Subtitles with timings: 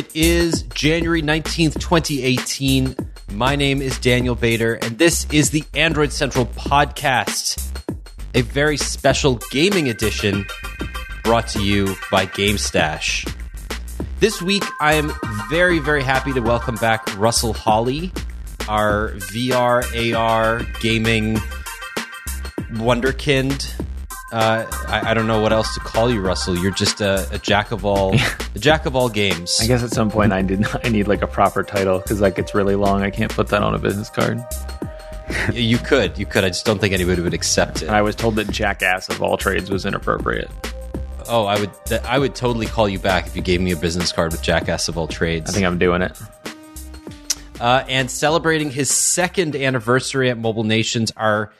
[0.00, 2.96] It is January 19th, 2018.
[3.32, 7.68] My name is Daniel Bader, and this is the Android Central podcast,
[8.34, 10.46] a very special gaming edition
[11.22, 13.30] brought to you by GameStash.
[14.20, 15.12] This week, I am
[15.50, 18.10] very, very happy to welcome back Russell Holly,
[18.70, 21.36] our VR, AR gaming
[22.72, 23.70] wonderkind.
[24.32, 26.56] Uh, I, I, don't know what else to call you, Russell.
[26.56, 28.14] You're just a, a jack of all,
[28.54, 29.58] a jack of all games.
[29.60, 30.64] I guess at some point I did.
[30.84, 33.02] I need like a proper title because like it's really long.
[33.02, 34.40] I can't put that on a business card.
[35.52, 36.44] you could, you could.
[36.44, 37.88] I just don't think anybody would accept it.
[37.88, 40.50] I was told that jackass of all trades was inappropriate.
[41.28, 41.70] Oh, I would,
[42.04, 44.88] I would totally call you back if you gave me a business card with jackass
[44.88, 45.50] of all trades.
[45.50, 46.20] I think I'm doing it.
[47.60, 51.52] Uh, and celebrating his second anniversary at Mobile Nations, our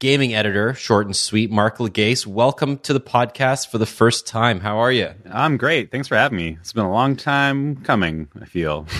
[0.00, 2.26] gaming editor, short and sweet, Marc Lagace.
[2.26, 4.60] Welcome to the podcast for the first time.
[4.60, 5.10] How are you?
[5.30, 5.92] I'm great.
[5.92, 6.56] Thanks for having me.
[6.58, 8.28] It's been a long time coming.
[8.40, 8.86] I feel.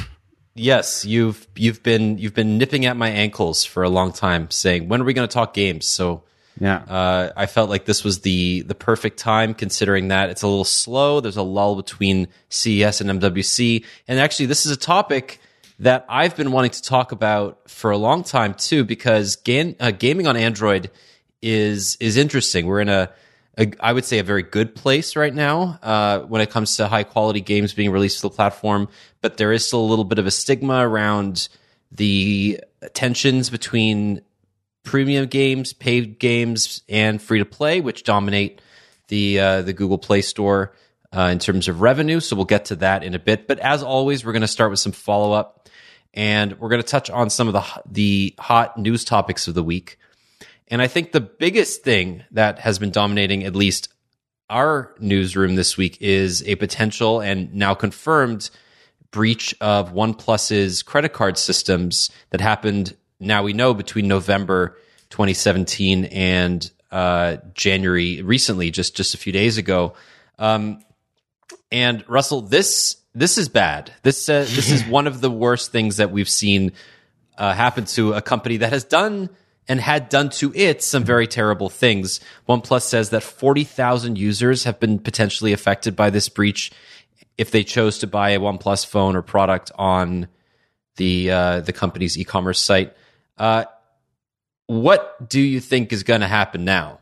[0.57, 4.89] Yes, you've you've been you've been nipping at my ankles for a long time, saying
[4.89, 5.87] when are we going to talk games?
[5.87, 6.25] So
[6.61, 10.48] yeah, uh, I felt like this was the the perfect time, considering that it's a
[10.48, 11.20] little slow.
[11.20, 15.41] There's a lull between CES and MWC, and actually, this is a topic
[15.81, 19.91] that I've been wanting to talk about for a long time too, because gan- uh,
[19.91, 20.91] gaming on Android
[21.42, 22.67] is is interesting.
[22.67, 23.11] We're in a,
[23.59, 26.86] a I would say a very good place right now uh, when it comes to
[26.86, 28.89] high quality games being released to the platform,
[29.23, 31.48] but there is still a little bit of a stigma around
[31.91, 32.61] the
[32.92, 34.20] tensions between
[34.84, 38.61] premium games, paid games, and free to play, which dominate
[39.08, 40.75] the uh, the Google Play Store.
[41.12, 42.20] Uh, in terms of revenue.
[42.20, 43.48] So we'll get to that in a bit.
[43.48, 45.59] But as always, we're going to start with some follow up
[46.14, 49.62] and we're going to touch on some of the the hot news topics of the
[49.62, 49.98] week.
[50.69, 53.89] And I think the biggest thing that has been dominating at least
[54.48, 58.50] our newsroom this week is a potential and now confirmed
[59.11, 64.79] breach of OnePlus's credit card systems that happened now we know between November
[65.11, 69.95] 2017 and uh, January recently, just just a few days ago.
[70.39, 70.83] Um,
[71.70, 73.93] and Russell, this this is bad.
[74.03, 76.73] This uh, this is one of the worst things that we've seen
[77.37, 79.31] uh, happen to a company that has done
[79.69, 82.21] and had done to it some very terrible things.
[82.48, 86.71] OnePlus says that forty thousand users have been potentially affected by this breach
[87.37, 90.29] if they chose to buy a OnePlus phone or product on
[90.97, 92.95] the uh, the company's e-commerce site.
[93.39, 93.65] Uh,
[94.67, 97.01] what do you think is going to happen now?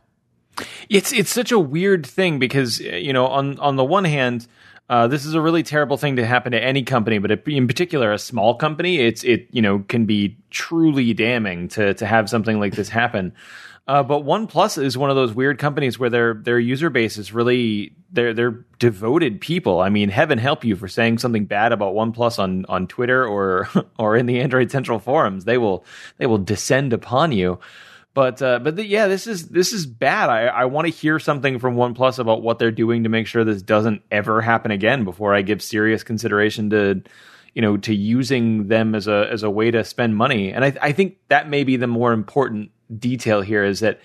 [0.88, 4.46] It's it's such a weird thing because you know on on the one hand
[4.88, 8.12] uh, this is a really terrible thing to happen to any company, but in particular,
[8.12, 8.98] a small company.
[8.98, 13.34] It's it you know can be truly damning to to have something like this happen.
[13.86, 17.32] Uh, but OnePlus is one of those weird companies where their their user base is
[17.32, 19.80] really they're they're devoted people.
[19.80, 23.68] I mean, heaven help you for saying something bad about OnePlus on on Twitter or
[23.98, 25.44] or in the Android Central forums.
[25.44, 25.84] They will
[26.18, 27.58] they will descend upon you.
[28.14, 30.28] But uh, but the, yeah, this is this is bad.
[30.28, 33.44] I, I want to hear something from OnePlus about what they're doing to make sure
[33.44, 37.02] this doesn't ever happen again before I give serious consideration to
[37.54, 40.52] you know to using them as a as a way to spend money.
[40.52, 44.00] And I, I think that may be the more important detail here is that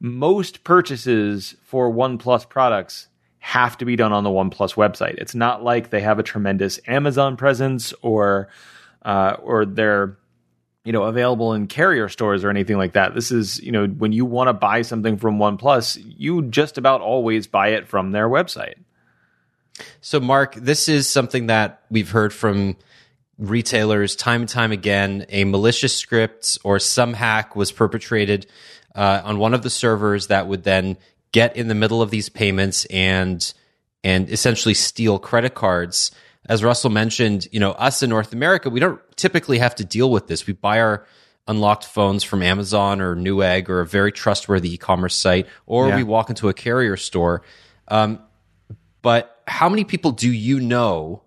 [0.00, 3.08] most purchases for OnePlus products
[3.40, 5.14] have to be done on the OnePlus website.
[5.18, 8.48] It's not like they have a tremendous Amazon presence or
[9.02, 10.16] uh, or they're
[10.84, 13.14] you know available in carrier stores or anything like that.
[13.14, 17.00] This is you know when you want to buy something from OnePlus, you just about
[17.00, 18.74] always buy it from their website.
[20.00, 22.76] So, Mark, this is something that we've heard from
[23.38, 25.26] retailers time and time again.
[25.30, 28.46] A malicious script or some hack was perpetrated
[28.94, 30.96] uh, on one of the servers that would then
[31.32, 33.52] get in the middle of these payments and
[34.02, 36.10] and essentially steal credit cards
[36.50, 40.10] as Russell mentioned, you know, us in North America, we don't typically have to deal
[40.10, 40.48] with this.
[40.48, 41.06] We buy our
[41.46, 45.96] unlocked phones from Amazon or Newegg or a very trustworthy e-commerce site, or yeah.
[45.96, 47.42] we walk into a carrier store.
[47.86, 48.18] Um,
[49.00, 51.22] but how many people do you know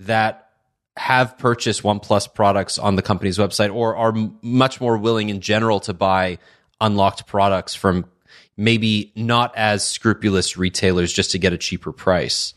[0.00, 0.50] that
[0.94, 5.40] have purchased OnePlus products on the company's website, or are m- much more willing in
[5.40, 6.36] general to buy
[6.82, 8.04] unlocked products from
[8.58, 12.52] maybe not as scrupulous retailers just to get a cheaper price?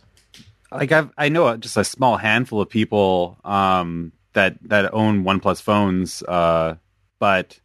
[0.76, 5.62] Like I've, I know just a small handful of people um, that that own OnePlus
[5.62, 6.76] phones, uh,
[7.20, 7.60] but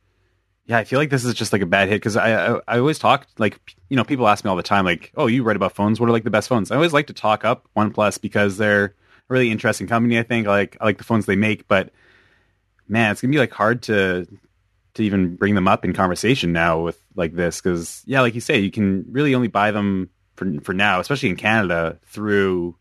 [0.68, 2.78] yeah, I feel like this is just like a bad hit because I, I, I
[2.78, 3.58] always talk like
[3.88, 5.98] you know people ask me all the time like oh you write about phones?
[5.98, 6.70] What are like the best phones?
[6.70, 8.92] I always like to talk up OnePlus because they're a
[9.28, 10.46] really interesting company I think.
[10.46, 11.90] I like I like the phones they make but
[12.86, 14.26] man it's gonna be like hard to
[14.94, 18.40] to even bring them up in conversation now with like this because yeah like you
[18.42, 22.76] say you can really only buy them for for now especially in Canada through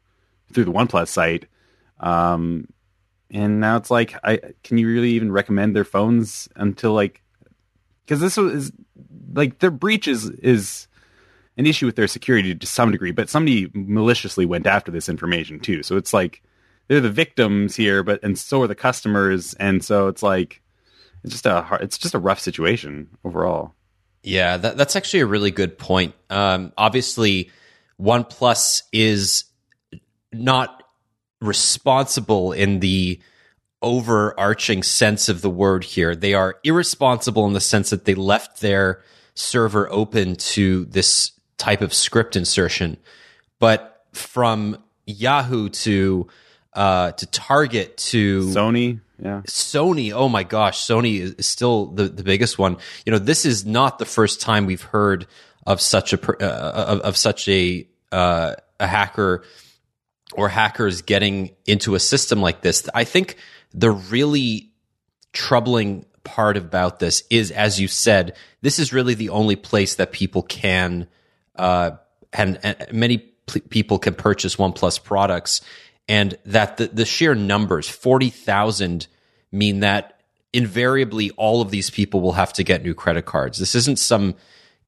[0.54, 1.46] through the OnePlus site.
[2.00, 2.68] Um,
[3.32, 7.22] and now it's like, I can you really even recommend their phones until like,
[8.06, 8.72] because this is
[9.34, 10.88] like their breach is is
[11.58, 15.60] an issue with their security to some degree, but somebody maliciously went after this information
[15.60, 15.84] too.
[15.84, 16.42] So it's like
[16.88, 20.62] they're the victims here, but and so are the customers, and so it's like
[21.24, 23.74] it's just a hard, it's just a rough situation overall.
[24.24, 26.14] Yeah, that, that's actually a really good point.
[26.30, 27.52] Um, obviously,
[28.00, 29.46] OnePlus is
[30.34, 30.84] not
[31.42, 33.20] responsible in the
[33.82, 36.16] overarching sense of the word here.
[36.16, 39.04] They are irresponsible in the sense that they left their
[39.36, 42.98] server open to this type of script insertion.
[43.60, 46.28] But from Yahoo to
[46.74, 50.12] uh, to Target to Sony, yeah, Sony.
[50.12, 52.78] Oh my gosh, Sony is still the, the biggest one.
[53.06, 55.26] You know, this is not the first time we've heard
[55.66, 59.44] of such a uh, of, of, such a uh, a hacker
[60.34, 62.88] or hackers getting into a system like this.
[62.94, 63.38] I think
[63.74, 64.72] the really
[65.34, 70.12] troubling part about this is, as you said, this is really the only place that
[70.12, 71.08] people can
[71.58, 71.92] uh,
[72.34, 75.62] and, and many p- people can purchase OnePlus products,
[76.08, 79.08] and that the, the sheer numbers, 40,000,
[79.52, 80.20] mean that
[80.54, 83.60] invariably all of these people will have to get new credit cards.
[83.60, 84.36] This isn't some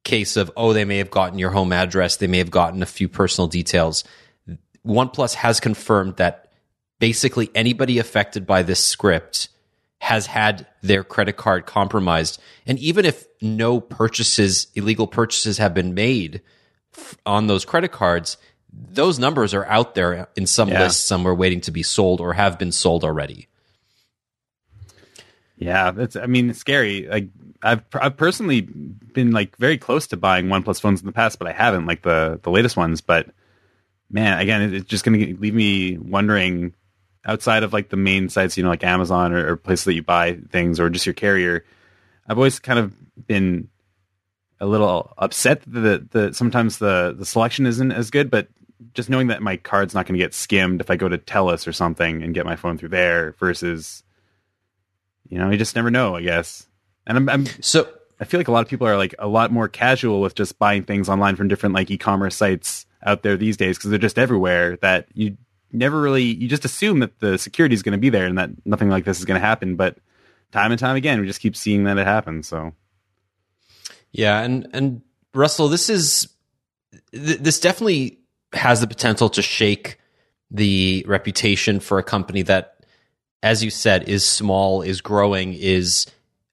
[0.03, 2.87] case of, oh, they may have gotten your home address, they may have gotten a
[2.87, 4.03] few personal details.
[4.85, 6.51] OnePlus has confirmed that
[6.99, 9.49] basically anybody affected by this script
[10.01, 12.41] has had their credit card compromised.
[12.65, 16.41] And even if no purchases, illegal purchases have been made
[17.25, 18.37] on those credit cards,
[18.71, 20.83] those numbers are out there in some yeah.
[20.83, 23.47] lists somewhere waiting to be sold or have been sold already.
[25.57, 26.15] Yeah, it's.
[26.15, 27.07] I mean, it's scary.
[27.07, 27.27] Like
[27.61, 31.49] I've I've personally been like very close to buying OnePlus phones in the past, but
[31.49, 33.01] I haven't like the the latest ones.
[33.01, 33.27] But
[34.09, 36.73] man, again, it's just going to leave me wondering.
[37.25, 40.01] Outside of like the main sites, you know, like Amazon or, or places that you
[40.01, 41.65] buy things, or just your carrier,
[42.27, 42.93] I've always kind of
[43.27, 43.67] been
[44.61, 48.47] a little upset that the, the sometimes the the selection isn't as good, but
[48.93, 51.67] just knowing that my card's not going to get skimmed if I go to Telus
[51.67, 54.01] or something and get my phone through there versus,
[55.27, 56.67] you know, you just never know, I guess.
[57.05, 57.89] And I'm, I'm so
[58.19, 60.57] I feel like a lot of people are like a lot more casual with just
[60.57, 64.19] buying things online from different like e-commerce sites out there these days because they're just
[64.19, 65.37] everywhere that you
[65.71, 68.49] never really you just assume that the security is going to be there and that
[68.65, 69.97] nothing like this is going to happen but
[70.51, 72.73] time and time again we just keep seeing that it happens so
[74.11, 75.01] yeah and and
[75.33, 76.27] russell this is
[77.11, 78.19] th- this definitely
[78.53, 79.99] has the potential to shake
[80.51, 82.83] the reputation for a company that,
[83.43, 86.07] as you said, is small, is growing, is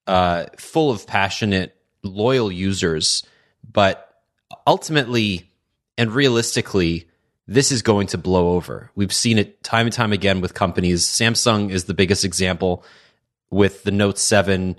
[0.06, 3.24] uh, full of passionate, loyal users.
[3.70, 4.22] But
[4.66, 5.50] ultimately
[5.98, 7.08] and realistically,
[7.46, 8.90] this is going to blow over.
[8.94, 11.04] We've seen it time and time again with companies.
[11.04, 12.84] Samsung is the biggest example
[13.50, 14.78] with the Note 7.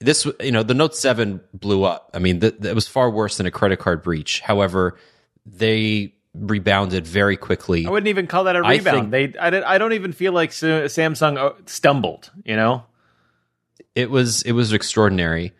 [0.00, 2.10] This, you know, the Note 7 blew up.
[2.14, 4.40] I mean, it was far worse than a credit card breach.
[4.40, 4.98] However,
[5.46, 7.86] they rebounded very quickly.
[7.86, 9.10] I wouldn't even call that a rebound.
[9.12, 12.30] Think, they, I, I don't even feel like Samsung uh, stumbled.
[12.44, 12.84] You know,
[13.94, 15.52] it was it was extraordinary,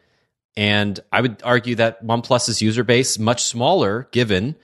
[0.58, 4.56] and I would argue that OnePlus's user base, much smaller, given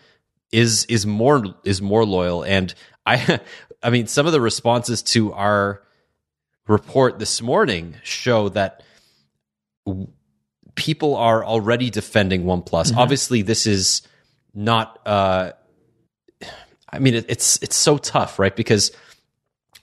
[0.50, 2.43] is is more is more loyal.
[2.43, 2.74] And
[3.06, 3.39] I,
[3.82, 5.84] I mean, some of the responses to our
[6.67, 8.82] report this morning show that
[10.74, 12.89] people are already defending OnePlus.
[12.89, 12.98] Mm-hmm.
[12.98, 14.03] Obviously, this is
[14.53, 14.98] not.
[15.06, 15.53] Uh,
[16.93, 18.56] I mean, it, it's it's so tough, right?
[18.56, 18.91] Because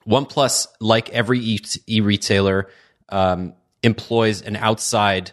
[0.06, 2.68] OnePlus, like every e retailer,
[3.08, 5.32] um, employs an outside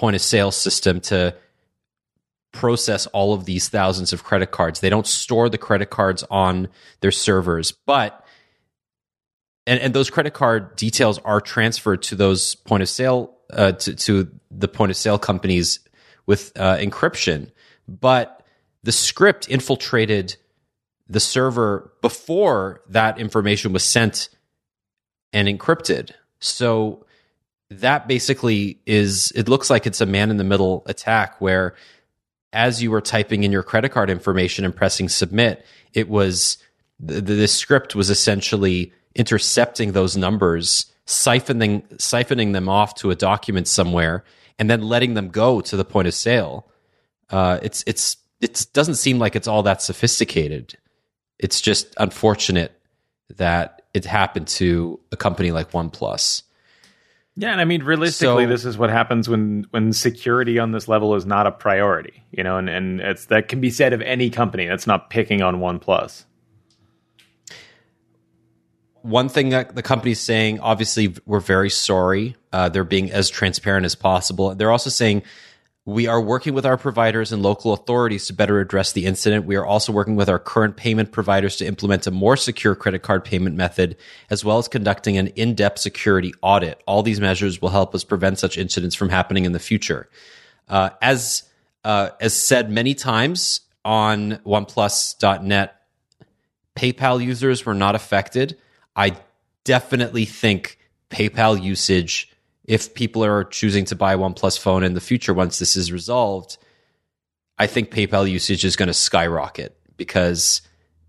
[0.00, 1.34] point of sale system to
[2.52, 4.80] process all of these thousands of credit cards.
[4.80, 6.68] They don't store the credit cards on
[7.00, 8.24] their servers, but
[9.66, 13.94] and, and those credit card details are transferred to those point of sale uh, to,
[13.94, 15.80] to the point of sale companies
[16.26, 17.50] with uh, encryption.
[17.86, 18.42] But
[18.82, 20.36] the script infiltrated
[21.08, 24.30] the server before that information was sent
[25.32, 26.12] and encrypted.
[26.40, 27.04] So
[27.70, 31.74] that basically is, it looks like it's a man in the middle attack where
[32.52, 36.58] as you were typing in your credit card information and pressing submit, it was
[36.98, 43.68] the, the script was essentially intercepting those numbers, siphoning, siphoning them off to a document
[43.68, 44.24] somewhere,
[44.58, 46.68] and then letting them go to the point of sale.
[47.30, 50.76] Uh, it's, it's, it doesn't seem like it's all that sophisticated
[51.40, 52.72] it's just unfortunate
[53.36, 56.42] that it happened to a company like OnePlus.
[57.40, 60.88] Yeah, and I mean, realistically, so, this is what happens when when security on this
[60.88, 62.22] level is not a priority.
[62.32, 65.40] You know, and and it's that can be said of any company that's not picking
[65.40, 66.26] on OnePlus.
[69.02, 72.36] one thing that the company's saying, obviously, we're very sorry.
[72.52, 74.54] Uh, they're being as transparent as possible.
[74.54, 75.22] They're also saying
[75.90, 79.44] we are working with our providers and local authorities to better address the incident.
[79.44, 83.02] We are also working with our current payment providers to implement a more secure credit
[83.02, 83.96] card payment method,
[84.30, 86.80] as well as conducting an in depth security audit.
[86.86, 90.08] All these measures will help us prevent such incidents from happening in the future.
[90.68, 91.42] Uh, as
[91.84, 95.74] uh, as said many times on OnePlus.net,
[96.76, 98.56] PayPal users were not affected.
[98.94, 99.16] I
[99.64, 100.78] definitely think
[101.10, 102.29] PayPal usage
[102.64, 106.58] if people are choosing to buy OnePlus phone in the future once this is resolved,
[107.58, 110.62] I think PayPal usage is going to skyrocket because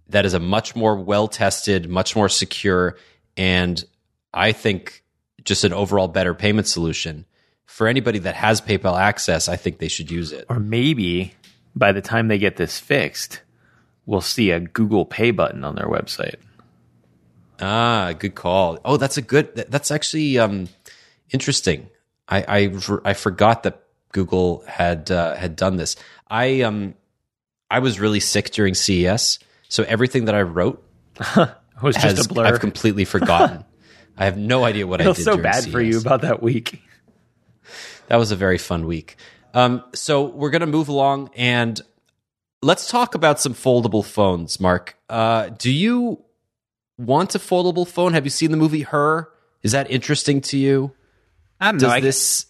[0.10, 2.98] that is a much more well tested, much more secure,
[3.38, 3.84] and
[4.34, 5.04] I think
[5.44, 7.26] just an overall better payment solution.
[7.66, 10.46] For anybody that has PayPal access, I think they should use it.
[10.50, 11.34] Or maybe
[11.74, 13.42] by the time they get this fixed,
[14.06, 16.36] we'll see a Google Pay button on their website.
[17.62, 18.80] Ah, good call.
[18.84, 19.54] Oh, that's a good.
[19.56, 20.68] That's actually um,
[21.32, 21.90] interesting.
[22.28, 25.96] I, I, I forgot that Google had uh, had done this.
[26.30, 26.96] I um
[27.70, 30.84] I was really sick during CES, so everything that I wrote
[31.82, 32.46] was has, just a blur.
[32.46, 33.66] I've completely forgotten.
[34.18, 35.24] I have no idea what I did.
[35.24, 35.72] so bad CES.
[35.72, 36.82] for you about that week.
[38.08, 39.16] That was a very fun week.
[39.54, 41.80] Um, so we're gonna move along and
[42.62, 44.60] let's talk about some foldable phones.
[44.60, 46.24] Mark, uh, do you
[46.98, 48.14] want a foldable phone?
[48.14, 49.30] Have you seen the movie Her?
[49.64, 50.94] Is that interesting to you?
[51.62, 51.94] I don't Does know.
[51.94, 52.48] I, this?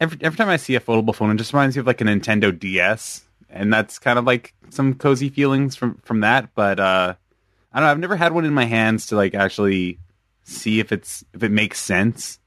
[0.00, 2.04] every every time I see a foldable phone, it just reminds me of like a
[2.04, 6.54] Nintendo DS, and that's kind of like some cozy feelings from from that.
[6.54, 7.14] But uh,
[7.72, 7.90] I don't know.
[7.90, 9.98] I've never had one in my hands to like actually
[10.44, 12.38] see if it's if it makes sense.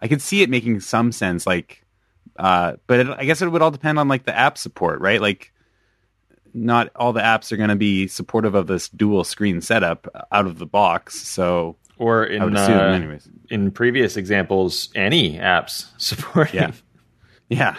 [0.00, 1.82] I could see it making some sense, like,
[2.38, 5.22] uh, but it, I guess it would all depend on like the app support, right?
[5.22, 5.52] Like,
[6.52, 10.46] not all the apps are going to be supportive of this dual screen setup out
[10.46, 11.26] of the box.
[11.26, 13.28] So Or in uh, anyways.
[13.48, 16.60] in previous examples, any apps supporting.
[16.60, 16.72] Yeah.
[17.48, 17.76] Yeah.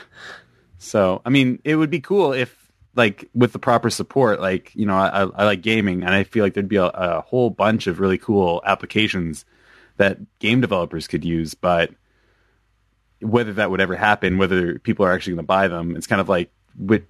[0.79, 2.55] So, I mean, it would be cool if,
[2.95, 6.43] like, with the proper support, like, you know, I, I like gaming, and I feel
[6.43, 9.45] like there'd be a, a whole bunch of really cool applications
[9.97, 11.53] that game developers could use.
[11.53, 11.91] But
[13.19, 16.21] whether that would ever happen, whether people are actually going to buy them, it's kind
[16.21, 17.03] of like with,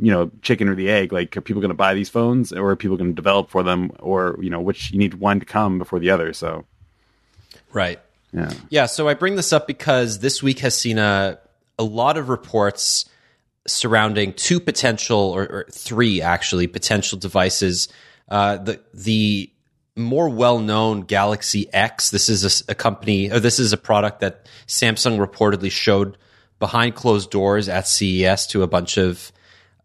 [0.00, 1.12] you know, chicken or the egg.
[1.12, 3.62] Like, are people going to buy these phones, or are people going to develop for
[3.62, 6.32] them, or you know, which you need one to come before the other?
[6.32, 6.64] So,
[7.72, 8.00] Right.
[8.32, 8.52] yeah.
[8.68, 11.38] Yeah, so I bring this up because this week has seen a
[11.78, 13.06] a lot of reports
[13.66, 17.88] surrounding two potential or, or three actually potential devices.
[18.28, 19.50] Uh, the the
[19.96, 22.10] more well known Galaxy X.
[22.10, 26.16] This is a company or this is a product that Samsung reportedly showed
[26.58, 29.32] behind closed doors at CES to a bunch of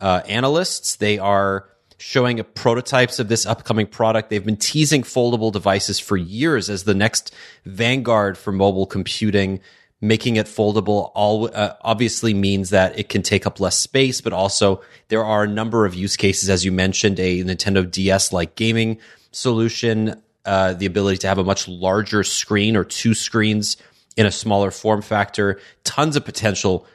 [0.02, 0.96] uh, analysts.
[0.96, 4.30] They are showing prototypes of this upcoming product.
[4.30, 7.34] They've been teasing foldable devices for years as the next
[7.66, 9.60] vanguard for mobile computing.
[10.00, 14.32] Making it foldable all uh, obviously means that it can take up less space, but
[14.32, 18.56] also there are a number of use cases, as you mentioned, a Nintendo DS like
[18.56, 19.00] gaming
[19.32, 23.76] solution, uh, the ability to have a much larger screen or two screens
[24.16, 26.86] in a smaller form factor, tons of potential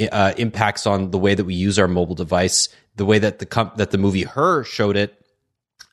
[0.00, 2.68] uh, impacts on the way that we use our mobile device.
[2.96, 5.20] The way that the comp- that the movie Her showed it,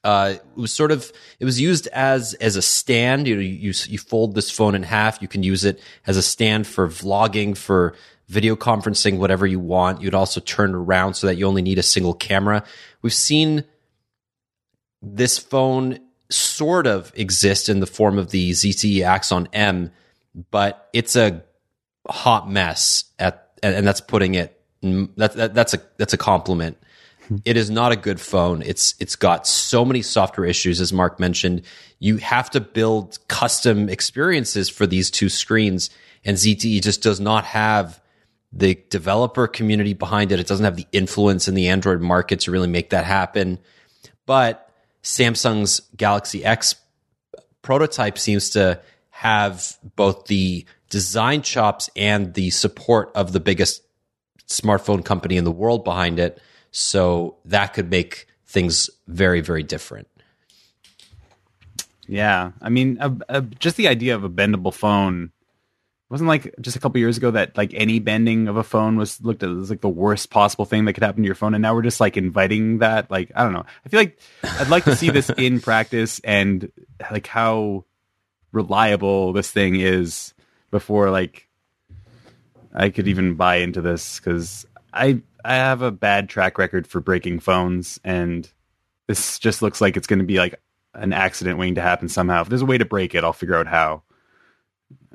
[0.03, 3.27] uh, it was sort of it was used as as a stand.
[3.27, 5.21] You know, you you fold this phone in half.
[5.21, 7.95] You can use it as a stand for vlogging, for
[8.27, 10.01] video conferencing, whatever you want.
[10.01, 12.63] You'd also turn it around so that you only need a single camera.
[13.01, 13.65] We've seen
[15.01, 19.91] this phone sort of exist in the form of the ZTE Axon M,
[20.49, 21.43] but it's a
[22.07, 26.17] hot mess at and, and that's putting it mm, that, that that's a that's a
[26.17, 26.77] compliment.
[27.45, 28.61] It is not a good phone.
[28.61, 31.61] It's it's got so many software issues as Mark mentioned.
[31.99, 35.89] You have to build custom experiences for these two screens
[36.23, 38.01] and ZTE just does not have
[38.53, 40.39] the developer community behind it.
[40.39, 43.59] It doesn't have the influence in the Android market to really make that happen.
[44.25, 44.69] But
[45.03, 46.75] Samsung's Galaxy X
[47.61, 53.81] prototype seems to have both the design chops and the support of the biggest
[54.47, 56.39] smartphone company in the world behind it.
[56.69, 60.07] So that could make things very, very different.
[62.07, 65.31] Yeah, I mean, uh, uh, just the idea of a bendable phone
[66.09, 69.21] wasn't like just a couple years ago that like any bending of a phone was
[69.21, 71.61] looked at as like the worst possible thing that could happen to your phone, and
[71.61, 73.09] now we're just like inviting that.
[73.09, 73.65] Like, I don't know.
[73.85, 76.69] I feel like I'd like to see this in practice and
[77.11, 77.85] like how
[78.51, 80.33] reliable this thing is
[80.71, 81.47] before like
[82.73, 87.01] I could even buy into this because I I have a bad track record for
[87.01, 88.49] breaking phones, and
[89.07, 90.59] this just looks like it's going to be like
[90.93, 92.41] an accident waiting to happen somehow.
[92.41, 94.03] If there's a way to break it, I'll figure out how.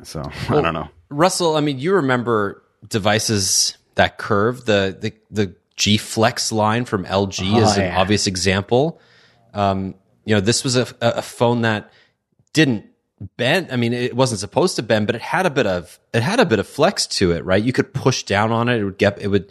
[0.03, 0.89] So well, I don't know.
[1.09, 7.05] Russell, I mean, you remember devices that curve the the the G Flex line from
[7.05, 8.01] LG oh, is an yeah.
[8.01, 9.01] obvious example.
[9.55, 9.95] Um,
[10.25, 11.93] you know, this was a, a phone that
[12.53, 12.87] didn't
[13.37, 13.69] bend.
[13.71, 16.41] I mean, it wasn't supposed to bend, but it had a bit of it had
[16.41, 17.63] a bit of flex to it, right?
[17.63, 19.51] You could push down on it; it would get it would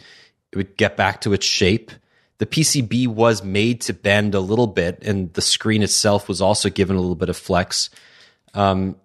[0.52, 1.90] it would get back to its shape.
[2.38, 6.68] The PCB was made to bend a little bit, and the screen itself was also
[6.68, 7.88] given a little bit of flex.
[8.52, 8.96] Um,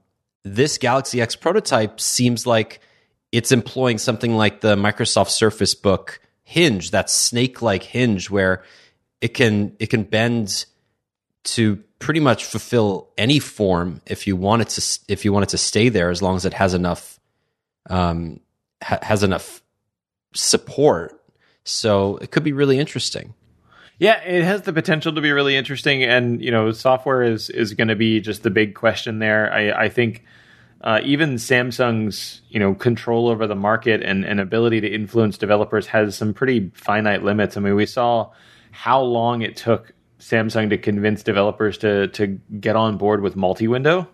[0.43, 2.81] this Galaxy X prototype seems like
[3.31, 8.63] it's employing something like the Microsoft Surface Book hinge, that snake-like hinge, where
[9.21, 10.65] it can it can bend
[11.43, 15.49] to pretty much fulfill any form if you want it to if you want it
[15.49, 17.19] to stay there as long as it has enough
[17.89, 18.41] um,
[18.83, 19.61] ha- has enough
[20.33, 21.17] support.
[21.63, 23.33] So it could be really interesting.
[23.99, 27.75] Yeah, it has the potential to be really interesting, and you know, software is is
[27.75, 29.53] going to be just the big question there.
[29.53, 30.23] I, I think
[30.81, 35.85] uh, even Samsung's you know control over the market and, and ability to influence developers
[35.87, 37.57] has some pretty finite limits.
[37.57, 38.31] I mean, we saw
[38.71, 44.07] how long it took Samsung to convince developers to to get on board with multi-window,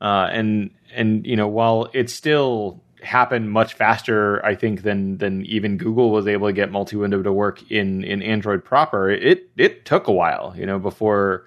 [0.00, 5.44] uh, and and you know while it still happened much faster, I think than than
[5.46, 9.10] even Google was able to get multi-window to work in in Android proper.
[9.10, 11.46] It it took a while, you know, before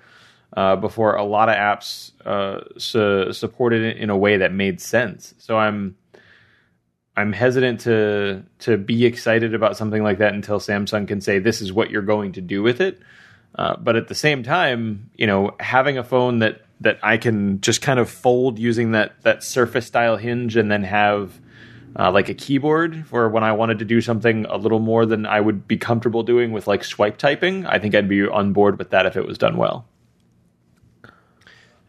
[0.56, 4.82] uh, before a lot of apps uh, su- supported it in a way that made
[4.82, 5.34] sense.
[5.38, 5.96] So I'm
[7.16, 11.62] I'm hesitant to to be excited about something like that until Samsung can say this
[11.62, 13.00] is what you're going to do with it.
[13.56, 17.62] Uh, but at the same time, you know, having a phone that that I can
[17.62, 21.40] just kind of fold using that that Surface style hinge and then have
[21.98, 25.28] uh, like a keyboard for when I wanted to do something a little more than
[25.28, 27.68] I would be comfortable doing with like swipe typing.
[27.68, 29.86] I think I'd be on board with that if it was done well.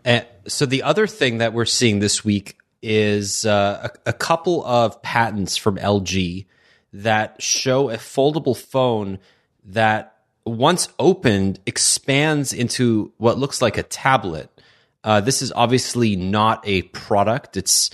[0.04, 4.62] And so the other thing that we're seeing this week is uh, a, a, couple
[4.64, 6.44] of patents from LG
[6.92, 9.18] that show a foldable phone
[9.64, 14.51] that once opened expands into what looks like a tablet.
[15.03, 17.57] Uh, this is obviously not a product.
[17.57, 17.90] It's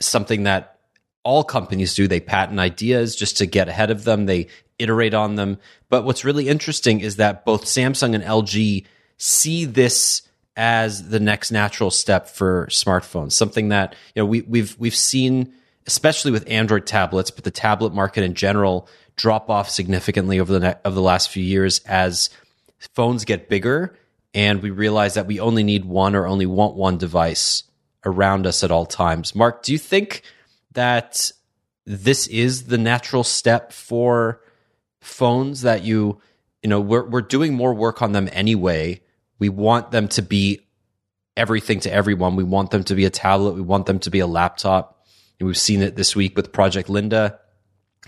[0.00, 0.80] something that
[1.22, 2.08] all companies do.
[2.08, 4.26] They patent ideas just to get ahead of them.
[4.26, 5.58] They iterate on them.
[5.88, 8.84] But what's really interesting is that both Samsung and LG
[9.18, 10.22] see this
[10.56, 13.32] as the next natural step for smartphones.
[13.32, 15.52] Something that you know we, we've we've seen,
[15.86, 20.60] especially with Android tablets, but the tablet market in general drop off significantly over the
[20.60, 22.30] ne- of the last few years as
[22.94, 23.94] phones get bigger
[24.32, 27.64] and we realize that we only need one or only want one device
[28.04, 29.34] around us at all times.
[29.34, 30.22] Mark, do you think
[30.72, 31.30] that
[31.84, 34.40] this is the natural step for
[35.00, 36.20] phones that you
[36.62, 39.00] you know we're we're doing more work on them anyway
[39.40, 40.60] we want them to be
[41.36, 42.36] everything to everyone.
[42.36, 43.54] We want them to be a tablet.
[43.54, 45.04] We want them to be a laptop.
[45.40, 47.40] And we've seen it this week with Project Linda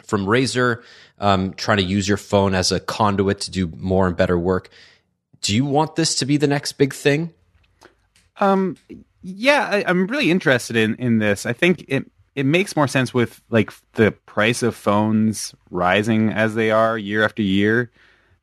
[0.04, 0.82] from Razer,
[1.18, 4.68] um, trying to use your phone as a conduit to do more and better work.
[5.40, 7.32] Do you want this to be the next big thing?
[8.38, 8.76] Um,
[9.22, 11.46] yeah, I, I'm really interested in in this.
[11.46, 16.54] I think it it makes more sense with like the price of phones rising as
[16.54, 17.90] they are year after year.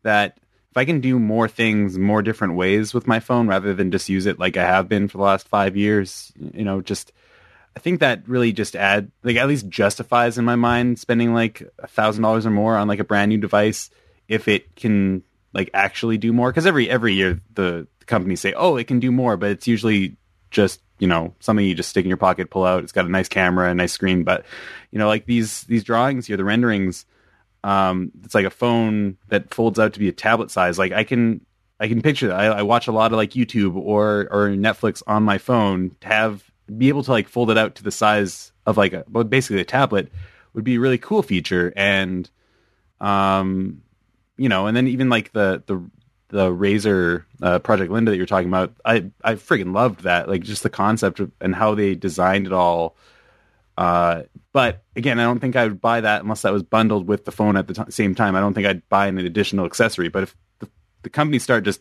[0.04, 0.40] That
[0.72, 4.10] if I can do more things more different ways with my phone rather than just
[4.10, 7.12] use it like I have been for the last five years, you know, just
[7.76, 11.64] I think that really just add like at least justifies in my mind spending like
[11.80, 13.90] a thousand dollars or more on like a brand new device
[14.28, 16.52] if it can like actually do more.
[16.52, 19.68] Because every every year the, the companies say, oh, it can do more, but it's
[19.68, 20.18] usually
[20.52, 22.84] just you know something you just stick in your pocket, pull out.
[22.84, 24.46] It's got a nice camera, a nice screen, but
[24.92, 27.06] you know like these these drawings here, the renderings
[27.64, 30.80] um, it's like a phone that folds out to be a tablet size.
[30.80, 31.46] Like I can
[31.80, 32.40] I can picture that.
[32.40, 35.96] I, I, watch a lot of like YouTube or or Netflix on my phone.
[36.02, 36.44] To have
[36.78, 39.62] be able to like fold it out to the size of like a well, basically
[39.62, 40.12] a tablet
[40.54, 41.74] would be a really cool feature.
[41.76, 42.30] And
[43.02, 43.82] um,
[44.38, 45.84] you know, and then even like the the
[46.30, 50.30] the Razer uh, Project Linda that you're talking about, I I freaking loved that.
[50.30, 52.96] Like just the concept of, and how they designed it all
[53.80, 57.24] uh, but again, I don't think I would buy that unless that was bundled with
[57.24, 58.36] the phone at the t- same time.
[58.36, 60.10] I don't think I'd buy an additional accessory.
[60.10, 60.68] But if the,
[61.04, 61.80] the companies start just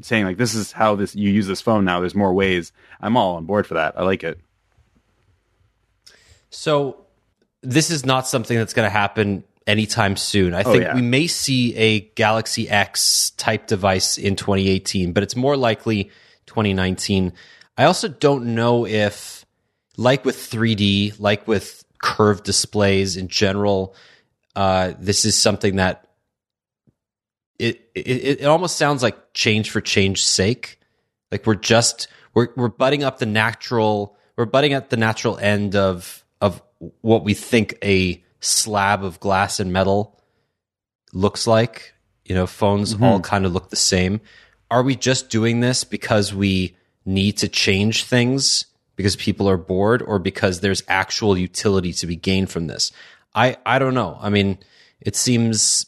[0.00, 2.72] saying like this is how this you use this phone now, there's more ways.
[2.98, 3.92] I'm all on board for that.
[3.98, 4.40] I like it.
[6.48, 7.04] So
[7.60, 10.54] this is not something that's going to happen anytime soon.
[10.54, 10.94] I oh, think yeah.
[10.94, 16.04] we may see a Galaxy X type device in 2018, but it's more likely
[16.46, 17.34] 2019.
[17.76, 19.43] I also don't know if
[19.96, 23.94] like with 3D, like with curved displays in general,
[24.56, 26.08] uh, this is something that
[27.58, 30.80] it, it it almost sounds like change for change's sake.
[31.30, 35.76] Like we're just we're we're butting up the natural we're butting at the natural end
[35.76, 36.62] of of
[37.00, 40.20] what we think a slab of glass and metal
[41.12, 41.94] looks like.
[42.24, 44.20] You know, phones all kind of look the same.
[44.70, 50.02] Are we just doing this because we need to change things because people are bored
[50.02, 52.92] or because there's actual utility to be gained from this?
[53.34, 54.18] I I don't know.
[54.20, 54.58] I mean,
[55.00, 55.86] it seems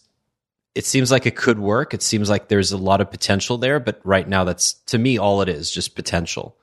[0.74, 1.94] it seems like it could work.
[1.94, 5.18] It seems like there's a lot of potential there, but right now that's to me
[5.18, 6.56] all it is, just potential.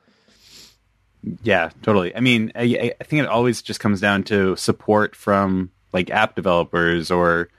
[1.41, 2.15] Yeah, totally.
[2.15, 6.35] I mean, I, I think it always just comes down to support from like app
[6.35, 7.49] developers or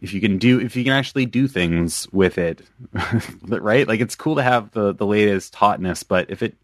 [0.00, 2.62] if you can do if you can actually do things with it
[3.42, 6.56] right like it's cool to have the the latest hotness but if it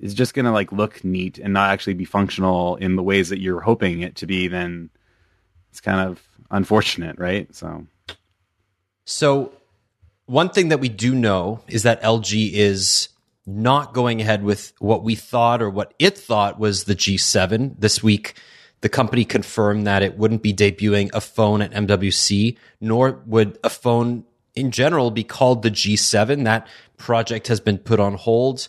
[0.00, 3.28] is just going to like look neat and not actually be functional in the ways
[3.30, 4.90] that you're hoping it to be then
[5.70, 7.86] it's kind of unfortunate right so
[9.06, 9.52] So,
[10.26, 13.08] one thing that we do know is that LG is
[13.46, 18.02] not going ahead with what we thought or what it thought was the G7 this
[18.02, 18.34] week.
[18.80, 23.70] The company confirmed that it wouldn't be debuting a phone at MWC, nor would a
[23.70, 24.24] phone
[24.56, 26.42] in general be called the G7.
[26.42, 28.66] That project has been put on hold.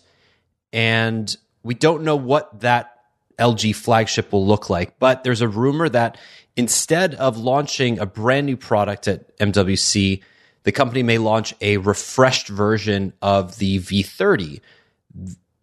[0.72, 2.98] And we don't know what that
[3.38, 4.98] LG flagship will look like.
[4.98, 6.18] But there's a rumor that
[6.56, 10.22] instead of launching a brand new product at MWC,
[10.64, 14.60] the company may launch a refreshed version of the V30.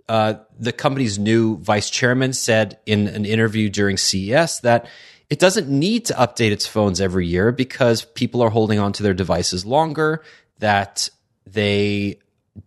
[0.08, 4.88] Uh, the company's new vice chairman said in an interview during CES that
[5.30, 9.04] it doesn't need to update its phones every year because people are holding on to
[9.04, 10.24] their devices longer,
[10.60, 11.10] that
[11.48, 12.20] they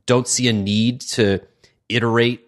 [0.06, 1.40] don't see a need to
[1.88, 2.46] iterate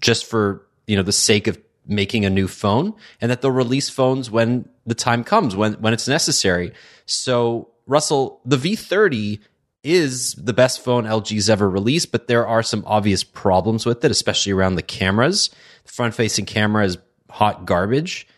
[0.00, 3.88] just for you know the sake of making a new phone and that they'll release
[3.88, 6.72] phones when the time comes when when it's necessary.
[7.06, 9.40] So russell the v30
[9.82, 14.10] is the best phone lg's ever released but there are some obvious problems with it
[14.10, 15.50] especially around the cameras.
[15.84, 16.98] The front facing camera is
[17.28, 18.28] hot garbage.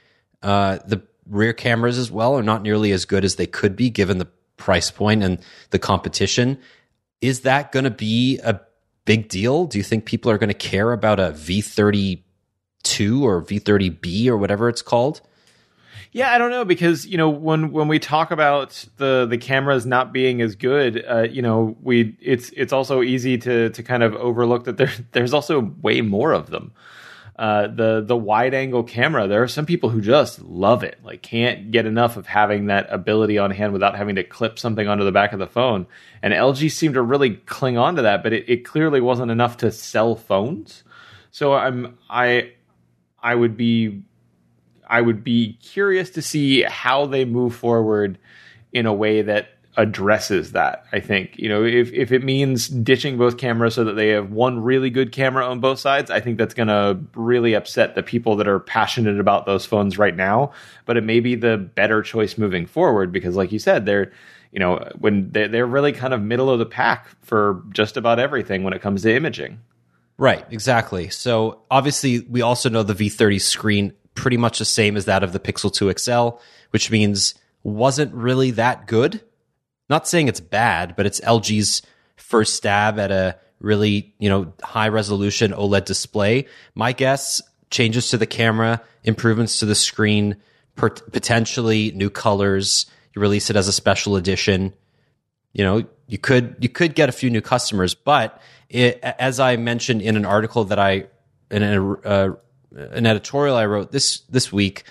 [0.42, 3.90] Uh, the rear cameras as well are not nearly as good as they could be
[3.90, 6.58] given the price point and the competition.
[7.20, 8.60] Is that going to be a
[9.04, 9.66] big deal?
[9.66, 12.22] Do you think people are going to care about a V32
[13.20, 15.20] or V30B or whatever it's called?
[16.12, 19.84] Yeah, I don't know because you know when when we talk about the the cameras
[19.84, 24.04] not being as good, uh, you know we it's it's also easy to to kind
[24.04, 26.72] of overlook that there there's also way more of them.
[27.36, 31.20] Uh, the the wide angle camera, there are some people who just love it, like
[31.20, 35.04] can't get enough of having that ability on hand without having to clip something onto
[35.04, 35.86] the back of the phone.
[36.22, 39.56] And LG seemed to really cling on to that, but it, it clearly wasn't enough
[39.58, 40.84] to sell phones.
[41.32, 42.52] So I'm I
[43.20, 44.04] I would be
[44.88, 48.16] I would be curious to see how they move forward
[48.72, 50.86] in a way that addresses that.
[50.92, 54.30] I think you know if if it means ditching both cameras so that they have
[54.30, 58.02] one really good camera on both sides, I think that's going to really upset the
[58.02, 60.52] people that are passionate about those phones right now.
[60.86, 64.12] But it may be the better choice moving forward because, like you said, they're
[64.52, 68.18] you know when they're, they're really kind of middle of the pack for just about
[68.18, 69.60] everything when it comes to imaging.
[70.16, 71.08] Right, exactly.
[71.08, 75.32] So obviously, we also know the V30 screen pretty much the same as that of
[75.32, 77.34] the Pixel 2 XL, which means
[77.64, 79.20] wasn't really that good.
[79.88, 81.82] Not saying it's bad, but it's LG's
[82.16, 86.46] first stab at a really, you know, high resolution OLED display.
[86.74, 90.36] My guess changes to the camera, improvements to the screen,
[90.76, 92.86] per- potentially new colors.
[93.14, 94.72] You release it as a special edition.
[95.52, 99.56] You know, you could you could get a few new customers, but it, as I
[99.56, 101.06] mentioned in an article that I
[101.50, 102.34] in a, uh,
[102.72, 104.84] an editorial I wrote this this week,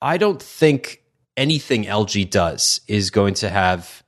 [0.00, 1.02] I don't think
[1.36, 4.01] anything LG does is going to have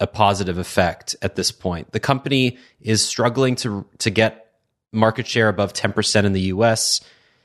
[0.00, 1.92] a positive effect at this point.
[1.92, 4.46] The company is struggling to to get
[4.92, 7.00] market share above 10% in the US.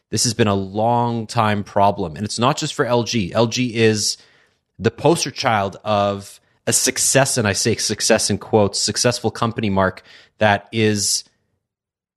[0.09, 3.31] This has been a long time problem and it's not just for LG.
[3.31, 4.17] LG is
[4.79, 10.03] the poster child of a success and I say success in quotes, successful company mark
[10.37, 11.23] that is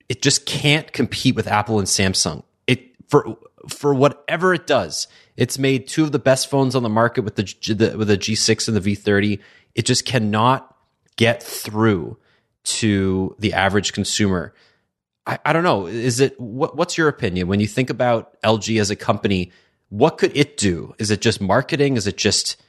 [0.09, 2.45] it just can't compete with Apple and Samsung.
[2.67, 3.37] It for
[3.69, 5.09] for whatever it does.
[5.37, 8.19] It's made two of the best phones on the market with the, the with the
[8.19, 9.41] G6 and the V30
[9.77, 10.75] it just cannot
[11.17, 12.19] get through
[12.65, 14.55] to the average consumer.
[15.27, 15.87] I, I don't know.
[15.87, 19.53] Is it what, what's your opinion when you think about LG as a company?
[19.91, 20.95] What could it do?
[20.99, 21.97] Is it just marketing?
[21.97, 22.61] Is it just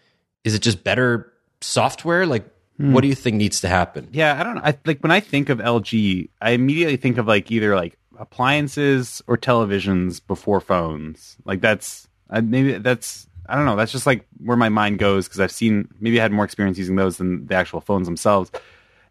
[0.44, 2.26] is it just better software?
[2.26, 2.46] Like,
[2.78, 2.94] hmm.
[2.94, 4.10] what do you think needs to happen?
[4.12, 4.62] Yeah, I don't know.
[4.64, 9.22] I, like when I think of LG, I immediately think of like either like appliances
[9.28, 11.38] or televisions before phones.
[11.46, 13.76] Like that's maybe that's I don't know.
[13.76, 16.78] That's just like where my mind goes because I've seen maybe I had more experience
[16.78, 18.52] using those than the actual phones themselves.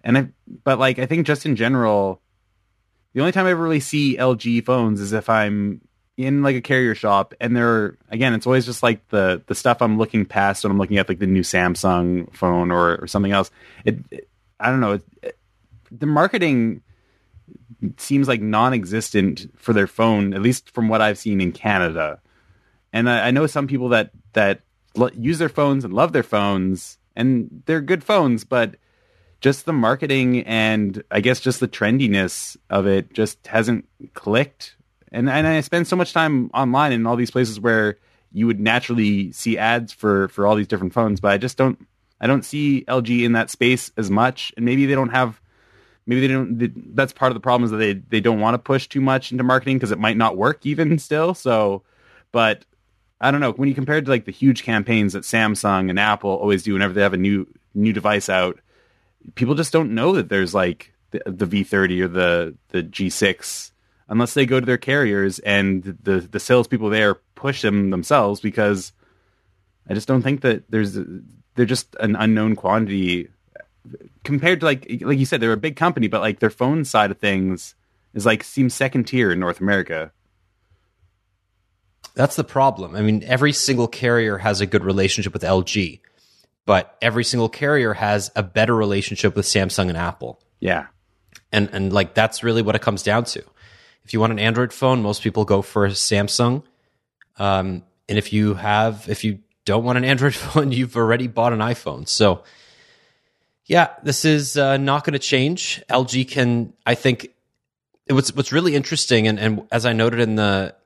[0.04, 0.28] And I,
[0.64, 2.20] but like I think just in general,
[3.14, 5.80] the only time I ever really see LG phones is if I'm
[6.16, 9.82] in like a carrier shop and they're again it's always just like the the stuff
[9.82, 13.32] I'm looking past when I'm looking at like the new Samsung phone or, or something
[13.32, 13.50] else.
[13.84, 14.28] It, it
[14.60, 14.92] I don't know.
[14.92, 15.38] It, it,
[15.90, 16.82] the marketing
[17.96, 22.20] seems like non-existent for their phone, at least from what I've seen in Canada.
[22.96, 24.62] And I, I know some people that that
[24.94, 28.76] lo- use their phones and love their phones, and they're good phones, but
[29.42, 34.76] just the marketing and I guess just the trendiness of it just hasn't clicked.
[35.12, 37.98] And and I spend so much time online in all these places where
[38.32, 41.86] you would naturally see ads for for all these different phones, but I just don't
[42.18, 45.38] I don't see LG in that space as much, and maybe they don't have
[46.06, 48.54] maybe they don't they, that's part of the problem is that they they don't want
[48.54, 51.82] to push too much into marketing because it might not work even still so
[52.32, 52.64] but
[53.20, 55.98] i don't know when you compare it to like the huge campaigns that samsung and
[55.98, 58.58] apple always do whenever they have a new new device out
[59.34, 63.70] people just don't know that there's like the, the v30 or the the g6
[64.08, 68.92] unless they go to their carriers and the the salespeople there push them themselves because
[69.88, 70.98] i just don't think that there's
[71.54, 73.28] they're just an unknown quantity
[74.24, 77.10] compared to like like you said, they're a big company, but like their phone side
[77.10, 77.74] of things
[78.14, 80.12] is like seems second tier in North America.
[82.16, 82.96] That's the problem.
[82.96, 86.00] I mean, every single carrier has a good relationship with LG,
[86.64, 90.40] but every single carrier has a better relationship with Samsung and Apple.
[90.58, 90.86] Yeah.
[91.52, 93.44] And and like that's really what it comes down to.
[94.02, 96.62] If you want an Android phone, most people go for Samsung.
[97.38, 101.52] Um, and if you have if you don't want an Android phone, you've already bought
[101.52, 102.08] an iPhone.
[102.08, 102.44] So
[103.66, 105.82] yeah, this is uh, not going to change.
[105.90, 107.34] LG can, I think,
[108.06, 110.76] it what's what's really interesting, and, and as I noted in the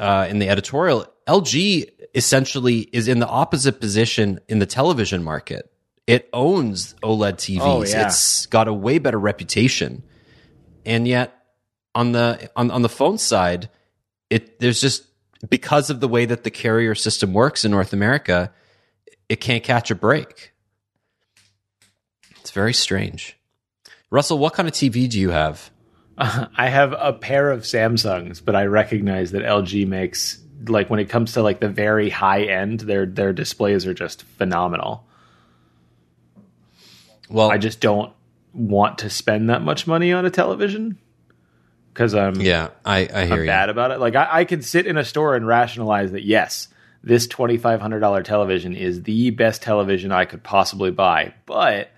[0.00, 5.70] uh, in the editorial, LG essentially is in the opposite position in the television market.
[6.06, 7.60] It owns OLED TVs.
[7.60, 8.06] Oh, yeah.
[8.06, 10.02] It's got a way better reputation,
[10.84, 11.36] and yet
[11.94, 13.68] on the on on the phone side,
[14.30, 15.04] it there's just
[15.48, 18.52] because of the way that the carrier system works in North America,
[19.28, 20.52] it can't catch a break.
[22.40, 23.38] It's very strange.
[24.10, 25.70] Russell, what kind of TV do you have?
[26.56, 31.08] I have a pair of Samsungs, but I recognize that LG makes like when it
[31.08, 35.06] comes to like the very high end, their their displays are just phenomenal.
[37.30, 38.12] Well, I just don't
[38.52, 40.98] want to spend that much money on a television
[41.94, 43.46] because I'm yeah, I, I hear I'm you.
[43.46, 44.00] bad about it.
[44.00, 46.68] Like I, I can sit in a store and rationalize that yes,
[47.02, 51.90] this twenty five hundred dollar television is the best television I could possibly buy, but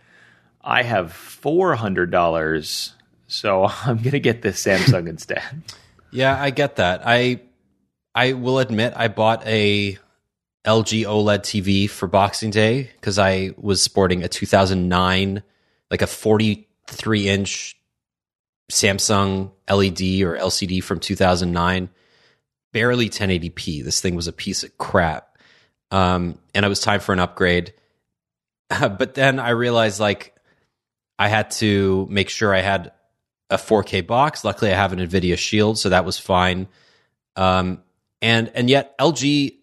[0.62, 2.94] I have four hundred dollars,
[3.32, 5.42] so I'm gonna get this Samsung instead.
[6.14, 7.00] Yeah, I get that.
[7.06, 7.40] I
[8.14, 9.96] I will admit I bought a
[10.66, 15.42] LG OLED TV for Boxing Day because I was sporting a 2009,
[15.90, 17.76] like a 43 inch
[18.70, 21.88] Samsung LED or LCD from 2009,
[22.72, 23.82] barely 1080p.
[23.82, 25.38] This thing was a piece of crap,
[25.90, 27.72] um, and it was time for an upgrade.
[28.68, 30.36] but then I realized like
[31.18, 32.92] I had to make sure I had
[33.52, 34.44] a 4K box.
[34.44, 36.66] Luckily, I have an NVIDIA Shield, so that was fine.
[37.36, 37.82] Um,
[38.20, 39.54] and and yet LG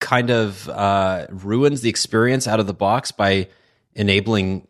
[0.00, 3.48] kind of uh, ruins the experience out of the box by
[3.94, 4.66] enabling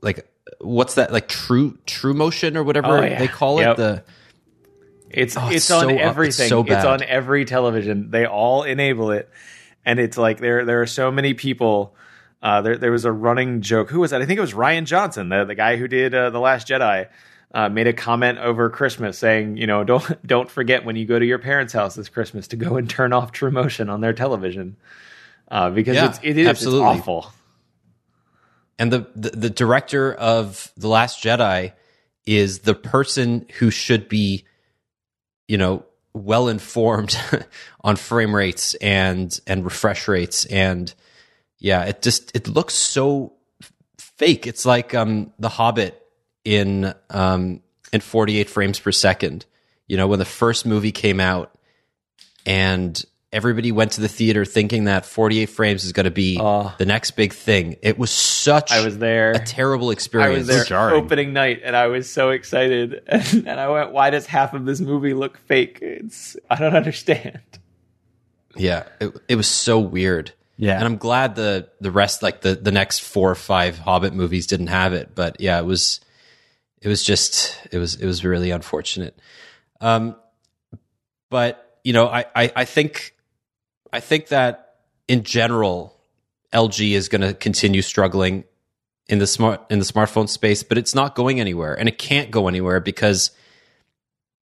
[0.00, 0.28] like
[0.60, 3.18] what's that like true true motion or whatever Oh, yeah.
[3.18, 3.76] they call it Yep.
[3.76, 4.04] the
[5.10, 6.48] It's Oh, it's, it's on so up- it's everything.
[6.48, 8.10] so It's, on every television.
[8.10, 9.28] They all enable it,
[9.84, 11.94] and it's like there there are so many people.
[12.42, 13.88] Uh, there there was a running joke.
[13.90, 14.20] Who was that?
[14.20, 17.08] I think it was Rian Johnson, the the guy who did uh, the Last Jedi.
[17.54, 21.18] Uh, made a comment over Christmas saying, you know, don't don't forget when you go
[21.18, 24.14] to your parents' house this Christmas to go and turn off True Motion on their
[24.14, 24.76] television
[25.50, 26.90] uh, because Yeah, it's it is absolutely.
[26.92, 27.30] It's awful.
[28.78, 31.72] and the, the the director of the last jedi
[32.24, 34.44] is the person who should be
[35.46, 37.16] you know well informed
[37.82, 40.94] on frame rates and and refresh rates and
[41.62, 43.32] yeah it just it looks so
[43.98, 45.94] fake it's like um the hobbit
[46.44, 47.60] in um
[47.92, 49.46] in 48 frames per second
[49.86, 51.56] you know when the first movie came out
[52.44, 56.74] and everybody went to the theater thinking that 48 frames is going to be Oh.
[56.78, 59.30] the next big thing it was such I was there.
[59.32, 60.30] a terrible experience.
[60.30, 61.04] I experience was there jarring.
[61.04, 64.80] opening night, and I was so excited, and, I went, "Why does half of this
[64.80, 65.78] movie look fake?
[65.80, 67.40] It's I don't understand."
[68.56, 70.32] Yeah, it, it was so weird.
[70.56, 70.76] Yeah.
[70.76, 74.46] and I'm glad the the rest, like the the next four or five Hobbit movies,
[74.46, 75.14] didn't have it.
[75.14, 76.00] But yeah, it was
[76.80, 79.18] it was just it was it was really unfortunate.
[79.80, 80.16] Um,
[81.30, 83.14] but you know, I I, I think
[83.92, 84.76] I think that
[85.08, 85.96] in general,
[86.52, 88.44] LG is going to continue struggling
[89.08, 92.30] in the smart in the smartphone space, but it's not going anywhere, and it can't
[92.30, 93.30] go anywhere because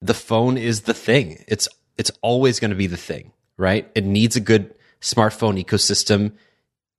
[0.03, 1.45] the phone is the thing.
[1.49, 3.91] It's it's always going to be the thing, right?
[3.95, 6.33] It needs a good smartphone ecosystem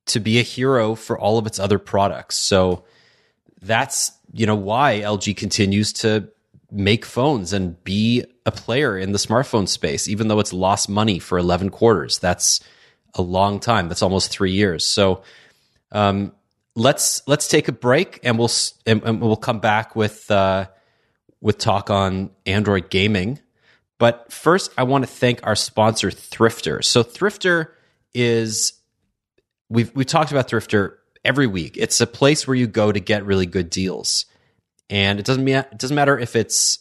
[0.06, 2.36] to be a hero for all of its other products.
[2.36, 2.84] So
[3.60, 6.28] that's you know why LG continues to
[6.70, 11.18] make phones and be a player in the smartphone space, even though it's lost money
[11.18, 12.18] for 11 quarters.
[12.18, 12.60] That's
[13.14, 13.88] a long time.
[13.88, 14.84] That's almost three years.
[14.86, 15.22] So,
[15.92, 16.32] um,
[16.74, 18.50] let's let's take a break and we'll
[18.86, 20.66] and, and we'll come back with uh,
[21.40, 23.38] with talk on Android gaming.
[23.98, 26.82] But first, I want to thank our sponsor, Thrifter.
[26.82, 27.68] So, Thrifter
[28.14, 28.74] is
[29.68, 31.76] we've we talked about Thrifter every week.
[31.76, 34.26] It's a place where you go to get really good deals,
[34.90, 36.80] and it doesn't mean, it doesn't matter if it's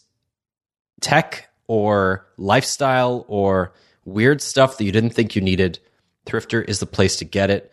[1.01, 3.73] tech or lifestyle or
[4.05, 5.79] weird stuff that you didn't think you needed.
[6.25, 7.71] Thrifter is the place to get it.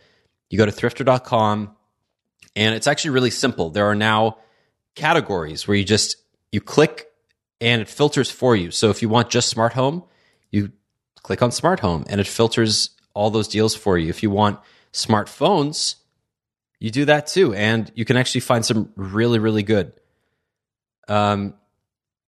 [0.50, 1.76] You go to thrifter.com
[2.56, 3.70] and it's actually really simple.
[3.70, 4.38] There are now
[4.94, 6.16] categories where you just
[6.50, 7.08] you click
[7.60, 8.70] and it filters for you.
[8.70, 10.04] So if you want just smart home,
[10.50, 10.72] you
[11.22, 14.08] click on smart home and it filters all those deals for you.
[14.08, 14.60] If you want
[14.92, 15.96] smartphones,
[16.78, 19.92] you do that too and you can actually find some really really good.
[21.08, 21.54] Um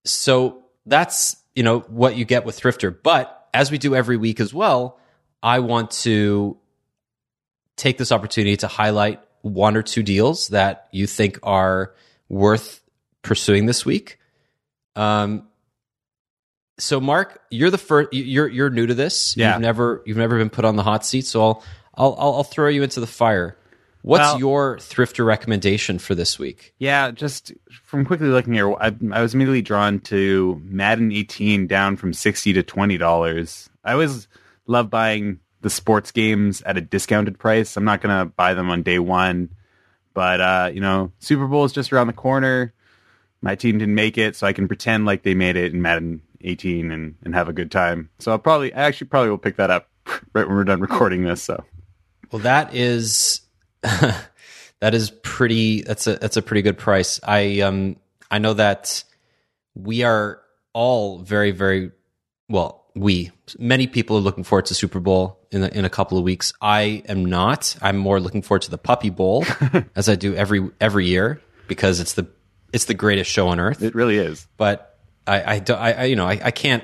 [0.06, 4.40] so that's, you know, what you get with Thrifter, but as we do every week
[4.40, 4.98] as well,
[5.44, 6.58] I want to
[7.76, 11.94] take this opportunity to highlight one or two deals that you think are
[12.30, 12.82] worth
[13.22, 14.20] pursuing this week.
[14.96, 15.48] Um,
[16.78, 18.14] so Marc, you're the first.
[18.14, 19.36] You're you're new to this.
[19.36, 19.54] Yeah.
[19.54, 21.26] You've never you've never been put on the hot seat.
[21.26, 21.64] So I'll
[21.96, 23.58] I'll I'll, throw you into the fire.
[24.04, 26.74] What's Well- your thrifter recommendation for this week?
[26.78, 27.52] Yeah, just
[27.84, 32.54] from quickly looking here, I, I was immediately drawn to Madden 18 down from 60
[32.54, 33.70] to $20.
[33.84, 34.28] I always
[34.66, 37.76] love buying the sports games at a discounted price.
[37.76, 39.50] I'm not going to buy them on day one,
[40.14, 42.74] but, uh, you know, Super Bowl is just around the corner.
[43.42, 46.22] My team didn't make it, so I can pretend like they made it in Madden
[46.42, 48.10] 18 and, and have a good time.
[48.20, 49.90] So I'll probably, I actually probably will pick that up
[50.34, 51.42] right when we're done recording this.
[51.44, 51.64] So
[52.32, 53.42] Well, that is
[53.82, 55.82] that is pretty.
[55.82, 57.20] That's a that's a pretty good price.
[57.24, 57.98] I um
[58.30, 59.04] I know that
[59.76, 60.42] we are
[60.74, 61.92] all very very
[62.50, 62.86] well.
[62.96, 66.24] We many people are looking forward to Super Bowl in a, in a couple of
[66.24, 66.54] weeks.
[66.62, 67.76] I am not.
[67.82, 69.46] I'm more looking forward to the Puppy Bowl
[69.96, 72.28] as I do every every year because it's the
[72.74, 73.82] it's the greatest show on earth.
[73.82, 74.48] it really is.
[74.58, 74.97] But
[75.28, 76.84] I I, don't, I, I you know I, I can't.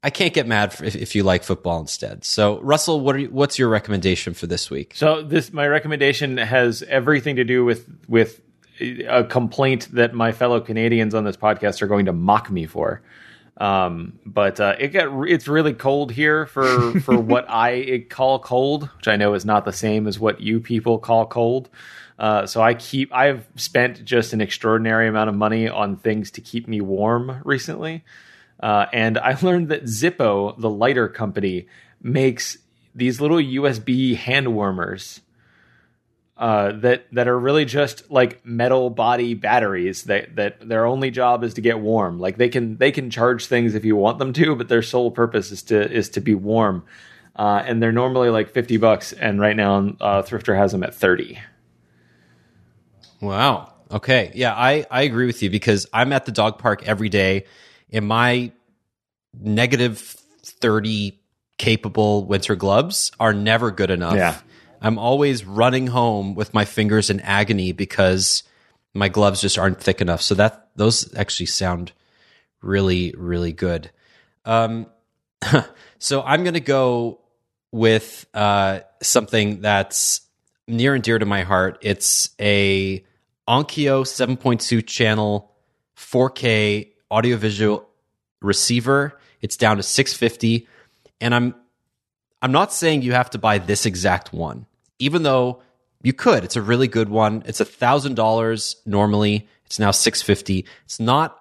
[0.00, 2.24] I can't get mad if, if you like football instead.
[2.24, 4.92] So, Russell, what are you, what's your recommendation for this week?
[4.94, 8.40] So this my recommendation has everything to do with with
[8.80, 13.02] a complaint that my fellow Canadians on this podcast are going to mock me for.
[13.56, 18.84] Um, but uh, it got it's really cold here for for what I call cold,
[18.96, 21.68] which I know is not the same as what you people call cold.
[22.18, 26.40] Uh, so I keep I've spent just an extraordinary amount of money on things to
[26.40, 28.04] keep me warm recently.
[28.60, 31.68] Uh, and I learned that Zippo, the lighter company,
[32.02, 32.58] makes
[32.94, 35.20] these little USB hand warmers
[36.38, 41.42] uh, that that are really just like metal body batteries that that their only job
[41.42, 42.18] is to get warm.
[42.18, 45.10] Like they can they can charge things if you want them to, but their sole
[45.10, 46.84] purpose is to is to be warm.
[47.34, 50.94] Uh, and they're normally like fifty bucks, and right now uh, Thrifter has them at
[50.94, 51.38] thirty.
[53.20, 53.72] Wow.
[53.90, 54.32] Okay.
[54.34, 57.46] Yeah, I, I agree with you because I'm at the dog park every day
[57.88, 58.52] in my
[59.38, 59.98] negative
[60.42, 61.18] 30
[61.56, 64.16] capable winter gloves are never good enough.
[64.16, 64.38] Yeah.
[64.80, 68.44] I'm always running home with my fingers in agony because
[68.94, 70.22] my gloves just aren't thick enough.
[70.22, 71.92] So that those actually sound
[72.62, 73.90] really really good.
[74.44, 74.86] Um
[75.98, 77.20] so I'm going to go
[77.72, 80.20] with uh something that's
[80.66, 81.78] near and dear to my heart.
[81.80, 83.04] It's a
[83.48, 85.50] Onkyo 7.2 channel
[85.96, 87.88] 4K audiovisual
[88.42, 89.18] receiver.
[89.40, 90.68] It's down to 650
[91.20, 91.54] and I'm
[92.40, 94.66] I'm not saying you have to buy this exact one.
[95.00, 95.62] Even though
[96.02, 96.44] you could.
[96.44, 97.42] It's a really good one.
[97.46, 99.48] It's a $1000 normally.
[99.66, 100.64] It's now 650.
[100.84, 101.38] It's not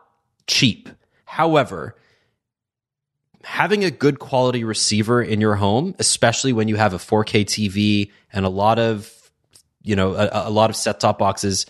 [0.47, 0.89] cheap.
[1.25, 1.95] However,
[3.43, 8.11] having a good quality receiver in your home, especially when you have a 4K TV
[8.33, 9.13] and a lot of
[9.83, 11.65] you know a, a lot of set top boxes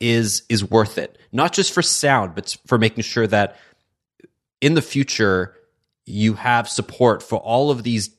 [0.00, 1.18] is is worth it.
[1.32, 3.56] Not just for sound, but for making sure that
[4.60, 5.54] in the future
[6.06, 8.10] you have support for all of these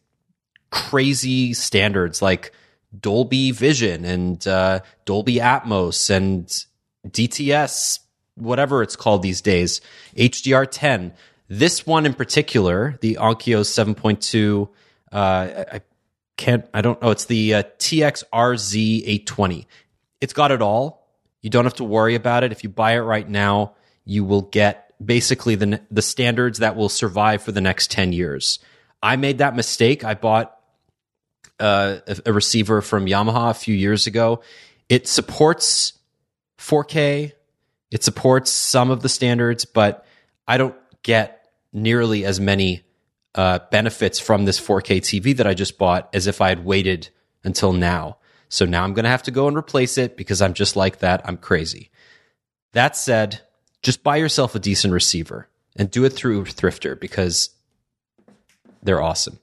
[0.72, 2.52] crazy standards like
[3.00, 6.48] Dolby Vision and uh, Dolby Atmos and
[7.08, 8.00] DTS,
[8.36, 9.82] whatever it's called these days,
[10.16, 11.14] HDR10.
[11.48, 14.68] This one in particular, the Onkyo 7.2,
[15.12, 15.82] uh, I,
[16.38, 17.12] can't I don't know.
[17.12, 19.68] It's the uh, TXRZ 820.
[20.22, 21.05] It's got it all.
[21.46, 22.52] You don't have to worry about it.
[22.52, 26.90] If you buy it right now, you will get basically the the standards that will
[26.90, 28.58] survive for the next 10 years.
[29.04, 30.04] I made that mistake.
[30.04, 30.58] I bought
[31.60, 34.42] uh, a, receiver from Yamaha a few years ago.
[34.90, 35.94] It supports
[36.58, 37.34] 4K.
[37.92, 40.04] It supports some of the standards, but
[40.48, 42.86] I don't get nearly as many
[43.36, 47.10] uh, benefits from this 4K TV that I just bought as if I had waited
[47.44, 48.18] until now.
[48.50, 51.00] So now I'm going to have to go and replace it because I'm just like
[51.00, 51.22] that.
[51.26, 51.90] I'm crazy.
[52.74, 53.42] That said,
[53.82, 57.50] just buy yourself a decent receiver and do it through Thrifter because
[58.84, 59.40] they're awesome.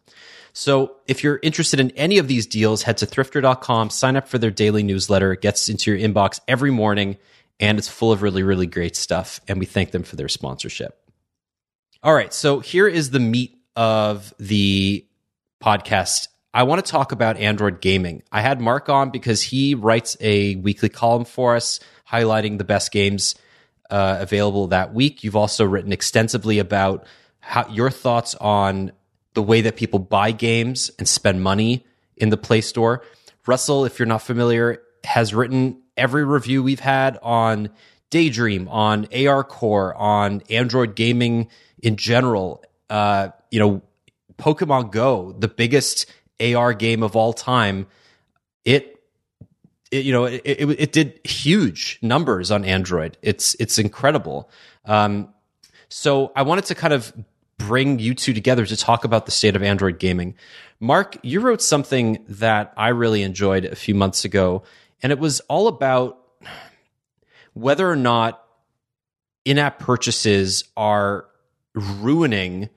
[0.52, 4.38] So if you're interested in any of these deals, head to thrifter.com, sign up for
[4.38, 5.32] their daily newsletter.
[5.32, 7.16] It gets into your inbox every morning
[7.58, 9.40] and it's full of really, really great stuff.
[9.48, 10.98] And we thank them for their sponsorship.
[12.02, 12.34] All right.
[12.34, 15.06] So here is the meat of the
[15.62, 16.28] podcast.
[16.54, 18.22] I want to talk about Android gaming.
[18.30, 21.80] I had Marc on because he writes a weekly column for us
[22.10, 23.34] highlighting the best games
[23.90, 25.24] uh, available that week.
[25.24, 27.06] You've also written extensively about
[27.40, 28.92] how, your thoughts on
[29.32, 31.86] the way that people buy games and spend money
[32.18, 33.02] in the Play Store.
[33.46, 37.70] Russell, if you're not familiar, has written every review we've had on
[38.10, 41.48] Daydream, on ARCore, on Android gaming
[41.82, 42.62] in general.
[42.90, 43.82] Uh, you know,
[44.36, 46.06] Pokemon Go, the biggest
[46.40, 47.86] AR game of all time,
[48.64, 49.02] it,
[49.90, 53.16] it you know, it, it, it, did huge numbers on Android.
[53.22, 54.50] It's it's incredible.
[54.84, 55.28] Um,
[55.88, 57.12] so I wanted to kind of
[57.58, 60.34] bring you two together to talk about the state of Android gaming.
[60.80, 64.64] Marc, you wrote something that I really enjoyed a few months ago,
[65.02, 66.18] and it was all about
[67.54, 68.42] whether or not
[69.44, 71.26] in-app purchases are
[71.74, 72.68] ruining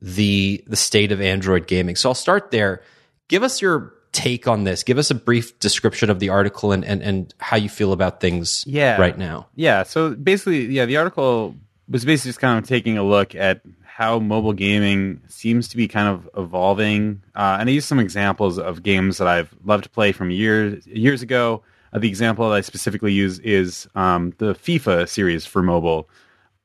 [0.00, 1.96] the the state of Android gaming.
[1.96, 2.82] So I'll start there.
[3.28, 4.82] Give us your take on this.
[4.82, 8.20] Give us a brief description of the article and and, and how you feel about
[8.20, 8.96] things yeah.
[8.96, 9.48] right now.
[9.54, 9.82] Yeah.
[9.82, 11.54] So basically, yeah, the article
[11.88, 15.86] was basically just kind of taking a look at how mobile gaming seems to be
[15.86, 17.22] kind of evolving.
[17.36, 20.86] Uh, and I use some examples of games that I've loved to play from years
[20.86, 21.62] years ago.
[21.92, 26.08] Uh, the example that I specifically use is um, the FIFA series for mobile.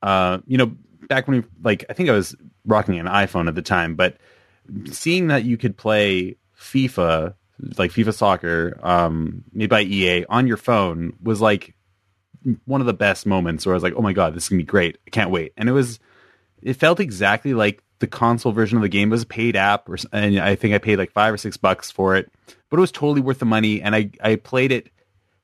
[0.02, 0.72] Uh, you know,
[1.08, 2.34] back when we like, I think I was
[2.64, 4.16] rocking an iPhone at the time, but
[4.86, 7.34] seeing that you could play FIFA,
[7.78, 11.74] like FIFA Soccer, um, made by EA on your phone was like
[12.64, 14.58] one of the best moments where I was like, oh my god, this is gonna
[14.58, 14.98] be great.
[15.06, 15.52] I can't wait.
[15.56, 15.98] And it was,
[16.62, 19.88] it felt exactly like the console version of the game it was a paid app,
[19.88, 22.30] or, and I think I paid like five or six bucks for it,
[22.68, 23.82] but it was totally worth the money.
[23.82, 24.90] And I I played it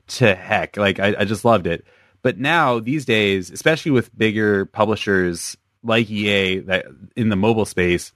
[0.09, 1.85] to heck, like I, I just loved it.
[2.23, 8.12] But now these days, especially with bigger publishers like EA that in the mobile space,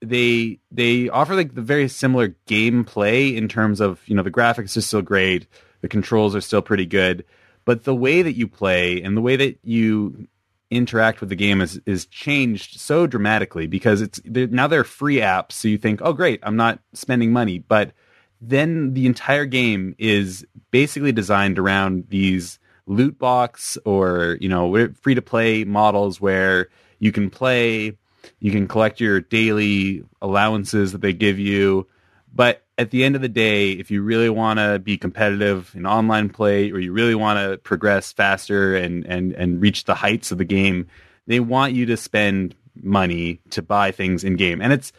[0.00, 4.76] they they offer like the very similar gameplay in terms of you know the graphics
[4.76, 5.46] are still great,
[5.80, 7.24] the controls are still pretty good,
[7.64, 10.28] but the way that you play and the way that you
[10.70, 15.16] interact with the game is is changed so dramatically because it's they're, now they're free
[15.16, 15.52] apps.
[15.52, 17.92] So you think, oh great, I'm not spending money, but
[18.40, 25.14] then the entire game is basically designed around these loot box or you know free
[25.14, 26.68] to play models where
[26.98, 27.96] you can play,
[28.40, 31.86] you can collect your daily allowances that they give you,
[32.34, 35.84] but at the end of the day, if you really want to be competitive in
[35.84, 40.30] online play or you really want to progress faster and, and, and reach the heights
[40.30, 40.86] of the game,
[41.26, 44.62] they want you to spend money to buy things in game.
[44.62, 44.92] And it's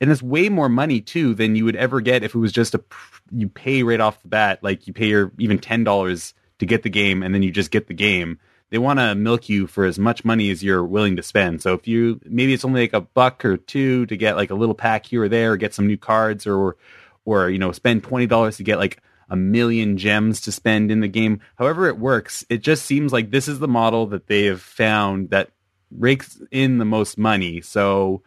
[0.00, 2.74] and it's way more money too than you would ever get if it was just
[2.74, 2.82] a
[3.30, 6.82] you pay right off the bat, like you pay your even ten dollars to get
[6.82, 8.38] the game and then you just get the game.
[8.70, 11.62] They want to milk you for as much money as you're willing to spend.
[11.62, 14.54] So if you maybe it's only like a buck or two to get like a
[14.56, 16.76] little pack here or there, or get some new cards or
[17.24, 21.00] or you know spend twenty dollars to get like a million gems to spend in
[21.00, 21.40] the game.
[21.56, 25.30] However it works, it just seems like this is the model that they have found
[25.30, 25.50] that
[25.90, 27.60] rakes in the most money.
[27.60, 28.22] So,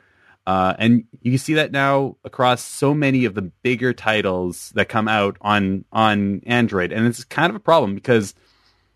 [0.45, 5.07] uh, and you see that now across so many of the bigger titles that come
[5.07, 8.35] out on on Android, and it's kind of a problem because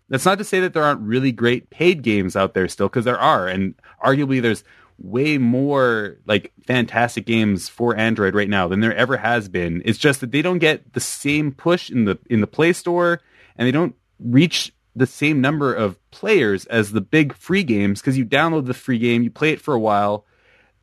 [0.08, 3.04] that's not to say that there aren't really great paid games out there still, because
[3.04, 3.74] there are, and
[4.04, 4.64] arguably there's
[4.98, 9.82] way more like fantastic games for Android right now than there ever has been.
[9.84, 13.20] It's just that they don't get the same push in the in the Play Store
[13.56, 18.16] and they don't reach the same number of players as the big free games because
[18.16, 20.24] you download the free game, you play it for a while,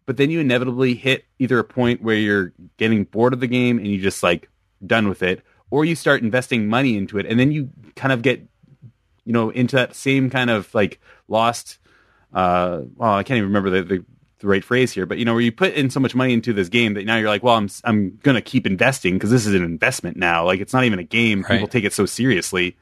[0.05, 3.77] but then you inevitably hit either a point where you're getting bored of the game
[3.77, 4.49] and you just like
[4.85, 8.21] done with it, or you start investing money into it and then you kind of
[8.21, 8.45] get
[9.25, 11.79] you know into that same kind of like lost
[12.33, 14.05] uh, well, I can't even remember the, the
[14.39, 16.51] the right phrase here, but you know, where you put in so much money into
[16.51, 19.53] this game that now you're like, well, I'm I'm gonna keep investing because this is
[19.53, 20.45] an investment now.
[20.45, 21.41] Like it's not even a game.
[21.41, 21.51] Right.
[21.51, 22.75] People take it so seriously.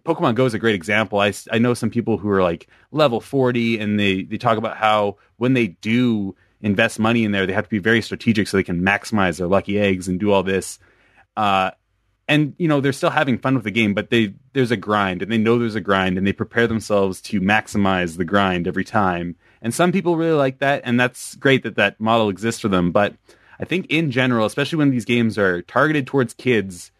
[0.00, 1.20] Pokemon Go is a great example.
[1.20, 4.76] I, I know some people who are like level 40 and they, they talk about
[4.76, 8.56] how when they do invest money in there, they have to be very strategic so
[8.56, 10.80] they can maximize their lucky eggs and do all this.
[11.36, 11.70] Uh,
[12.28, 15.22] and you know they're still having fun with the game, but they there's a grind,
[15.22, 18.84] and they know there's a grind, and they prepare themselves to maximize the grind every
[18.84, 19.36] time.
[19.60, 22.92] And some people really like that, and that's great that that model exists for them.
[22.92, 23.14] But
[23.58, 26.90] I think in general, especially when these games are targeted towards kids,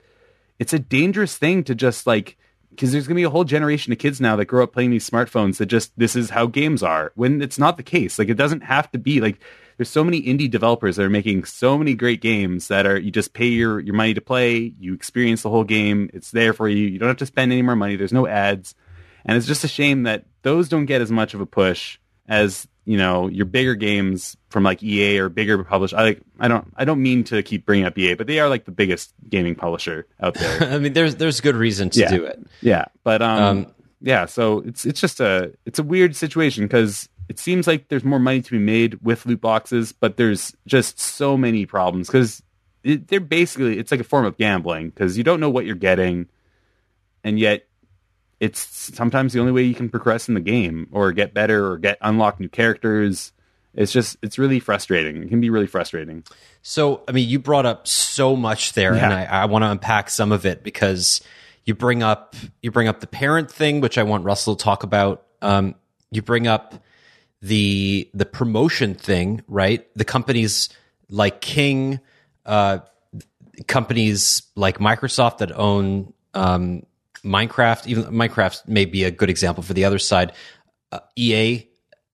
[0.59, 2.37] it's a dangerous thing to just like
[2.70, 4.91] because there's going to be a whole generation of kids now that grow up playing
[4.91, 8.29] these smartphones that just this is how games are when it's not the case like
[8.29, 9.39] it doesn't have to be like
[9.77, 13.11] there's so many indie developers that are making so many great games that are you
[13.11, 16.68] just pay your your money to play you experience the whole game it's there for
[16.68, 18.75] you you don't have to spend any more money there's no ads
[19.25, 21.99] and it's just a shame that those don't get as much of a push
[22.29, 25.95] as you know your bigger games from like EA or bigger publish.
[25.95, 28.49] I like I don't I don't mean to keep bringing up EA, but they are
[28.51, 30.62] like the biggest gaming publisher out there.
[30.75, 32.11] I mean, there's there's good reason to Yeah.
[32.11, 32.39] do it.
[32.61, 33.66] yeah, but um, Um,
[34.03, 38.05] yeah, so it's it's just a it's a weird situation because it seems like there's
[38.05, 42.43] more money to be made with loot boxes, but there's just so many problems because
[42.83, 46.29] they're basically it's like a form of gambling because you don't know what you're getting,
[47.22, 47.66] and yet
[48.41, 48.61] it's
[48.95, 51.97] sometimes the only way you can progress in the game or get better or get
[52.03, 53.33] unlock new characters.
[53.72, 55.22] It's just it's really frustrating.
[55.22, 56.25] It can be really frustrating.
[56.62, 60.11] So, I mean, you brought up so much there, and I, I want to unpack
[60.11, 61.20] some of it because
[61.64, 64.83] you bring up you bring up the parent thing, which I want Russell to talk
[64.83, 65.25] about.
[65.43, 65.75] Um,
[66.11, 66.75] you bring up
[67.45, 69.86] the the promotion thing, right?
[69.97, 70.70] The companies
[71.11, 72.01] like King,
[72.47, 72.78] uh,
[73.66, 76.86] companies like Microsoft that own um,
[77.22, 77.86] Minecraft.
[77.86, 80.32] Even Minecraft may be a good example for the other side.
[80.90, 81.68] Uh, EA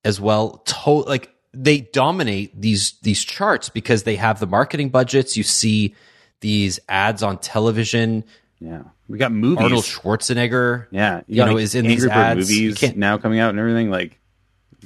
[0.05, 0.65] as well.
[0.67, 5.37] To- like they dominate these these charts because they have the marketing budgets.
[5.37, 5.95] You see
[6.41, 8.25] these ads on television.
[8.59, 9.63] Yeah, we got movies.
[9.63, 12.51] Arnold Schwarzenegger, yeah, you know, got, is in Angry these Bird ads.
[12.51, 13.91] Movies now coming out and everything.
[13.91, 14.19] Like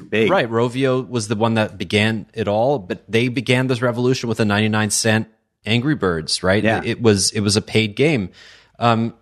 [0.03, 4.29] big, Right, Rovio was the one that began it all, but they began this revolution
[4.29, 5.29] with a 99 cent
[5.67, 6.63] Angry Birds, right?
[6.63, 6.83] Yeah.
[6.85, 8.31] It was it was a paid game.
[8.79, 9.15] Um,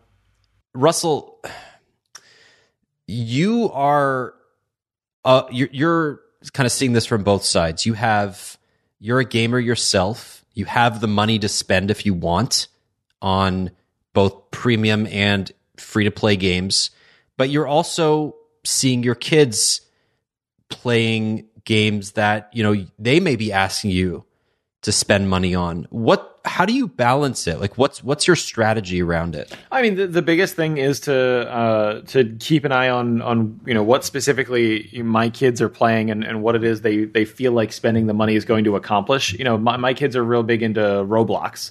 [0.75, 1.41] Russell,
[3.07, 4.35] you are
[5.25, 6.21] uh, you're, you're
[6.53, 7.87] kind of seeing this from both sides.
[7.87, 8.59] You have
[8.99, 10.45] you're a gamer yourself.
[10.55, 12.69] You have the money to spend if you want
[13.21, 13.71] on
[14.13, 16.91] both premium and free to play games,
[17.37, 19.81] but you're also seeing your kids
[20.73, 24.25] playing games that you know they may be asking you
[24.83, 25.87] to spend money on.
[25.91, 27.61] What how do you balance it?
[27.61, 29.57] Like what's what's your strategy around it?
[29.71, 33.61] I mean, the, the biggest thing is to uh, to keep an eye on on
[33.65, 37.25] you know what specifically my kids are playing and, and what it is they they
[37.25, 39.33] feel like spending the money is going to accomplish.
[39.35, 41.71] You know, my, my kids are real big into Roblox,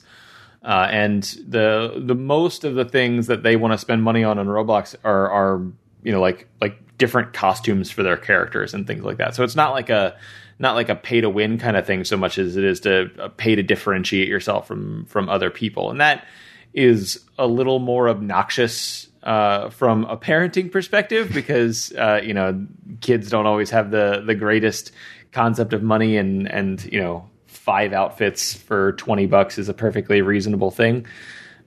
[0.63, 4.39] uh, and the the most of the things that they want to spend money on
[4.39, 5.61] on Roblox are are
[6.01, 9.33] you know like like different costumes for their characters and things like that.
[9.33, 10.15] So it's not like a
[10.59, 13.09] not like a pay to win kind of thing so much as it is to
[13.19, 16.27] uh, pay to differentiate yourself from from other people, and that
[16.75, 22.67] is a little more obnoxious uh, from a parenting perspective because uh, you know
[23.01, 24.91] kids don't always have the the greatest
[25.31, 30.21] concept of money and and you know five outfits for twenty bucks is a perfectly
[30.21, 31.07] reasonable thing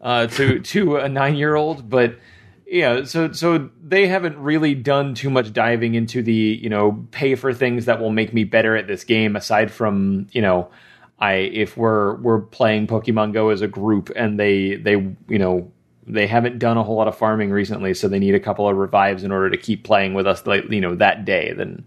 [0.01, 2.15] uh, to to a nine year old, but
[2.67, 7.35] yeah, so so they haven't really done too much diving into the you know pay
[7.35, 10.71] for things that will make me better at this game aside from you know
[11.19, 15.71] I if we're we're playing Pokemon Go as a group and they they you know
[16.07, 18.77] they haven't done a whole lot of farming recently, so they need a couple of
[18.77, 21.53] revives in order to keep playing with us like you know that day.
[21.53, 21.87] Then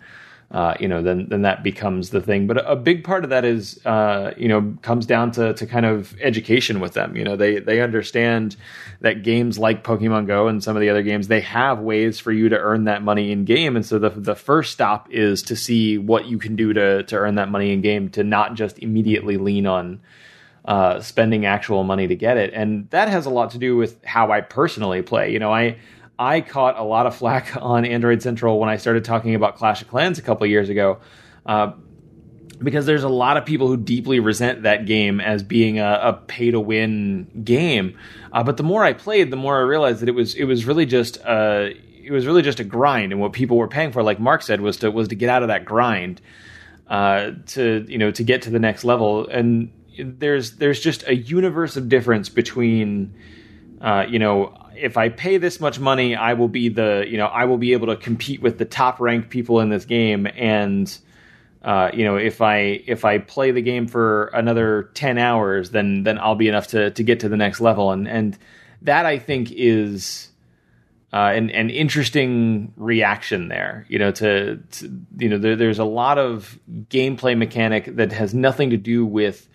[0.50, 2.48] uh, you know then then that becomes the thing.
[2.48, 5.86] But a big part of that is uh, you know comes down to to kind
[5.86, 7.18] of education with them.
[7.18, 8.56] You know they they understand
[9.02, 12.32] that games like Pokemon Go and some of the other games they have ways for
[12.32, 15.56] you to earn that money in game, and so the the first stop is to
[15.56, 18.80] see what you can do to to earn that money in game to not just
[18.80, 20.00] immediately lean on
[20.64, 24.02] uh, spending actual money to get it, and that has a lot to do with
[24.06, 25.34] how I personally play.
[25.34, 25.78] You know, I
[26.20, 29.82] I caught a lot of flack on Android Central when I started talking about Clash
[29.82, 31.00] of Clans a couple years ago.
[31.46, 31.74] Uh,
[32.60, 36.14] because there's a lot of people who deeply resent that game as being a, a
[36.14, 37.98] pay to win game.
[38.32, 40.66] Uh, but the more I played, the more I realized that it was it was
[40.66, 41.70] really just uh,
[42.04, 44.62] it was really just a grind, and what people were paying for, like Marc said,
[44.62, 46.22] was to was to get out of that grind
[46.88, 49.28] uh, to you know to get to the next level.
[49.28, 53.14] And there's there's just a universe of difference between
[53.82, 57.28] uh, you know if I pay this much money, I will be the you know
[57.28, 60.98] I will be able to compete with the top ranked people in this game and
[61.68, 66.04] uh, you know, if I if I play the game for another ten hours, then
[66.04, 68.38] then I'll be enough to to get to the next level, and and
[68.84, 70.30] that I think is
[71.12, 73.86] uh, an an interesting reaction there.
[73.90, 76.58] You know, to, to you know, there, there's a lot of
[76.90, 79.50] gameplay mechanic that has nothing to do with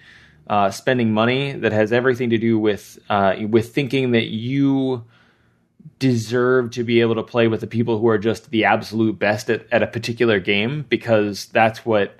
[0.49, 5.05] uh, spending money, that has everything to do with uh, with thinking that you
[5.99, 9.49] deserve to be able to play with the people who are just the absolute best
[9.51, 12.19] at, at a particular game because that's what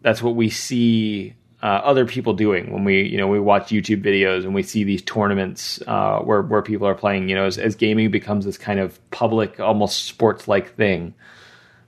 [0.00, 4.02] that's what we see uh, other people doing when we you know we watch YouTube
[4.02, 7.58] videos and we see these tournaments uh, where where people are playing you know as,
[7.58, 11.14] as gaming becomes this kind of public almost sports like thing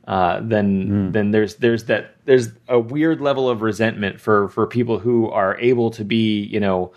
[0.07, 1.13] uh, then mm.
[1.13, 5.59] then there's there's that there's a weird level of resentment for for people who are
[5.59, 6.93] able to be you know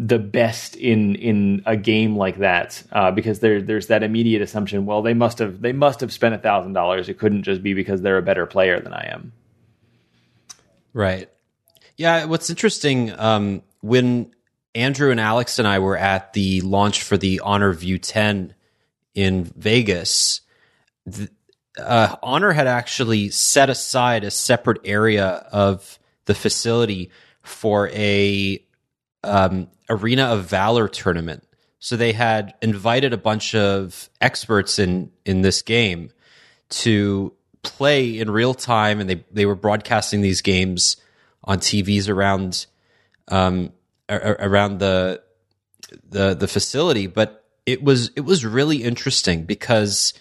[0.00, 4.86] the best in in a game like that uh, because there there's that immediate assumption.
[4.86, 7.08] Well, they must have they must have spent a thousand dollars.
[7.08, 9.32] It couldn't just be because they're a better player than I am.
[10.92, 11.28] Right.
[11.96, 12.26] Yeah.
[12.26, 14.32] What's interesting um, when
[14.74, 18.54] Andrew and Alex and I were at the launch for the Honor View 10
[19.14, 20.42] in Vegas.
[21.06, 21.28] The,
[21.76, 27.10] uh, Honor had actually set aside a separate area of the facility
[27.42, 28.62] for a
[29.24, 31.44] um, Arena of Valor tournament.
[31.80, 36.10] So they had invited a bunch of experts in in this game
[36.70, 40.96] to play in real time, and they they were broadcasting these games
[41.44, 42.66] on TVs around
[43.28, 43.72] um,
[44.08, 45.22] around the
[46.08, 47.06] the the facility.
[47.06, 50.14] But it was it was really interesting because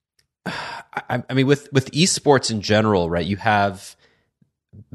[0.46, 3.26] I, I mean with with esports in general, right?
[3.26, 3.96] You have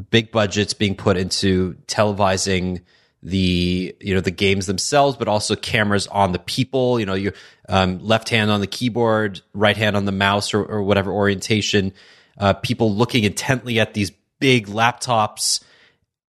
[0.10, 2.82] big budgets being put into televising
[3.22, 7.00] the you know the games themselves, but also cameras on the people.
[7.00, 7.34] You know, your
[7.68, 11.94] um, left hand on the keyboard, right hand on the mouse, or, or whatever orientation.
[12.38, 15.62] Uh, people looking intently at these big laptops,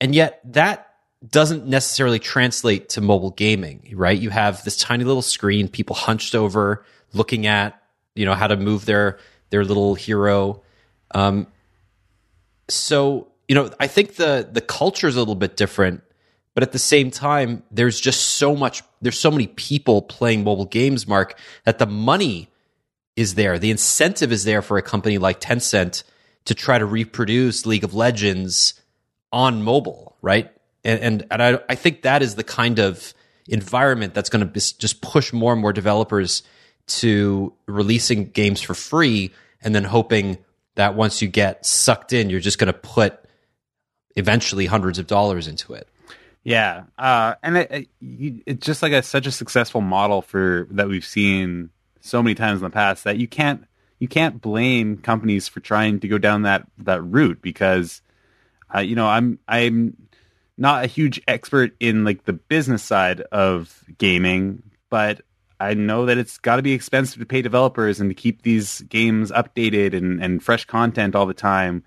[0.00, 0.88] and yet that
[1.28, 4.18] doesn't necessarily translate to mobile gaming, right?
[4.18, 7.80] You have this tiny little screen, people hunched over, looking at
[8.16, 9.18] you know how to move their
[9.50, 10.62] their little hero.
[11.12, 11.46] Um,
[12.68, 16.02] so you know, I think the the culture is a little bit different
[16.54, 20.64] but at the same time, there's just so much, there's so many people playing mobile
[20.64, 22.48] games, Marc, that the money
[23.16, 23.58] is there.
[23.58, 26.02] The incentive is there for a company like Tencent
[26.46, 28.74] to try to reproduce League of Legends
[29.32, 30.50] on mobile, right?
[30.84, 33.14] And, and, and I, I think that is the kind of
[33.46, 36.42] environment that's going to just push more and more developers
[36.86, 39.32] to releasing games for free
[39.62, 40.38] and then hoping
[40.76, 43.18] that once you get sucked in, you're just going to put
[44.16, 45.88] eventually hundreds of dollars into it.
[46.42, 47.70] Yeah, uh, and it,
[48.00, 51.70] it, it's just like a such a successful model for that we've seen
[52.00, 53.66] so many times in the past that you can't
[53.98, 58.00] you can't blame companies for trying to go down that that route because
[58.74, 59.96] uh, you know I'm I'm
[60.56, 65.20] not a huge expert in like the business side of gaming, but
[65.58, 68.80] I know that it's got to be expensive to pay developers and to keep these
[68.82, 71.84] games updated and, and fresh content all the time.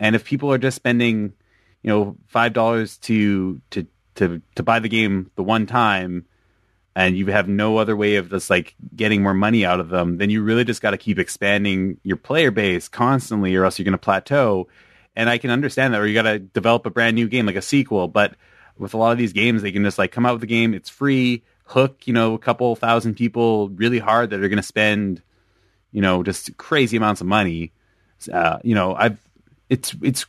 [0.00, 1.34] And if people are just spending
[1.82, 3.86] you know five dollars to to
[4.16, 6.26] to to buy the game the one time
[6.94, 10.18] and you have no other way of just like getting more money out of them
[10.18, 13.84] then you really just got to keep expanding your player base constantly or else you're
[13.84, 14.68] going to plateau.
[15.16, 17.56] And i can understand that or you got to develop a brand new game like
[17.56, 18.34] a sequel but
[18.78, 20.74] with a lot of these games they can just like come out with a game
[20.74, 24.62] it's free hook you know a couple thousand people really hard that are going to
[24.62, 25.22] spend
[25.90, 27.72] you know just crazy amounts of money.
[28.32, 29.18] Uh, you know i've
[29.68, 30.26] it's it's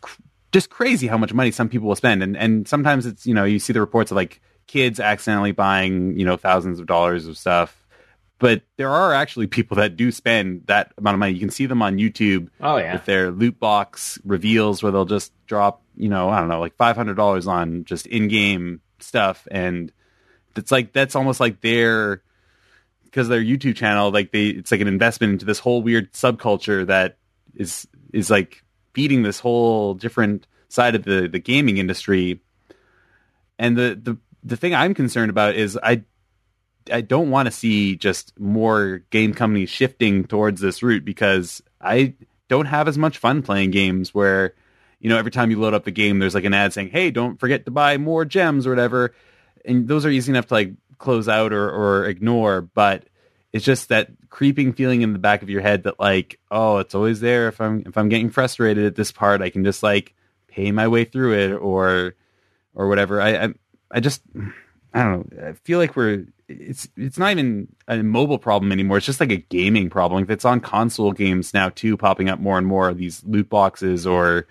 [0.54, 2.24] just crazy how much money some people will spend.
[2.24, 6.18] And and sometimes it's you know you see the reports of like kids accidentally buying
[6.18, 7.80] you know thousands of dollars of stuff.
[8.40, 11.34] But there are actually people that do spend that amount of money.
[11.34, 12.50] You can see them on YouTube.
[12.62, 16.50] Oh yeah, with their loot box reveals where they'll just drop you know I don't
[16.50, 19.92] know like five hundred dollars on just in game stuff, and
[20.56, 22.22] it's like that's almost like their
[23.06, 26.86] because their YouTube channel like they it's like an investment into this whole weird subculture
[26.86, 27.18] that
[27.56, 28.64] is is like
[28.94, 32.42] feeding this whole different side of the the gaming industry.
[33.60, 36.04] And the the the thing I'm concerned about is I
[36.92, 42.16] I don't want to see just more game companies shifting towards this route because I
[42.50, 44.54] don't have as much fun playing games where
[45.00, 47.12] you know every time you load up the game there's like an ad saying hey
[47.12, 49.14] don't forget to buy more gems or whatever
[49.66, 53.06] and those are easy enough to like close out or, or ignore but
[53.54, 56.96] it's just that creeping feeling in the back of your head that like, oh, it's
[56.96, 57.48] always there.
[57.48, 60.16] If I'm if I'm getting frustrated at this part, I can just like
[60.48, 62.16] pay my way through it or
[62.74, 63.22] or whatever.
[63.22, 63.54] I I,
[63.92, 64.24] I just
[64.92, 65.50] I don't know.
[65.50, 68.98] I feel like we're it's it's not even a mobile problem anymore.
[68.98, 70.26] It's just like a gaming problem.
[70.28, 72.92] It's on console games now too, popping up more and more.
[72.96, 74.48] These loot boxes or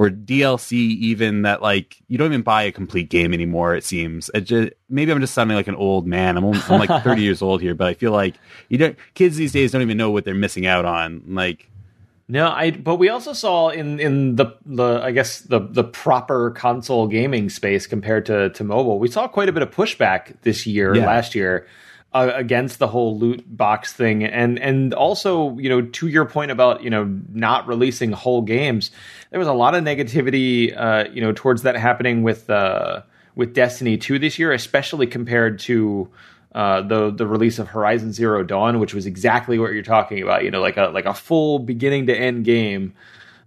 [0.00, 3.74] or DLC even that like you don't even buy a complete game anymore.
[3.74, 4.30] It seems.
[4.32, 6.38] It just, maybe I'm just sounding like an old man.
[6.38, 8.36] I'm, only, I'm like 30 years old here, but I feel like
[8.70, 8.96] you don't.
[9.12, 11.22] Kids these days don't even know what they're missing out on.
[11.28, 11.68] Like
[12.28, 12.70] no, I.
[12.70, 17.50] But we also saw in in the the I guess the the proper console gaming
[17.50, 21.04] space compared to to mobile, we saw quite a bit of pushback this year, Yeah.
[21.04, 21.66] last year,
[22.12, 26.50] uh, against the whole loot box thing, and and also you know to your point
[26.50, 28.90] about you know not releasing whole games,
[29.30, 33.02] there was a lot of negativity uh, you know towards that happening with uh,
[33.34, 36.08] with Destiny two this year, especially compared to
[36.54, 40.42] uh, the the release of Horizon Zero Dawn, which was exactly what you're talking about.
[40.42, 42.94] You know, like a like a full beginning to end game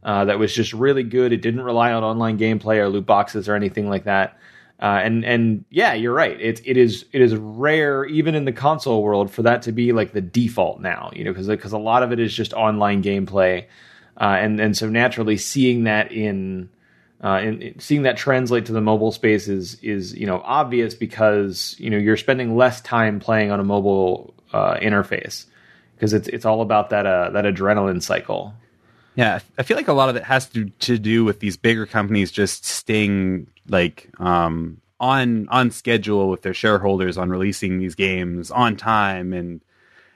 [0.04, 1.34] uh, that was just really good.
[1.34, 4.38] It didn't rely on online gameplay or loot boxes or anything like that.
[4.82, 6.40] Uh, and and yeah, you're right.
[6.42, 9.94] It it is it is rare even in the console world for that to be
[9.94, 11.12] like the default now.
[11.14, 13.66] You know, because because a lot of it is just online gameplay,
[14.20, 16.70] uh, and and so naturally seeing that in
[17.24, 21.76] uh, and seeing that translate to the mobile space is is you know obvious because
[21.80, 25.46] you know you're spending less time playing on a mobile uh, interface
[25.96, 28.54] because it's it's all about that uh, that adrenaline cycle.
[29.16, 31.86] Yeah, I feel like a lot of it has to to do with these bigger
[31.86, 38.50] companies just staying like um, on on schedule with their shareholders on releasing these games
[38.50, 39.62] on time, and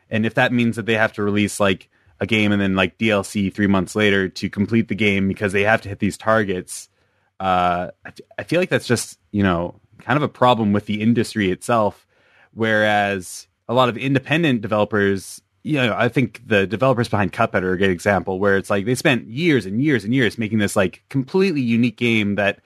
[0.10, 1.90] and if that means that they have to release like
[2.20, 5.64] a game and then like DLC three months later to complete the game because they
[5.64, 6.90] have to hit these targets,
[7.40, 10.88] uh, I, f- I feel like that's just you know kind of a problem with
[10.88, 12.08] the industry itself.
[12.54, 17.74] Whereas a lot of independent developers, you know, I think the developers behind Cuphead are
[17.74, 20.76] a good example where it's like they spent years and years and years making this
[20.76, 22.60] like completely unique game that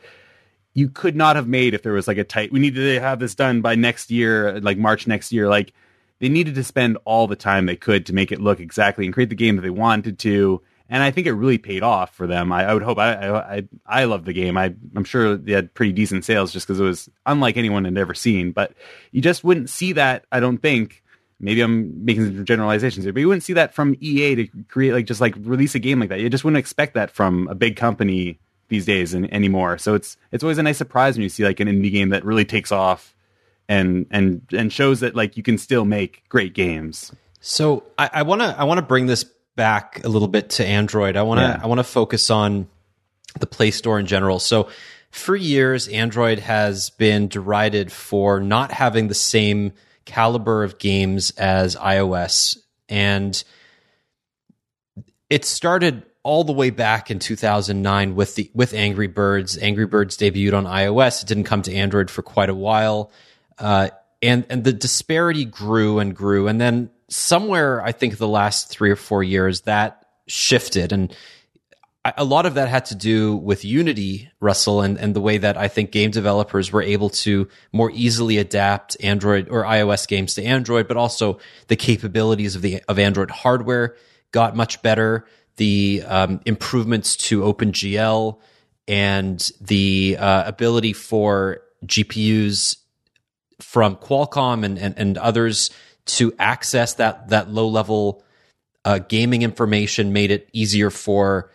[0.73, 3.19] you could not have made if there was like a tight we need to have
[3.19, 5.49] this done by next year like march next year.
[5.49, 5.73] Like
[6.19, 9.13] they needed to spend all the time they could to make it look exactly and
[9.13, 12.27] create the game that they wanted to and i think it really paid off for
[12.27, 12.51] them.
[12.51, 14.57] I, I would hope I, I i i love the game.
[14.57, 17.97] I, i'm sure they had pretty decent sales just because it was unlike anyone had
[17.97, 18.73] ever seen but
[19.11, 21.00] you just wouldn't see that i don't think
[21.41, 24.93] maybe i'm making some generalizations here but you wouldn't see that from ea to create
[24.93, 27.55] like just like release a game like that you just wouldn't expect that from a
[27.55, 28.39] big company
[28.71, 29.77] these days and anymore.
[29.77, 32.25] So it's it's always a nice surprise when you see like an indie game that
[32.25, 33.13] really takes off
[33.69, 37.11] and and and shows that like you can still make great games.
[37.41, 39.25] So I want to I want to bring this
[39.55, 41.17] back a little bit to Android.
[41.17, 41.59] I want to Yeah.
[41.61, 42.67] I want to focus on
[43.39, 44.39] the Play Store in general.
[44.39, 44.69] So
[45.11, 49.73] for years, Android has been derided for not having the same
[50.05, 52.57] caliber of games as iOS,
[52.89, 53.43] and
[55.29, 59.57] it started all the way back in 2009 with the with Angry Birds.
[59.57, 61.23] Angry Birds debuted on iOS.
[61.23, 63.11] It didn't come to Android for quite a while,
[63.57, 63.89] uh,
[64.21, 66.47] and and the disparity grew and grew.
[66.47, 71.15] And then somewhere, I think the last three or four years, that shifted, and
[72.03, 75.55] A lot of that had to do with Unity, Russell, and, and the way that
[75.55, 80.43] I think game developers were able to more easily adapt Android or iOS games to
[80.43, 81.37] Android, but also
[81.67, 83.95] the capabilities of the of Android hardware
[84.31, 85.27] got much better.
[85.57, 88.39] The um, improvements to OpenGL
[88.87, 92.77] and the uh, ability for GPUs
[93.59, 95.69] from Qualcomm and, and, and others
[96.05, 98.23] to access that that low level
[98.85, 101.51] uh, gaming information made it easier for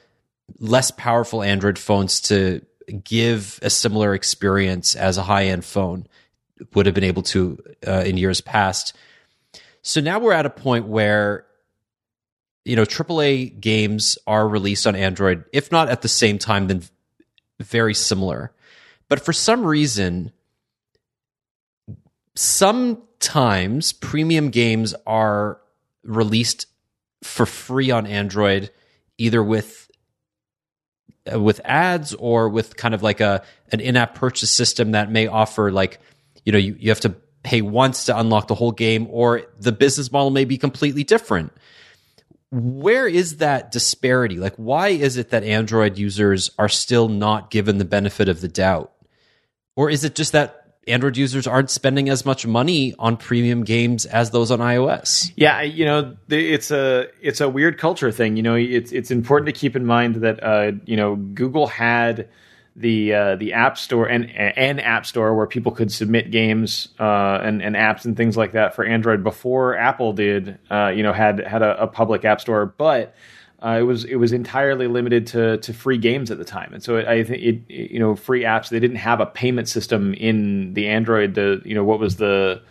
[0.59, 2.65] less powerful Android phones to
[3.03, 6.07] give a similar experience as a high end phone
[6.75, 8.95] would have been able to uh, in years past.
[9.83, 11.47] So now we're at a point where
[12.65, 16.83] you know AAA games are released on Android, if not at the same time, then
[17.61, 18.53] very similar.
[19.09, 20.33] But for some reason,
[22.35, 25.61] sometimes premium games are
[26.03, 26.67] released
[27.23, 28.71] for free on Android,
[29.19, 29.86] either with
[31.33, 35.27] Uh, with ads or with kind of like a an in-app purchase system that may
[35.27, 35.99] offer like
[36.45, 39.73] you know you, you have to pay once to unlock the whole game or the
[39.73, 41.53] business model may be completely different.
[42.51, 44.37] Where is that disparity?
[44.37, 48.49] Like why is it that android users are still not given the benefit of the
[48.49, 48.93] doubt?
[49.75, 50.56] Or is it just that
[50.87, 55.63] android users aren't spending as much money on premium games as those on ios Yeah,
[55.63, 58.37] you know, it's a it's a weird culture thing.
[58.37, 62.29] You know, it's it's important to keep in mind that uh, you know Google had
[62.75, 67.41] the uh, the App Store and an App Store where people could submit games uh,
[67.43, 70.59] and and apps and things like that for Android before Apple did.
[70.71, 73.15] Uh, you know, had had a, a public App Store, but
[73.67, 76.83] uh, it was it was entirely limited to to free games at the time, and
[76.83, 78.69] so I think it, it you know free apps.
[78.69, 81.35] They didn't have a payment system in the Android.
[81.35, 82.63] The you know what was the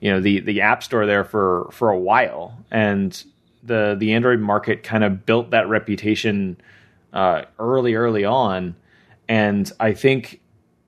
[0.00, 3.24] you know the the app store there for for a while and
[3.62, 6.58] the the android market kind of built that reputation
[7.14, 8.76] uh, early early on
[9.28, 10.40] and I think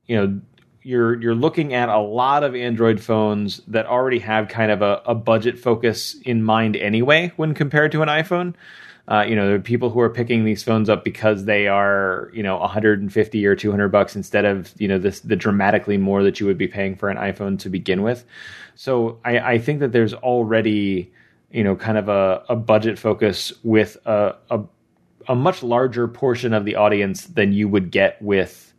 [0.07, 0.41] you know
[0.83, 5.03] you're you're looking at a lot of Android phones that already have kind of a,
[5.07, 8.55] a budget focus in mind anyway when compared to an iPhone.
[9.09, 12.29] Uh, you know, there are people who are picking these phones up because they are,
[12.35, 16.41] you know, 150 or 200 bucks instead of, you know, this the dramatically more that
[16.41, 18.25] you would be paying for an iPhone to begin with.
[18.75, 21.13] So I, I think that there's already,
[21.53, 24.61] you know, kind of a, a budget focus with a, a,
[25.29, 28.75] a much larger portion of the audience than you would get with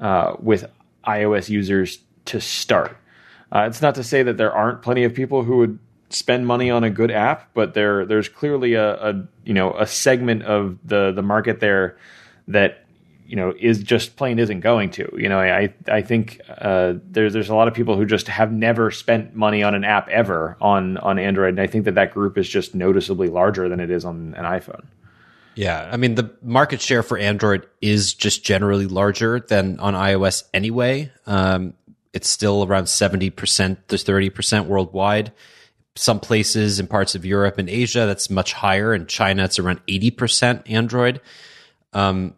[0.00, 0.64] uh, with
[1.06, 2.96] iOS users to start.
[3.52, 5.78] Uh, it's not to say that there aren't plenty of people who would
[6.10, 9.86] spend money on a good app, but there there's clearly a, a you know a
[9.86, 11.96] segment of the the market there
[12.48, 12.84] that
[13.26, 15.08] you know is just plain isn't going to.
[15.16, 18.52] You know, I I think uh, there's there's a lot of people who just have
[18.52, 22.12] never spent money on an app ever on on Android, and I think that that
[22.12, 24.84] group is just noticeably larger than it is on an iPhone.
[25.54, 30.44] Yeah, I mean the market share for Android is just generally larger than on iOS
[30.52, 31.12] anyway.
[31.26, 31.74] Um,
[32.12, 35.32] it's still around seventy percent to thirty percent worldwide
[36.00, 38.94] some places in parts of Europe and Asia that's much higher.
[38.94, 41.20] In China, it's around eighty percent Android.
[41.92, 42.34] Um,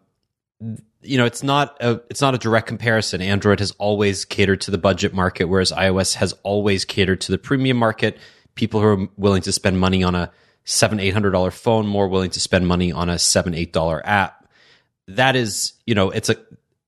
[1.01, 3.21] you know, it's not a it's not a direct comparison.
[3.21, 7.37] Android has always catered to the budget market, whereas iOS has always catered to the
[7.37, 8.17] premium market.
[8.55, 10.29] People who are willing to spend money on a
[10.65, 14.01] seven eight hundred dollar phone, more willing to spend money on a seven eight dollar
[14.05, 14.45] app.
[15.07, 16.35] That is, you know, it's a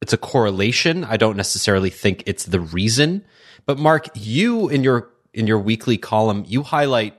[0.01, 1.05] it's a correlation.
[1.05, 3.23] I don't necessarily think it's the reason.
[3.65, 7.13] But Mark, you in your in your weekly column, you highlight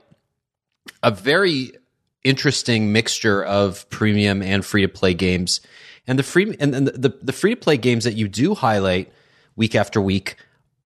[1.03, 1.71] a very
[2.23, 5.61] interesting mixture of premium and free to play games.
[6.07, 9.13] And the free and, and the, the free to play games that you do highlight
[9.55, 10.35] week after week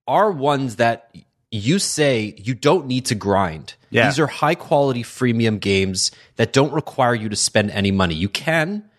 [0.08, 1.16] are ones that
[1.52, 3.76] you say you don't need to grind.
[3.90, 4.08] Yeah.
[4.08, 8.16] These are high quality freemium games that don't require you to spend any money.
[8.16, 8.90] You can,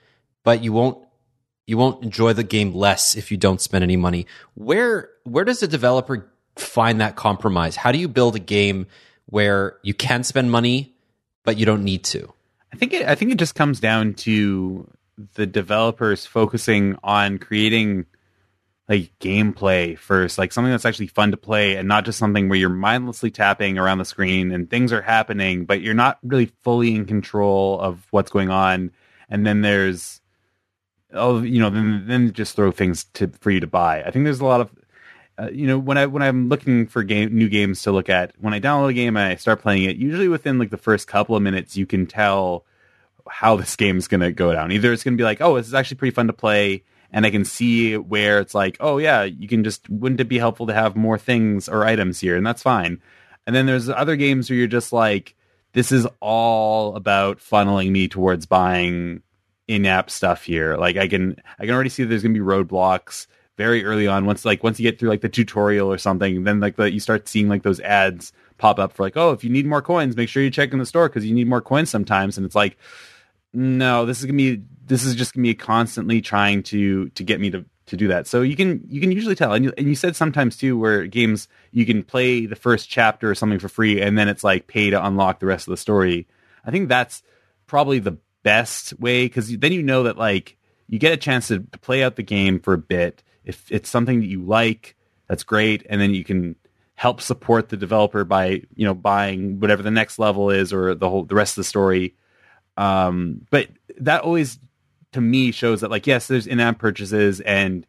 [0.42, 0.98] but you won't
[1.66, 4.26] you won't enjoy the game less if you don't spend any money.
[4.54, 7.76] Where where does a developer find that compromise?
[7.76, 8.86] How do you build a game
[9.26, 10.94] where you can spend money
[11.44, 12.32] but you don't need to?
[12.72, 14.88] I think it, I think it just comes down to
[15.34, 18.06] the developers focusing on creating
[18.88, 22.58] like gameplay first, like something that's actually fun to play and not just something where
[22.58, 26.94] you're mindlessly tapping around the screen and things are happening, but you're not really fully
[26.94, 28.90] in control of what's going on.
[29.28, 30.20] And then there's
[31.14, 34.02] oh, you know, then then just throw things to for you to buy.
[34.02, 34.70] I think there's a lot of
[35.38, 38.32] uh, you know when I when I'm looking for game new games to look at,
[38.40, 41.08] when I download a game and I start playing it, usually within like the first
[41.08, 42.64] couple of minutes, you can tell
[43.28, 44.72] how this game's going to go down.
[44.72, 47.24] Either it's going to be like, oh, this is actually pretty fun to play, and
[47.24, 50.66] I can see where it's like, oh yeah, you can just wouldn't it be helpful
[50.66, 53.00] to have more things or items here, and that's fine.
[53.46, 55.34] And then there's other games where you're just like,
[55.72, 59.22] this is all about funneling me towards buying
[59.66, 60.76] in-app stuff here.
[60.76, 63.26] Like I can I can already see there's going to be roadblocks
[63.56, 64.26] very early on.
[64.26, 67.00] Once like once you get through like the tutorial or something, then like the, you
[67.00, 70.16] start seeing like those ads pop up for like, oh, if you need more coins,
[70.16, 72.36] make sure you check in the store because you need more coins sometimes.
[72.36, 72.76] And it's like,
[73.52, 77.40] no, this is gonna be this is just gonna be constantly trying to to get
[77.40, 78.26] me to to do that.
[78.26, 81.06] So you can you can usually tell, and you, and you said sometimes too, where
[81.06, 84.66] games you can play the first chapter or something for free, and then it's like
[84.66, 86.26] pay to unlock the rest of the story.
[86.64, 87.22] I think that's
[87.66, 90.56] probably the best way because then you know that like
[90.88, 93.88] you get a chance to, to play out the game for a bit if it's
[93.88, 94.96] something that you like,
[95.28, 96.56] that's great, and then you can
[96.94, 101.08] help support the developer by you know buying whatever the next level is or the
[101.08, 102.14] whole the rest of the story.
[102.76, 103.68] Um, but
[103.98, 104.58] that always
[105.12, 107.86] to me shows that like yes, there's in-app purchases and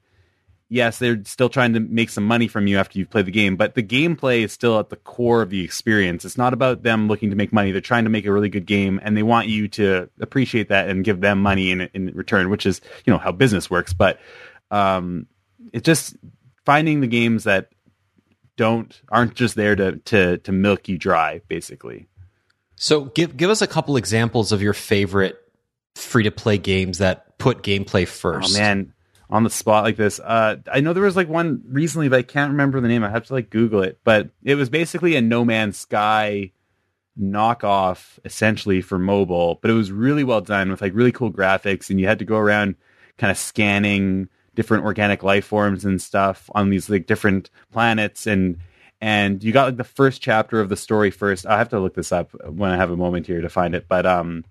[0.69, 3.55] yes, they're still trying to make some money from you after you've played the game,
[3.55, 6.25] but the gameplay is still at the core of the experience.
[6.25, 7.71] It's not about them looking to make money.
[7.71, 10.89] They're trying to make a really good game and they want you to appreciate that
[10.89, 13.93] and give them money in, in return, which is, you know, how business works.
[13.93, 14.19] But,
[14.71, 15.27] um,
[15.71, 16.15] it's just
[16.65, 17.69] finding the games that
[18.55, 22.07] don't aren't just there to to to milk you dry, basically.
[22.75, 25.37] So give give us a couple examples of your favorite
[25.95, 28.55] free to play games that put gameplay first.
[28.55, 28.93] Oh man,
[29.29, 30.19] on the spot like this.
[30.19, 33.03] Uh, I know there was like one recently, but I can't remember the name.
[33.03, 33.99] I have to like Google it.
[34.03, 36.51] But it was basically a No Man's Sky
[37.19, 39.59] knockoff, essentially for mobile.
[39.61, 42.25] But it was really well done with like really cool graphics, and you had to
[42.25, 42.75] go around
[43.17, 48.57] kind of scanning different organic life forms and stuff on these like different planets and
[49.01, 51.45] and you got like the first chapter of the story first.
[51.45, 53.85] I have to look this up when I have a moment here to find it,
[53.89, 54.45] but um,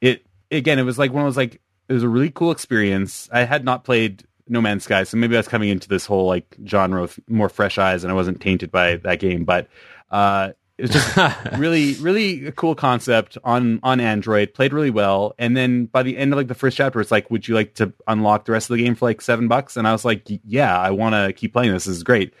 [0.00, 3.28] it again, it was like one of those like it was a really cool experience.
[3.32, 6.26] I had not played No Man's Sky, so maybe I was coming into this whole
[6.26, 9.44] like genre with more fresh eyes, and I wasn't tainted by that game.
[9.44, 9.68] But
[10.10, 11.16] uh, It's just
[11.58, 14.52] really, really a cool concept on on Android.
[14.52, 17.30] Played really well, and then by the end of like the first chapter, it's like,
[17.30, 19.76] would you like to unlock the rest of the game for like seven bucks?
[19.76, 21.84] And I was like, yeah, I want to keep playing this.
[21.86, 22.34] This is great.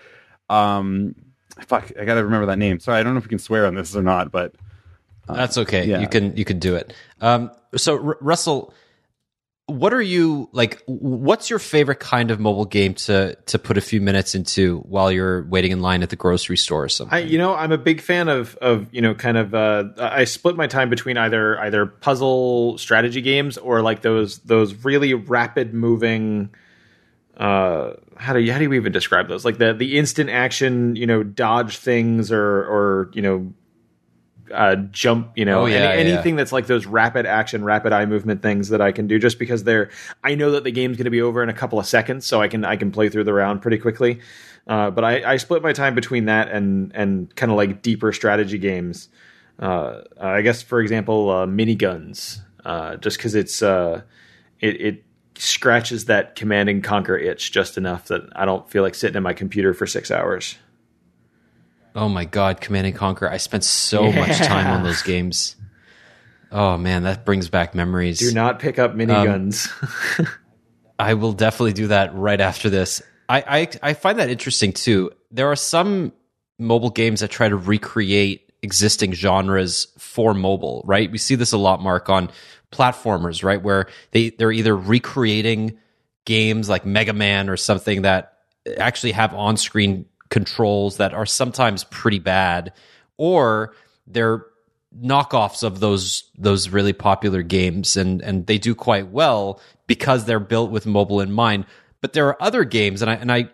[0.50, 1.14] Um,
[1.66, 2.78] fuck, I gotta remember that name.
[2.78, 4.54] Sorry, I don't know if we can swear on this or not, but
[5.28, 5.86] That's okay.
[5.86, 6.00] yeah.
[6.00, 6.92] You can you can do it.
[7.20, 8.72] Um, so R- Russell,
[9.66, 10.80] what are you like?
[10.86, 15.10] What's your favorite kind of mobile game to to put a few minutes into while
[15.10, 17.16] you're waiting in line at the grocery store or something?
[17.16, 19.54] I, you know, I'm a big fan of of you know, kind of.
[19.54, 24.72] Uh, I split my time between either either puzzle strategy games or like those those
[24.84, 26.50] really rapid moving.
[27.36, 29.44] Uh, how do you how do you even describe those?
[29.44, 33.52] Like the the instant action, you know, dodge things or or you know,
[34.52, 36.14] uh, jump, you know, Oh, yeah, any, yeah.
[36.14, 39.38] anything that's like those rapid action, rapid eye movement things that I can do just
[39.38, 39.90] because they're.
[40.24, 42.40] I know that the game's going to be over in a couple of seconds, so
[42.40, 44.20] I can I can play through the round pretty quickly.
[44.66, 48.12] Uh, but I, I split my time between that and and kind of like deeper
[48.12, 49.08] strategy games.
[49.58, 54.02] Uh, I guess, for example, uh, Mini Guns, uh, just because it's uh,
[54.60, 55.04] it, it
[55.38, 59.22] scratches that command and conquer itch just enough that I don't feel like sitting at
[59.22, 60.56] my computer for six hours.
[61.96, 63.28] Oh my god, Command and Conquer!
[63.28, 65.56] I spent so much time on those games.
[66.52, 68.18] Oh man, that brings back memories.
[68.18, 69.68] Do not pick up Mini Guns.
[70.18, 70.26] Um,
[70.98, 73.02] I will definitely do that right after this.
[73.28, 73.44] I,
[73.82, 75.10] I I find that interesting too.
[75.30, 76.12] There are some
[76.58, 81.10] mobile games that try to recreate existing genres for mobile, right?
[81.10, 82.30] We see this a lot, Marc, on
[82.72, 85.78] platformers, right, where they they're either recreating
[86.26, 88.34] games like Mega Man or something that
[88.78, 92.72] actually have on-screen controls that are sometimes pretty bad,
[93.16, 93.74] or
[94.06, 94.46] they're
[94.96, 100.40] knockoffs of those those really popular games and and they do quite well because they're
[100.40, 101.66] built with mobile in mind.
[102.00, 103.50] But there are other games and I and I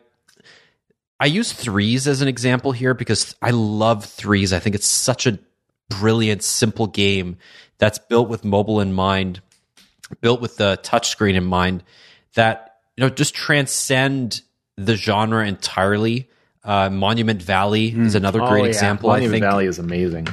[1.18, 4.52] I use threes as an example here because I love threes.
[4.52, 5.38] I think it's such a
[5.88, 7.36] brilliant simple game
[7.78, 9.40] that's built with mobile in mind
[10.20, 11.82] built with the touchscreen in mind
[12.34, 14.42] that you know just transcend
[14.76, 16.28] the genre entirely
[16.64, 18.68] uh, Monument Valley is another great Oh, yeah.
[18.68, 20.28] example I Monument think Valley is amazing.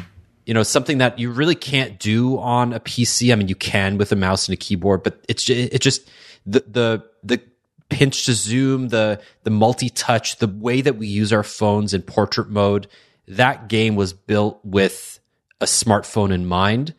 [0.45, 3.31] you know something that you really can't do on a PC.
[3.31, 6.07] I mean, you can with a mouse and a keyboard, but it's it just
[6.45, 7.41] the the the
[7.89, 12.01] pinch to zoom, the the multi touch, the way that we use our phones in
[12.03, 12.87] portrait mode.
[13.27, 15.19] That game was built with
[15.61, 16.93] a smartphone in mind,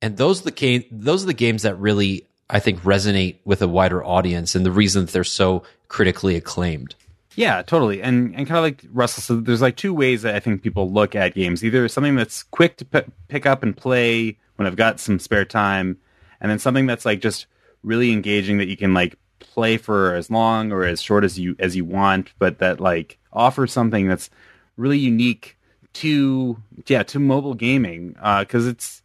[0.00, 3.62] and those are the game those are the games that really I think resonate with
[3.62, 6.94] a wider audience, and the reason that they're so critically acclaimed.
[7.34, 8.02] Yeah, totally.
[8.02, 10.90] And and kind of like Russell said, there's like two ways that I think people
[10.90, 11.64] look at games.
[11.64, 15.44] Either something that's quick to p- pick up and play when I've got some spare
[15.44, 15.98] time,
[16.40, 17.46] and then something that's like just
[17.82, 21.56] really engaging that you can like play for as long or as short as you
[21.58, 24.28] as you want, but that like offers something that's
[24.76, 25.56] really unique
[25.94, 26.56] to
[26.86, 29.02] yeah to mobile gaming because it's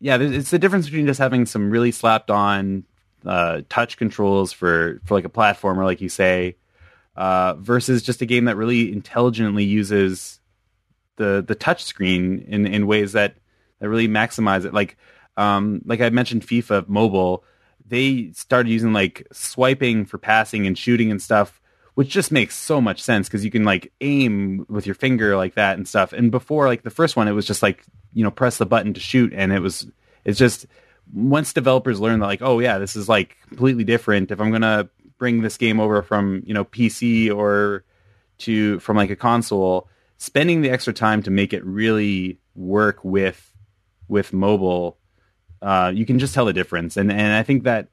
[0.00, 2.84] yeah it's the difference between just having some really slapped on
[3.24, 6.56] uh, touch controls for for like a platformer like you say
[7.16, 10.40] uh, versus just a game that really intelligently uses
[11.16, 13.36] the the touch screen in in ways that
[13.78, 14.74] that really maximize it.
[14.74, 14.96] Like
[15.36, 17.44] um, like I mentioned, FIFA Mobile,
[17.86, 21.60] they started using like swiping for passing and shooting and stuff,
[21.94, 25.54] which just makes so much sense because you can like aim with your finger like
[25.54, 26.12] that and stuff.
[26.12, 28.94] And before like the first one, it was just like you know press the button
[28.94, 29.86] to shoot, and it was
[30.24, 30.66] it's just
[31.12, 34.88] once developers learn that like oh yeah this is like completely different if i'm gonna
[35.20, 37.84] bring this game over from you know pc or
[38.38, 43.52] to from like a console spending the extra time to make it really work with
[44.08, 44.96] with mobile
[45.62, 46.96] uh, you can just tell the difference.
[46.96, 47.88] And and i think that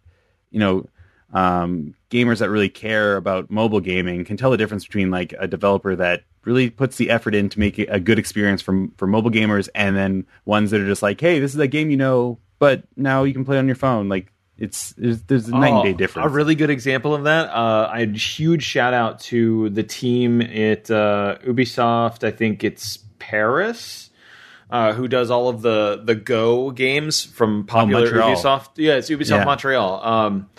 [0.50, 0.88] you know
[1.34, 5.46] um, gamers that really care about mobile gaming can tell the difference between like a
[5.46, 9.30] developer that really puts the effort in to make a good experience for for mobile
[9.30, 12.40] gamers and then ones that are just like hey this is a game you know
[12.60, 14.10] but now you can play on your phone.
[14.10, 17.26] Like it's there's, there's a night and day Oh, difference A really good example of
[17.26, 17.50] that.
[17.50, 22.24] Uh, I huge shout out to the team at uh, Ubisoft.
[22.24, 24.10] I think it's Paris,
[24.72, 28.36] uh, who does all of the the Go games from popular Montreal.
[28.36, 28.70] Ubisoft.
[28.78, 29.46] Yeah, it's Ubisoft Yeah.
[29.46, 30.04] Montreal.
[30.04, 30.50] Um,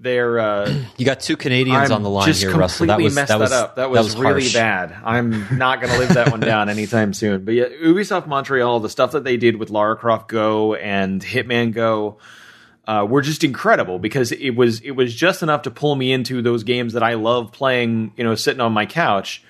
[0.00, 2.86] they're uh, You got two Canadians I'm on the line just here, Russell.
[2.86, 3.76] That was messed that was up.
[3.76, 4.52] That was, really harsh.
[4.54, 4.94] bad.
[5.04, 7.44] I'm not going to live that one down anytime soon.
[7.44, 11.72] But yeah, Ubisoft Montreal, the stuff that they did with Lara Croft Go and Hitman
[11.72, 12.18] Go.
[12.88, 16.40] Uh, were just incredible because it was it was just enough to pull me into
[16.40, 19.42] those games that I love playing, you know, sitting on my couch.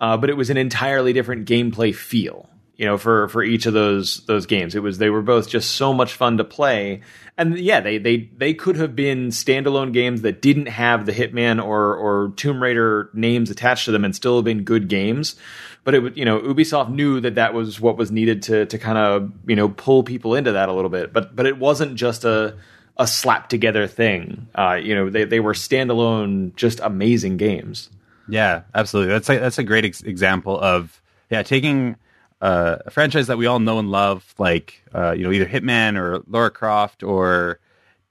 [0.00, 2.48] Uh, but it was an entirely different gameplay feel.
[2.78, 4.76] you know, for for each of those those games.
[4.76, 7.02] It was they were both just so much fun to play,
[7.36, 11.62] and yeah, they they they could have been standalone games that didn't have the Hitman
[11.62, 15.34] or or Tomb Raider names attached to them, and still have been good games.
[15.82, 18.96] But it you know Ubisoft knew that that was what was needed to to kind
[18.96, 21.12] of you know pull people into that a little bit.
[21.12, 22.56] But but it wasn't just a
[22.98, 24.48] a slap together thing.
[24.54, 27.90] Uh, you know, they they were standalone, just amazing games.
[28.28, 29.12] Yeah, absolutely.
[29.12, 31.96] That's a, that's a great ex- example of yeah taking
[32.40, 35.96] uh, a franchise that we all know and love, like uh, you know either Hitman
[35.96, 37.60] or Lara Croft or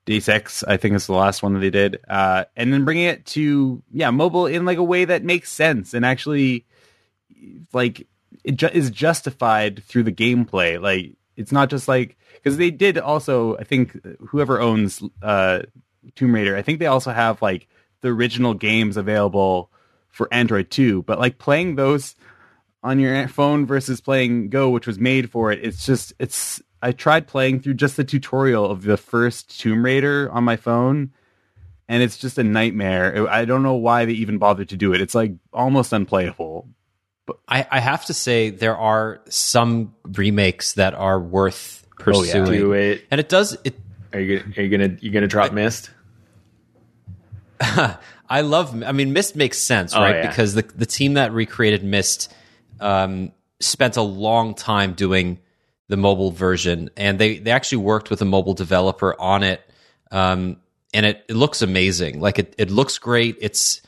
[0.05, 3.05] Deus Ex, I think is the last one that they did, uh, and then bringing
[3.05, 6.65] it to yeah mobile in like a way that makes sense and actually
[7.73, 8.07] like
[8.43, 10.81] it ju- is justified through the gameplay.
[10.81, 12.16] Like it's not just like
[12.47, 15.63] because they did also I think whoever owns uh,
[16.15, 17.67] Tomb Raider, I think they also have like
[17.99, 19.69] the original games available
[20.07, 21.03] for Android too.
[21.03, 22.15] But like playing those
[22.83, 26.61] on your phone versus playing Go, which was made for it, it's just it's.
[26.81, 31.11] I tried playing through just the tutorial of the first Tomb Raider on my phone,
[31.89, 33.27] and it's just a nightmare.
[33.29, 35.01] I don't know why they even bothered to do it.
[35.01, 36.69] It's like almost unplayable.
[37.45, 42.43] I, I have to say there are some remakes that are worth pursuing.
[42.43, 43.05] Oh, Do it.
[43.11, 43.75] And it does it
[44.13, 45.89] Are you gonna, are you gonna you gonna drop Myst?
[48.29, 48.83] I love.
[48.83, 50.15] I mean, Myst makes sense, Oh, right?
[50.17, 50.27] yeah.
[50.29, 52.33] Because the the team that recreated Myst
[52.79, 55.39] um, spent a long time doing
[55.87, 59.61] the mobile version, and they they actually worked with a mobile developer on it,
[60.11, 60.57] um,
[60.93, 62.19] and it, it looks amazing.
[62.19, 63.37] Like it it looks great.
[63.41, 63.81] It's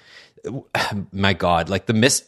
[1.11, 2.25] my God, like the Myst.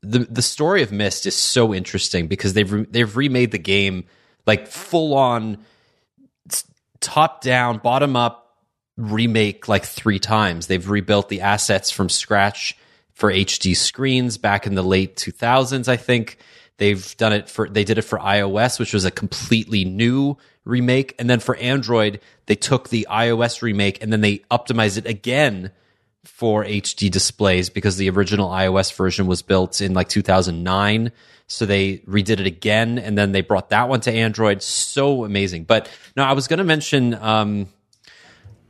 [0.00, 4.04] The the story of Myst is so interesting because they've re- they've remade the game
[4.48, 5.58] like full on
[7.00, 8.64] top down, bottom up
[8.96, 10.66] remake like three times.
[10.66, 12.76] They've rebuilt the assets from scratch
[13.12, 16.38] for HD screens back in the late 2000s, I think.
[16.78, 21.14] They've done it for, they did it for iOS, which was a completely new remake.
[21.18, 25.72] And then for Android, they took the iOS remake and then they optimized it again
[26.24, 31.12] for HD displays because the original iOS version was built in like 2009.
[31.46, 34.62] So they redid it again and then they brought that one to Android.
[34.62, 35.64] So amazing.
[35.64, 37.68] But no, I was going to mention, um,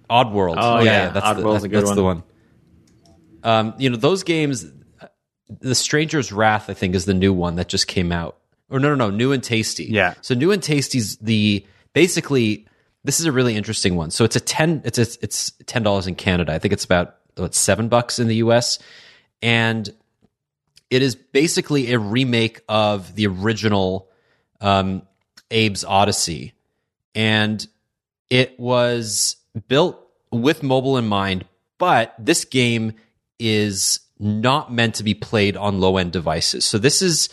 [0.09, 0.57] Oddworld.
[0.59, 1.11] Oh, yeah.
[1.11, 2.23] that's, the, Oddworld's that's, a good that's the one.
[3.43, 3.51] one.
[3.69, 4.67] Um, you know, those games,
[5.49, 8.39] The Stranger's Wrath, I think, is the new one that just came out.
[8.71, 9.85] Or no, no, no, New and Tasty.
[9.85, 10.15] Yeah.
[10.21, 12.67] So New and Tasty's the basically
[13.05, 14.11] this is a really interesting one.
[14.11, 16.53] So it's a ten it's a, it's ten dollars in Canada.
[16.53, 18.79] I think it's about what seven bucks in the US,
[19.43, 19.89] and
[20.91, 24.09] it is basically a remake of the original
[24.61, 25.03] um,
[25.51, 26.53] Abe's Oddysee,
[27.15, 27.67] and
[28.31, 29.37] it was
[29.69, 29.99] built
[30.31, 31.45] with mobile in mind.
[31.79, 32.95] But this game
[33.39, 36.65] is not meant to be played on low end devices.
[36.65, 37.29] So this is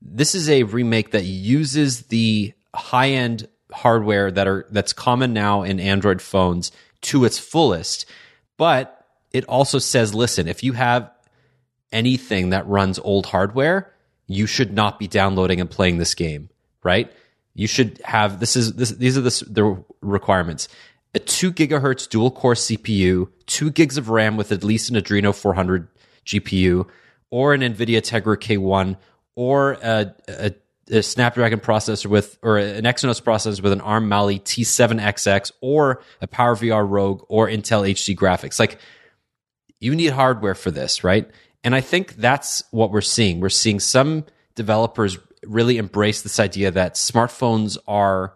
[0.00, 5.62] this is a remake that uses the high end hardware that are that's common now
[5.62, 8.06] in Android phones to its fullest.
[8.56, 8.99] But
[9.32, 11.10] it also says, listen, if you have
[11.92, 13.92] anything that runs old hardware,
[14.26, 16.50] you should not be downloading and playing this game,
[16.82, 17.12] right?
[17.54, 20.68] You should have this is this these are the, the requirements.
[21.14, 25.34] A 2 gigahertz dual core CPU, 2 gigs of RAM with at least an Adreno
[25.34, 25.88] 400
[26.24, 26.88] GPU
[27.30, 28.96] or an NVIDIA Tegra K1
[29.34, 30.54] or a, a,
[30.90, 36.28] a Snapdragon processor with or an Exynos processor with an ARM Mali T7XX or a
[36.28, 38.60] PowerVR Rogue or Intel HD graphics.
[38.60, 38.78] Like
[39.80, 41.28] you need hardware for this, right?
[41.64, 43.40] And I think that's what we're seeing.
[43.40, 44.24] We're seeing some
[44.54, 48.34] developers really embrace this idea that smartphones are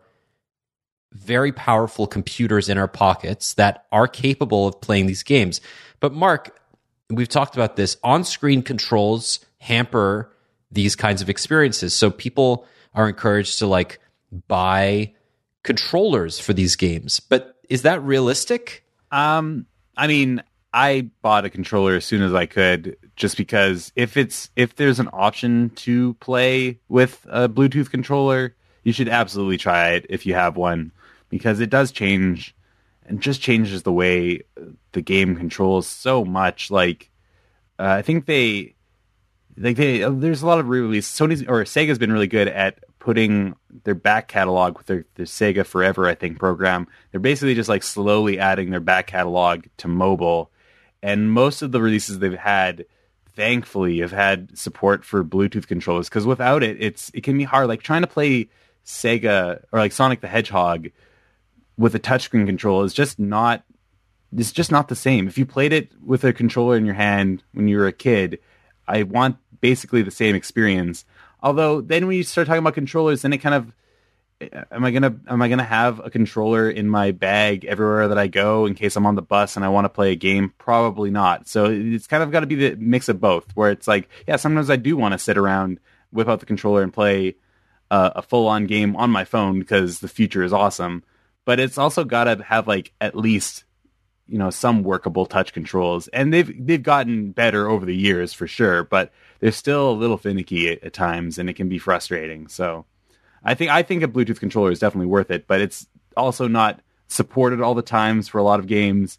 [1.12, 5.61] very powerful computers in our pockets that are capable of playing these games.
[6.00, 6.58] But Marc,
[7.08, 10.33] we've talked about this on-screen controls hamper
[10.72, 11.95] these kinds of experiences.
[11.95, 14.00] So people are encouraged to like
[14.49, 15.14] buy
[15.62, 17.21] controllers for these games.
[17.21, 18.84] But is that realistic?
[19.11, 19.66] Um,
[19.96, 20.42] I mean,
[20.75, 24.99] I bought a controller as soon as I could, just because if it's if there's
[24.99, 30.34] an option to play with a Bluetooth controller, you should absolutely try it if you
[30.34, 30.91] have one,
[31.30, 32.57] because it does change
[33.07, 34.42] and just changes the way
[34.91, 36.72] the game controls so much.
[36.72, 37.09] Like,
[37.79, 38.75] uh, I think they
[39.57, 41.09] like they there's a lot of re-release.
[41.09, 45.64] Sony's or Sega's been really good at putting their back catalog with their, their Sega
[45.64, 46.88] Forever, I think, program.
[47.13, 50.51] They're basically just like slowly adding their back catalog to mobile.
[51.05, 52.87] And most of the releases they've had,
[53.37, 56.09] thankfully, have had support for Bluetooth controllers.
[56.09, 57.68] Because without it, it's it can be hard.
[57.68, 58.49] Like trying to play
[58.87, 60.89] Sega or like Sonic the Hedgehog
[61.76, 63.64] with a touchscreen control is just not
[64.37, 65.29] it's just not the same.
[65.29, 68.41] If you played it with a controller in your hand when you were a kid,
[68.89, 71.05] I want basically the same experience
[71.45, 73.75] Although then when you start talking about controllers, then it kind of
[74.41, 78.27] am I gonna am I gonna have a controller in my bag everywhere that I
[78.27, 80.53] go in case I'm on the bus and I want to play a game?
[80.59, 81.49] Probably not.
[81.49, 84.37] So it's kind of got to be the mix of both, where it's like, yeah,
[84.37, 85.81] sometimes I do want to sit around,
[86.11, 87.37] whip out the controller, and play
[87.91, 91.05] uh, a full on game on my phone because the future is awesome.
[91.45, 93.65] But it's also got to have like at least
[94.27, 98.47] you know some workable touch controls, and they've they've gotten better over the years for
[98.47, 102.49] sure, but they're still a little finicky at, at times, and it can be frustrating.
[102.49, 102.87] So
[103.45, 106.80] I think I think a Bluetooth controller is definitely worth it, but it's also not
[107.08, 109.18] supported all the times for a lot of games.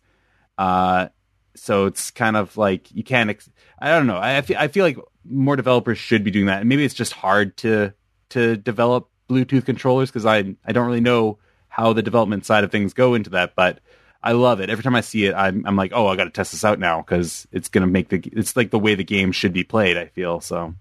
[0.58, 1.10] Uh,
[1.56, 3.30] so it's kind of like you can't.
[3.30, 3.50] Ex-
[3.80, 4.20] I don't know.
[4.20, 7.14] I feel, I feel like more developers should be doing that, and maybe it's just
[7.14, 7.94] hard to
[8.30, 12.72] to develop Bluetooth controllers because I I don't really know how the development side of
[12.72, 13.80] things go into that, but
[14.24, 14.70] I love it.
[14.70, 16.80] Every time I see it, I'm I'm like, oh, I got to test this out
[16.80, 19.98] now because it's gonna make the it's like the way the game should be played.
[19.98, 20.76] I feel so.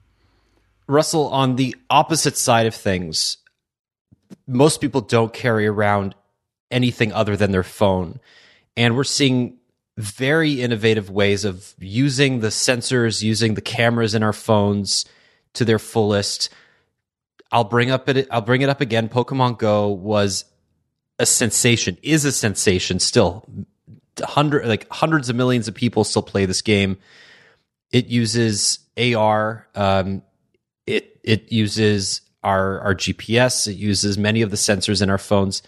[0.86, 3.38] Russell, on the opposite side of things,
[4.46, 6.14] most people don't carry around
[6.70, 8.20] anything other than their phone.
[8.76, 9.58] And we're seeing
[9.96, 15.04] very innovative ways of using the sensors, using the cameras in our phones
[15.54, 16.50] to their fullest.
[17.52, 19.08] I'll bring up it I'll bring it up again.
[19.08, 20.44] Pokemon Go was
[21.18, 23.48] a sensation, is a sensation still.
[24.20, 26.98] Hundred like hundreds of millions of people still play this game.
[27.92, 29.68] It uses AR.
[29.76, 30.22] Um,
[30.86, 33.66] it it uses our our GPS.
[33.66, 35.62] It uses many of the sensors in our phones.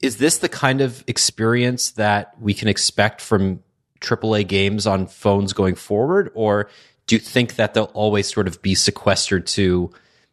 [0.00, 3.62] Is this the kind of experience that we can expect from
[4.00, 6.68] AAA games on phones going forward, or
[7.06, 9.90] do you think that they'll always sort of be sequestered to,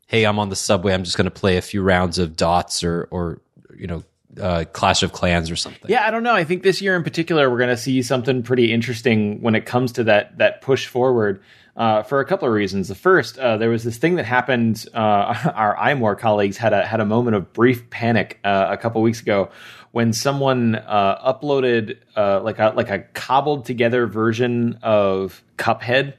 [0.07, 2.83] hey, I'm on the subway, I'm just going to play a few rounds of dots
[2.83, 3.41] or or
[3.75, 4.03] you know
[4.39, 5.89] uh, Clash of Clans or something.
[5.89, 6.33] Yeah, I don't know.
[6.33, 9.65] I think this year in particular, we're going to see something pretty interesting when it
[9.65, 11.41] comes to that that push forward.
[11.77, 12.89] Uh, for a couple of reasons.
[12.89, 14.85] The first, uh, there was this thing that happened.
[14.93, 19.01] Uh, our iMore colleagues had a had a moment of brief panic uh, a couple
[19.01, 19.49] weeks ago
[19.91, 26.15] when someone uh, uploaded uh, like a like a cobbled together version of Cuphead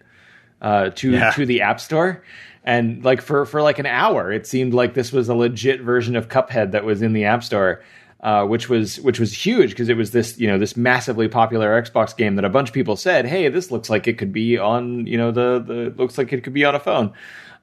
[0.63, 1.31] to yeah.
[1.33, 2.23] to the App Store.
[2.65, 6.15] And like for, for like an hour, it seemed like this was a legit version
[6.15, 7.83] of Cuphead that was in the App Store
[8.23, 11.81] uh, which was which was huge because it was this you know this massively popular
[11.83, 14.59] Xbox game that a bunch of people said, hey, this looks like it could be
[14.59, 17.13] on you know the the looks like it could be on a phone.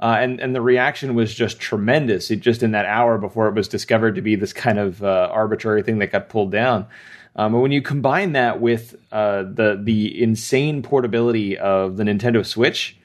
[0.02, 2.30] Uh, and and the reaction was just tremendous.
[2.30, 5.30] It just in that hour before it was discovered to be this kind of uh,
[5.31, 6.88] arbitrary thing that got pulled down.
[7.36, 12.45] Um, and when you combine that with uh, the the insane portability of the Nintendo
[12.45, 12.98] Switch,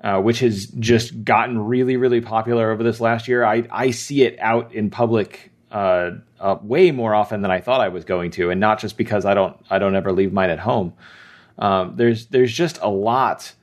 [0.00, 4.22] uh, which has just gotten really really popular over this last year, I I see
[4.22, 8.30] it out in public uh, uh, way more often than I thought I was going
[8.32, 10.92] to, and not just because I don't I don't ever leave mine at home.
[11.58, 13.54] Um, there's there's just a lot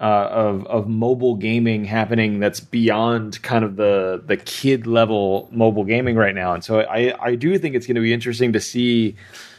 [0.00, 5.84] uh, of of mobile gaming happening that's beyond kind of the the kid level mobile
[5.84, 8.60] gaming right now, and so I I do think it's going to be interesting to
[8.60, 9.16] see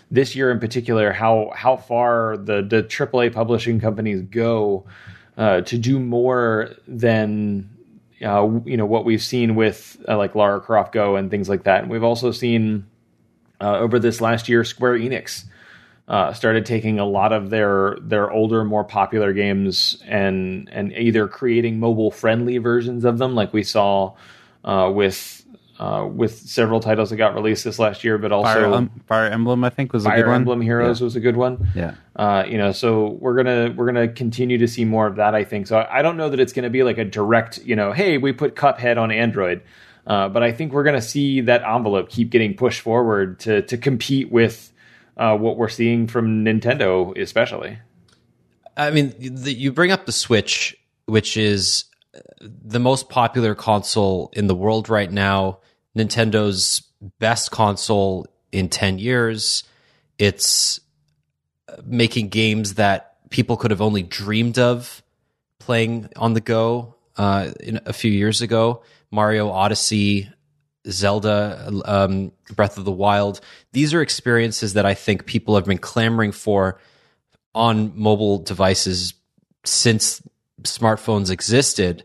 [0.09, 4.85] this year in particular how how far the the AAA publishing companies go
[5.37, 7.69] uh, to do more than
[8.23, 11.63] uh, you know what we've seen with uh, like Lara Croft Go and things like
[11.63, 11.83] that.
[11.83, 12.85] And we've also seen
[13.61, 15.45] uh, over this last year Square Enix
[16.09, 21.27] uh, started taking a lot of their their older, more popular games and and either
[21.27, 24.15] creating mobile friendly versions of them, like we saw
[24.63, 25.38] uh, with
[25.79, 29.27] uh, with several titles that got released this last year, but also Fire, um, Fire
[29.27, 30.35] Emblem, I think was Fire a good one.
[30.35, 31.05] Emblem Heroes yeah.
[31.05, 31.69] was a good one.
[31.73, 35.35] Yeah, uh, you know, so we're gonna we're gonna continue to see more of that.
[35.35, 35.77] I think so.
[35.77, 38.33] I, I don't know that it's gonna be like a direct, you know, hey, we
[38.33, 39.61] put Cuphead on Android,
[40.05, 43.77] uh, but I think we're gonna see that envelope keep getting pushed forward to to
[43.77, 44.73] compete with
[45.15, 47.79] uh, what we're seeing from Nintendo, especially.
[48.75, 50.75] I mean, the, you bring up the Switch,
[51.05, 51.85] which is
[52.41, 55.59] the most popular console in the world right now
[55.99, 56.81] Nintendo's
[57.19, 59.63] best console in 10 years.
[60.17, 60.79] It's
[61.85, 65.03] making games that people could have only dreamed of
[65.59, 67.51] playing on the go uh,
[67.85, 68.81] a few years ago.
[69.11, 70.29] Mario Odyssey,
[70.87, 73.41] Zelda, um, Breath of the Wild.
[73.71, 76.79] These are experiences that I think people have been clamoring for
[77.53, 79.13] on mobile devices
[79.65, 80.21] since
[80.63, 82.03] smartphones existed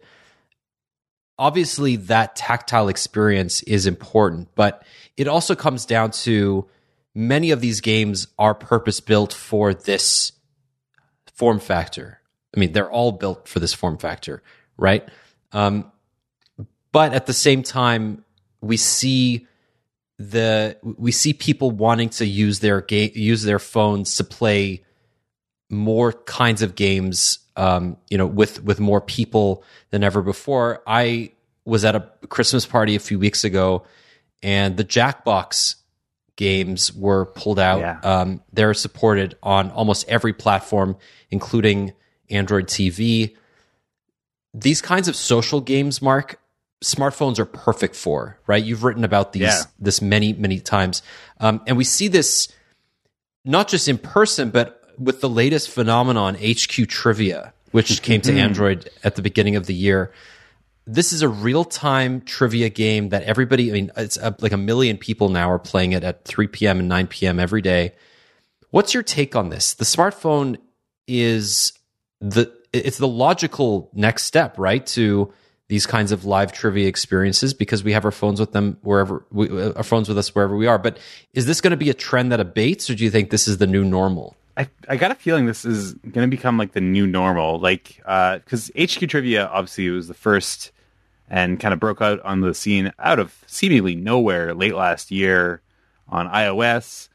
[1.38, 4.84] obviously that tactile experience is important, but
[5.16, 6.68] it also comes down to
[7.14, 10.32] many of these games are purpose built for this
[11.34, 12.20] form factor.
[12.56, 14.42] I mean, they're all built for this form factor,
[14.76, 15.08] right?
[15.52, 15.90] Um,
[16.92, 18.24] but at the same time,
[18.60, 19.46] we see
[20.18, 24.84] the we see people wanting to use their use their phones to play
[25.70, 30.82] more kinds of games um, you know, with with more people than ever before.
[30.86, 31.32] I
[31.64, 33.84] was at a Christmas party a few weeks ago,
[34.42, 35.76] and the Jackbox
[36.36, 37.78] games were pulled out.
[37.78, 38.00] Yeah.
[38.02, 40.96] Um, they're supported on almost every platform,
[41.30, 41.92] including
[42.28, 43.36] Android TV.
[44.52, 46.40] These kinds of social games, Marc,
[46.82, 48.36] smartphones are perfect for.
[48.48, 48.64] Right?
[48.64, 49.62] You've written about these Yeah.
[49.78, 51.02] this many many times,
[51.38, 52.48] um, and we see this
[53.44, 58.90] not just in person, but with the latest phenomenon, HQ Trivia, which came to Android
[59.02, 60.12] at the beginning of the year.
[60.86, 64.58] This is a real time trivia game that everybody, I mean, it's uh, like a
[64.58, 66.78] million people now are playing it at 3 p.m.
[66.78, 67.40] and 9 p.m.
[67.40, 67.94] every day.
[68.70, 69.74] What's your take on this?
[69.74, 70.58] The smartphone
[71.06, 71.72] is
[72.20, 75.32] the it's the logical next step, right, to
[75.68, 79.48] these kinds of live trivia experiences because we have our phones with them wherever we,
[79.48, 80.78] uh, our phones with us wherever we are.
[80.78, 80.98] But
[81.32, 83.58] is this going to be a trend that abates, or do you think this is
[83.58, 84.36] the new normal?
[84.56, 87.58] I, I got a feeling this is going to become like the new normal.
[87.58, 90.70] Like, because HQ Trivia obviously was the first
[91.28, 95.62] and kind of broke out on the scene out of seemingly nowhere late last year
[96.08, 97.08] on iOS.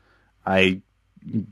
[0.45, 0.81] I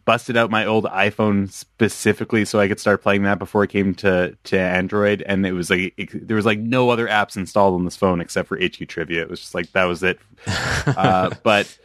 [0.05, 3.93] busted out my old iPhone specifically so I could start playing that before it came
[3.95, 5.22] to, to Android.
[5.22, 8.19] And it was like, it, there was like no other apps installed on this phone
[8.19, 9.22] except for HQ Trivia.
[9.22, 10.19] It was just like, that was it.
[10.88, 11.77] uh, but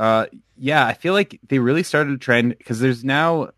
[0.00, 3.50] uh, yeah, I feel like they really started a trend because there's now,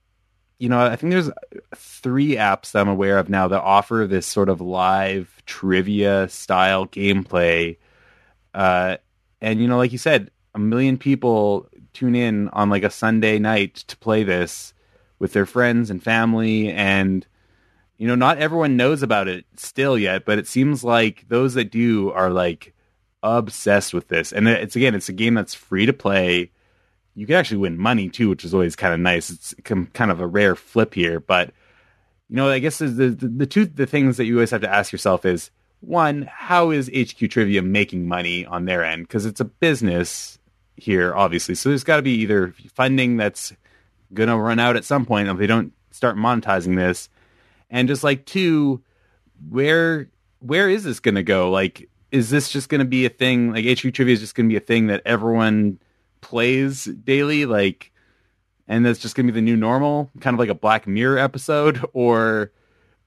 [0.58, 1.30] you know, I think there's
[1.76, 6.88] three apps that I'm aware of now that offer this sort of live trivia style
[6.88, 7.76] gameplay.
[8.52, 8.96] Uh,
[9.40, 13.38] and you know, like you said, a million people tune in on like a Sunday
[13.38, 14.74] night to play this
[15.20, 17.24] with their friends and family and
[17.98, 21.70] you know not everyone knows about it still yet but it seems like those that
[21.70, 22.71] do are like
[23.22, 24.32] obsessed with this.
[24.32, 26.50] And it's again it's a game that's free to play.
[27.14, 29.30] You can actually win money too which is always kind of nice.
[29.30, 31.52] It's kind of a rare flip here but
[32.28, 34.74] you know i guess the, the the two the things that you always have to
[34.74, 35.50] ask yourself is
[35.82, 39.06] one how is hq trivia making money on their end?
[39.06, 40.38] Because it's a business
[40.76, 41.54] here obviously.
[41.54, 43.52] So there's got to be either funding that's
[44.14, 47.08] gonna run out at some point if they don't start monetizing this.
[47.70, 48.82] And just like two
[49.48, 50.08] where
[50.38, 51.50] where is this gonna go?
[51.50, 53.52] Like is this just gonna be a thing?
[53.52, 55.80] Like hq trivia is just gonna be a thing that everyone
[56.20, 57.90] plays daily like
[58.68, 60.10] and that's just gonna be the new normal?
[60.20, 61.84] Kind of like a black mirror episode?
[61.92, 62.52] Or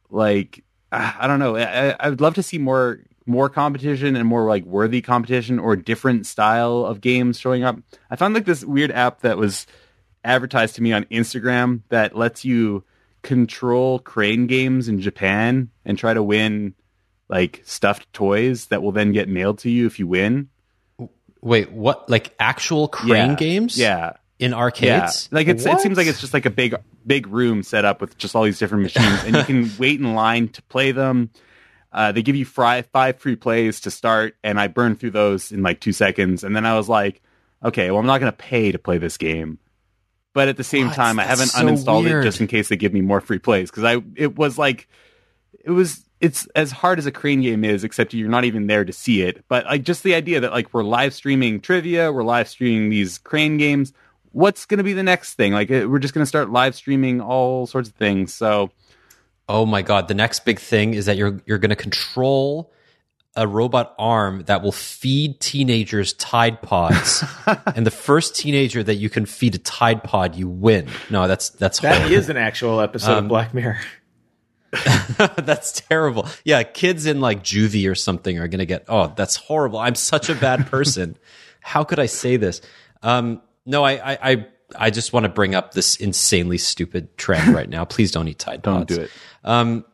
[0.09, 1.55] like ah, i don't know.
[1.55, 5.75] I, I would love to see more more competition and more like worthy competition or
[5.75, 7.77] different style of games showing up.
[8.11, 9.65] I found like this weird app that was
[10.25, 12.83] advertised to me on instagram that lets you
[13.21, 16.73] control crane games in japan and try to win
[17.29, 20.49] like stuffed toys that will then get mailed to you if you win
[21.41, 22.09] Wait, what?
[22.09, 23.35] Like actual crane Yeah.
[23.35, 23.77] games?
[23.77, 25.29] yeah in arcades.
[25.31, 26.75] Yeah, like it's, it seems like it's just like a big
[27.07, 30.13] big room set up with just all these different machines, and you can wait in
[30.13, 31.29] line to play them.
[31.93, 35.53] Uh, they give you fri- five free plays to start, and I burned through those
[35.53, 37.21] in like two seconds, and then I was like,
[37.63, 39.57] okay, well I'm not going to pay to play this game,
[40.33, 40.95] but at the same What?
[40.97, 42.25] time I haven't so uninstalled weird.
[42.25, 44.89] it just in case they give me more free plays because I it was like
[45.63, 48.85] it was it's as hard as a crane game is except you're not even there
[48.85, 52.23] to see it but like just the idea that like we're live streaming trivia we're
[52.23, 53.91] live streaming these crane games
[54.31, 56.73] what's going to be the next thing like uh, we're just going to start live
[56.75, 58.69] streaming all sorts of things so
[59.47, 60.07] Oh my god!
[60.07, 62.73] The next big thing is that you're you're going to control
[63.35, 67.23] a robot arm that will feed teenagers Tide Pods,
[67.75, 70.87] and the first teenager that you can feed a Tide Pod, you win.
[71.11, 72.15] No, that's that's That horrible.
[72.15, 73.77] is an actual episode of Black Mirror.
[75.37, 76.27] that's terrible.
[76.43, 78.85] Yeah, kids in like juvie or something are going to get.
[78.87, 79.79] Oh, that's horrible.
[79.79, 81.17] I'm such a bad person.
[81.61, 82.61] How could I say this?
[83.01, 84.47] Um, no, I, I, I,
[84.77, 87.85] I just want to bring up this insanely stupid trend right now.
[87.85, 88.85] Please don't eat Tide Pods.
[88.85, 89.11] don't do it
[89.43, 89.85] Um,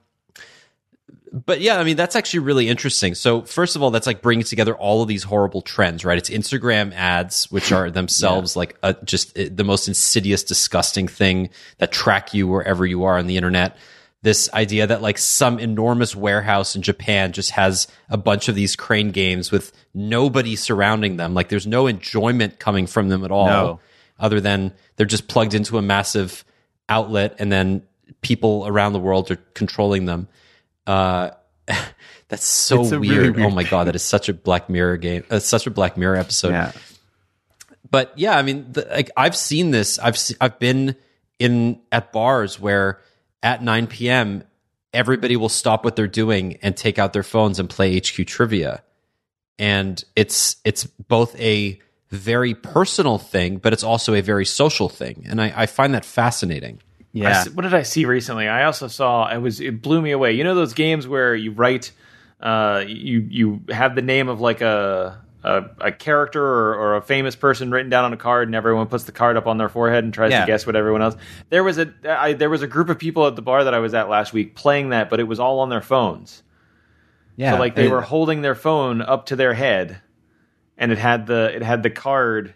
[1.31, 3.15] but yeah, I mean that's actually really interesting.
[3.15, 6.17] So first of all, that's like bringing together all of these horrible trends, right?
[6.17, 11.49] It's Instagram ads, which are themselves like a, just uh, the most insidious, disgusting thing
[11.77, 13.77] that track you wherever you are on the internet.
[14.23, 18.75] This idea that like some enormous warehouse in Japan just has a bunch of these
[18.75, 23.47] crane games with nobody surrounding them, like there's no enjoyment coming from them at all,
[23.47, 23.79] No.
[24.19, 26.45] other than they're just plugged into a massive
[26.87, 27.81] outlet, and then
[28.21, 30.27] people around the world are controlling them.
[30.85, 31.31] Uh,
[32.27, 33.01] that's so weird.
[33.01, 35.23] really weird Oh my god, that is such a Black Mirror game.
[35.31, 36.49] Uh, such a Black Mirror episode.
[36.51, 36.71] yeah
[37.89, 39.97] But yeah, I mean, the, like I've seen this.
[39.99, 40.95] I've se- I've been
[41.39, 42.99] in at bars where
[43.43, 44.43] at 9 p.m.
[44.93, 48.83] everybody will stop what they're doing and take out their phones and play HQ trivia,
[49.59, 55.25] and it's it's both a very personal thing, but it's also a very social thing,
[55.27, 56.81] and I, I find that fascinating.
[57.15, 58.47] I yeah s- what did I see recently?
[58.47, 60.33] I also saw it was it blew me away.
[60.33, 61.91] You know those games where you write
[62.41, 67.01] uh, you you have the name of like a a, a character or, or, a
[67.01, 69.69] famous person written down on a card, and everyone puts the card up on their
[69.69, 70.41] forehead and tries yeah.
[70.41, 71.15] to guess what everyone else.
[71.49, 73.79] There was a I, there was a group of people at the bar that I
[73.79, 76.43] was at last week playing that, but it was all on their phones.
[77.37, 79.99] Yeah, so like they it, were holding their phone up to their head,
[80.77, 82.53] and it had the it had the card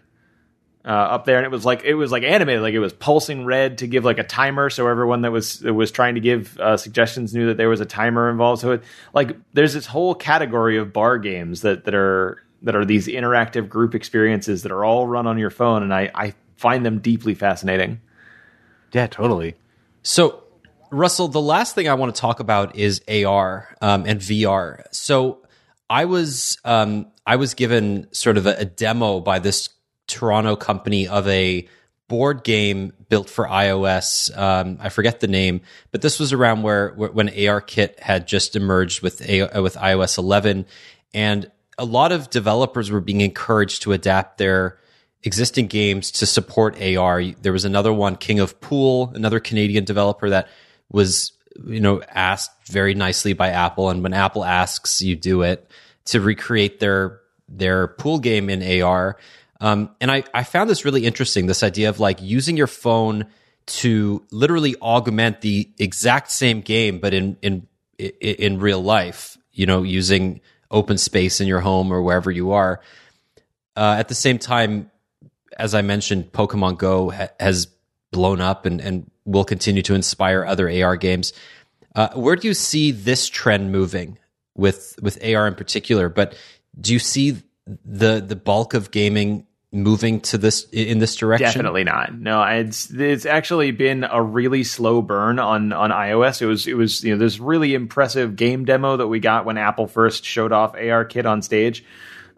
[0.84, 3.44] uh, up there, and it was like it was like animated, like it was pulsing
[3.44, 6.56] red to give like a timer, so everyone that was that was trying to give
[6.60, 8.62] uh, suggestions knew that there was a timer involved.
[8.62, 12.84] So it, like there's this whole category of bar games that that are that are
[12.84, 16.84] these interactive group experiences that are all run on your phone, and I I find
[16.84, 18.00] them deeply fascinating.
[18.92, 19.54] Yeah, totally.
[20.02, 20.42] So
[20.90, 24.84] Russell, the last thing I want to talk about is AR um, and VR.
[24.90, 25.46] So
[25.88, 29.68] I was um, I was given sort of a, a demo by this
[30.08, 31.68] Toronto company of a
[32.08, 34.36] board game built for iOS.
[34.36, 35.60] Um, I forget the name,
[35.92, 40.18] but this was around where, where when ARKit had just emerged with a, with iOS
[40.18, 40.66] 11,
[41.14, 44.78] and a lot of developers were being encouraged to adapt their
[45.22, 47.22] existing games to support AR.
[47.42, 50.48] There was another one, King of Pool, another Canadian developer that
[50.90, 51.32] was
[51.64, 55.70] you know asked very nicely by Apple, and when Apple asks, you do it
[56.06, 59.16] to recreate their their pool game in AR.
[59.60, 63.26] Um, and I, I found this really interesting this idea of like using your phone
[63.66, 67.66] to literally augment the exact same game, but in, in,
[67.98, 70.40] in real life, you know, using
[70.70, 72.80] open space in your home or wherever you are.
[73.76, 74.90] Uh, at the same time,
[75.58, 77.68] as I mentioned, Pokemon Go ha- has
[78.10, 81.32] blown up and, and will continue to inspire other AR games.
[81.94, 84.18] Uh, where do you see this trend moving
[84.54, 86.08] with with AR in particular?
[86.08, 86.36] But
[86.80, 87.42] do you see
[87.84, 91.46] the the bulk of gaming moving to this in this direction?
[91.46, 92.18] Definitely not.
[92.18, 96.40] No, it's it's actually been a really slow burn on on iOS.
[96.42, 99.58] It was it was you know this really impressive game demo that we got when
[99.58, 101.84] Apple first showed off AR ARKit on stage.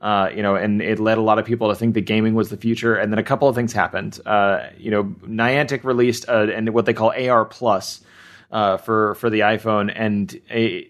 [0.00, 2.50] Uh, you know, and it led a lot of people to think that gaming was
[2.50, 2.94] the future.
[2.94, 4.20] And then a couple of things happened.
[4.24, 8.00] Uh, you know, Niantic released uh, and what they call AR Plus
[8.50, 10.88] uh, for for the iPhone, and a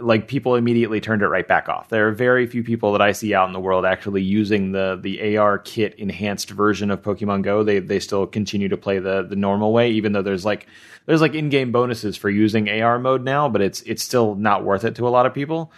[0.00, 1.88] like people immediately turned it right back off.
[1.88, 4.98] There are very few people that I see out in the world actually using the
[5.00, 7.62] the ARKit enhanced version of Pokemon Go.
[7.62, 10.66] They they still continue to play the the normal way, even though there's like
[11.06, 14.64] there's like in game bonuses for using AR mode now, but it's it's still not
[14.64, 15.72] worth it to a lot of people.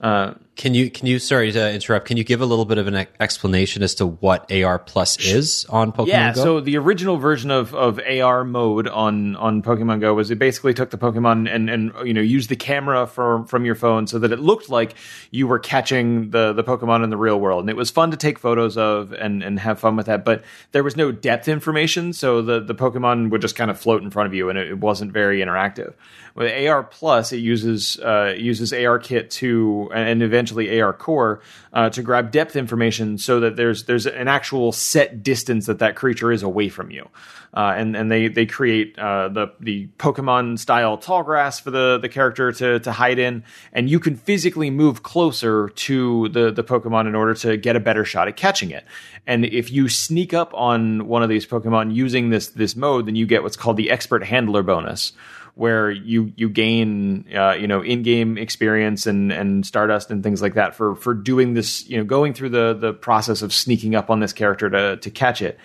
[0.00, 2.06] Uh, can you can you sorry to interrupt?
[2.06, 5.66] Can you give a little bit of an explanation as to what AR Plus is
[5.66, 6.42] on Pokemon yeah, Go?
[6.42, 10.72] so the original version of, of AR mode on on Pokemon Go was it basically
[10.72, 14.18] took the Pokemon and and you know used the camera from from your phone so
[14.18, 14.94] that it looked like
[15.30, 18.16] you were catching the the Pokemon in the real world, and it was fun to
[18.16, 20.24] take photos of and and have fun with that.
[20.24, 20.42] But
[20.72, 24.10] there was no depth information, so the the Pokemon would just kind of float in
[24.10, 25.92] front of you, and it, it wasn't very interactive.
[26.34, 31.40] With AR Plus, it uses uh, uses ARKit to and eventually ARCore
[31.72, 35.96] uh, to grab depth information so that there's there's an actual set distance that that
[35.96, 37.08] creature is away from you.
[37.54, 41.98] Uh, and and they they create uh, the the Pokemon style tall grass for the
[41.98, 46.62] the character to to hide in, and you can physically move closer to the the
[46.62, 48.84] Pokemon in order to get a better shot at catching it.
[49.26, 53.16] And if you sneak up on one of these Pokemon using this this mode, then
[53.16, 55.12] you get what's called the Expert Handler bonus
[55.56, 60.42] where you you gain uh, you know in game experience and and Stardust and things
[60.42, 63.94] like that for for doing this you know going through the the process of sneaking
[63.94, 65.58] up on this character to to catch it.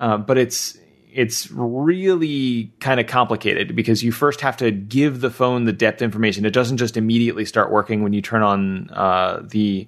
[0.00, 0.76] Uh, but it's
[1.12, 6.02] it's really kind of complicated because you first have to give the phone the depth
[6.02, 6.44] information.
[6.44, 9.86] It doesn't just immediately start working when you turn on uh, the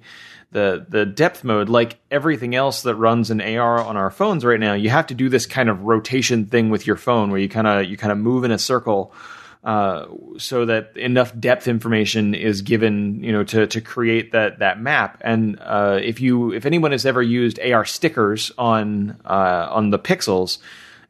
[0.53, 1.69] the the depth mode.
[1.69, 5.13] Like everything else that runs in AR on our phones right now, you have to
[5.13, 8.11] do this kind of rotation thing with your phone where you kind of you kind
[8.11, 9.13] of move in a circle
[9.63, 10.07] uh,
[10.37, 15.21] so that enough depth information is given, you know, to to create that that map.
[15.21, 19.99] And uh, if you if anyone has ever used AR stickers on uh, on the
[19.99, 20.57] pixels,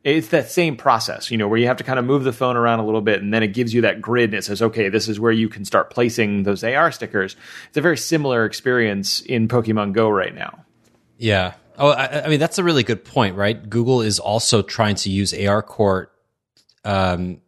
[0.04, 2.58] it's that same process, you know, where you have to kind of move the phone
[2.58, 4.90] around a little bit, and then it gives you that grid, and it says, okay,
[4.90, 7.36] this is where you can start placing those AR stickers.
[7.70, 10.66] It's a very similar experience in Pokemon Go right now.
[11.18, 11.54] Yeah.
[11.78, 13.70] Oh, I, I mean that's a really good point, right?
[13.70, 16.08] Google is also trying to use ARCore
[16.84, 17.42] um,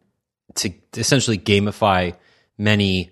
[0.56, 2.16] to essentially gamify
[2.58, 3.10] many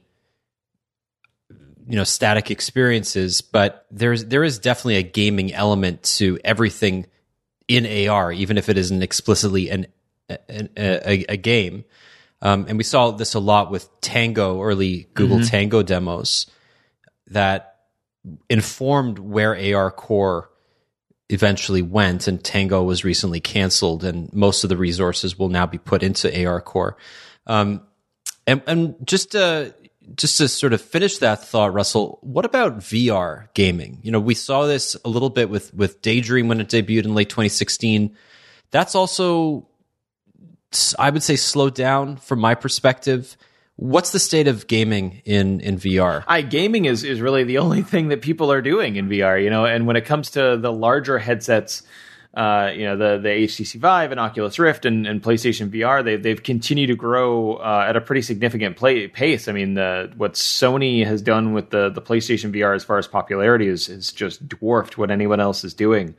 [1.87, 7.05] you know static experiences but there's there is definitely a gaming element to everything
[7.69, 9.87] in AR even if it isn't explicitly an,
[10.49, 11.85] an a, a, game
[12.43, 15.47] um, and we saw this a lot with Tango early Google mm-hmm.
[15.47, 16.47] Tango demos
[17.29, 17.77] that
[18.49, 20.47] informed where ARCore
[21.31, 25.79] eventually went and Tango was recently canceled and most of the resources will now be
[25.79, 26.95] put into ARCore
[27.47, 27.81] um,
[28.47, 29.71] and, and just uh,
[30.17, 33.99] just to sort of finish that thought, Russell, what about VR gaming?
[34.03, 37.15] You know, we saw this a little bit with with Daydream when it debuted in
[37.15, 38.15] late 2016.
[38.71, 39.69] That's also,
[40.99, 43.37] I would say, slowed down from my perspective.
[43.77, 46.25] What's the state of gaming in in VR?
[46.29, 49.51] I gaming is is really the only thing that people are doing in VR, you
[49.51, 49.65] know.
[49.65, 51.83] And when it comes to the larger headsets,
[52.37, 56.17] uh, you know, the the HTC Vive and Oculus Rift and, and PlayStation VR, they
[56.17, 59.47] they've continued to grow uh, at a pretty significant play, pace.
[59.47, 63.07] I mean, the what Sony has done with the the PlayStation VR as far as
[63.07, 66.17] popularity is is just dwarfed what anyone else is doing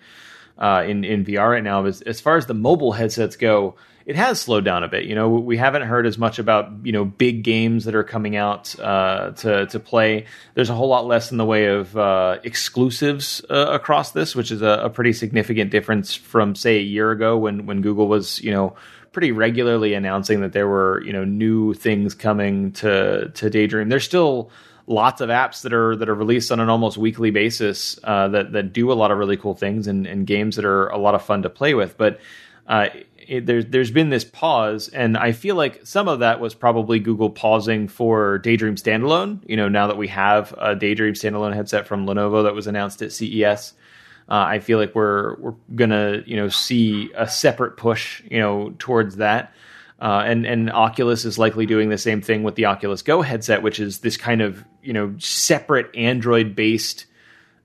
[0.58, 1.84] uh, in in VR right now.
[1.84, 3.76] As as far as the mobile headsets go
[4.06, 5.06] it has slowed down a bit.
[5.06, 8.36] You know, we haven't heard as much about you know big games that are coming
[8.36, 10.26] out uh, to to play.
[10.54, 14.52] There's a whole lot less in the way of uh, exclusives uh, across this, which
[14.52, 18.40] is a, a, pretty significant difference from say a year ago when when Google was
[18.42, 18.76] you know
[19.12, 23.90] pretty regularly announcing that there were you know new things coming to to Daydream.
[23.90, 24.52] There's still
[24.88, 28.52] lots of apps that are that are released on an almost weekly basis uh, that
[28.52, 31.16] that do a lot of really cool things and, and games that are a lot
[31.16, 32.20] of fun to play with, but.
[32.68, 32.90] Uh,
[33.28, 37.00] it, there's there's been this pause, and I feel like some of that was probably
[37.00, 39.40] Google pausing for Daydream standalone.
[39.48, 43.02] You know, now that we have a Daydream standalone headset from Lenovo that was announced
[43.02, 43.74] at CES,
[44.30, 48.74] uh, I feel like we're we're gonna you know see a separate push you know
[48.80, 49.54] towards that.
[50.00, 53.62] Uh, and and Oculus is likely doing the same thing with the Oculus Go headset,
[53.62, 57.06] which is this kind of you know separate Android based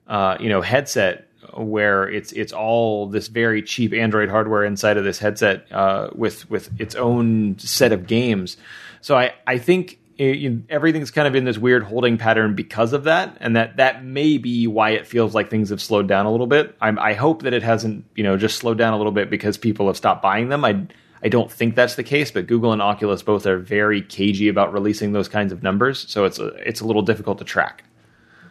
[0.07, 5.03] uh, you know headset where it's it's all this very cheap Android hardware inside of
[5.03, 8.57] this headset uh, with with its own set of games.
[9.01, 12.93] So I I think it, you everything's kind of in this weird holding pattern because
[12.93, 16.25] of that, and that that may be why it feels like things have slowed down
[16.25, 16.75] a little bit.
[16.79, 19.57] I'm, I hope that it hasn't you know just slowed down a little bit because
[19.57, 20.63] people have stopped buying them.
[20.63, 20.85] I
[21.23, 24.73] I don't think that's the case, but Google and Oculus both are very cagey about
[24.73, 27.83] releasing those kinds of numbers, so it's a, it's a little difficult to track.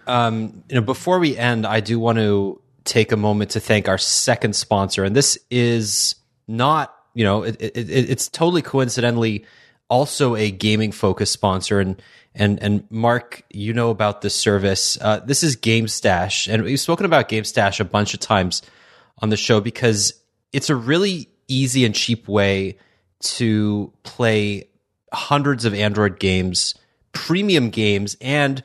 [0.07, 2.61] Um, you know, before we end, I do want to
[2.91, 5.05] take a moment to thank our second sponsor.
[5.05, 6.17] And this is
[6.49, 9.45] not, you know, it, it, it's totally coincidentally
[9.89, 11.79] also a gaming focused sponsor.
[11.79, 12.03] And,
[12.35, 14.99] and, and Marc, you know about this service.
[15.01, 16.53] Uh, this is GameStash.
[16.53, 18.61] And we've spoken about GameStash a bunch of times
[19.19, 20.13] on the show because
[20.53, 22.77] it's a really easy and cheap way
[23.21, 24.69] to play
[25.13, 26.75] hundreds of Android games,
[27.13, 28.65] premium games, and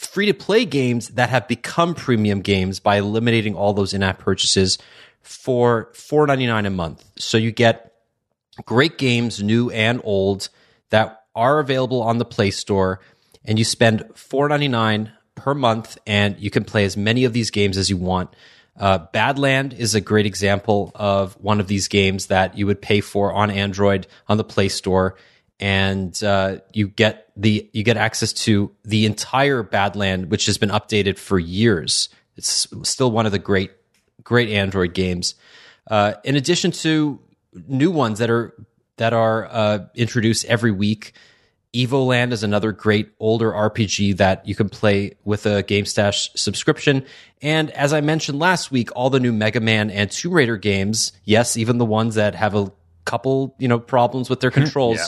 [0.00, 4.18] free to play games that have become premium games by eliminating all those in app
[4.18, 4.78] purchases
[5.20, 7.04] for $4.99 a month.
[7.18, 7.92] So you get
[8.64, 10.48] great games, new and old,
[10.88, 13.00] that are available on the Play Store,
[13.44, 17.76] and you spend $4.99 per month, and you can play as many of these games
[17.76, 18.34] as you want.
[18.78, 23.02] Uh, Badland is a great example of one of these games that you would pay
[23.02, 25.16] for on Android on the Play Store
[25.60, 30.70] and uh, you get the you get access to the entire Badland, which has been
[30.70, 32.08] updated for years.
[32.36, 33.70] It's still one of the great
[34.24, 35.34] great Android games.
[35.88, 37.20] Uh, in addition to
[37.68, 38.54] new ones that are
[38.96, 41.12] that are uh, introduced every week.
[41.72, 47.06] Evoland is another great older RPG that you can play with a GameStash subscription.
[47.42, 51.12] And as I mentioned last week, all the new Mega Man and Tomb Raider games,
[51.24, 52.72] yes, even the ones that have a
[53.04, 54.98] couple, you know, problems with their controls.
[54.98, 55.06] yeah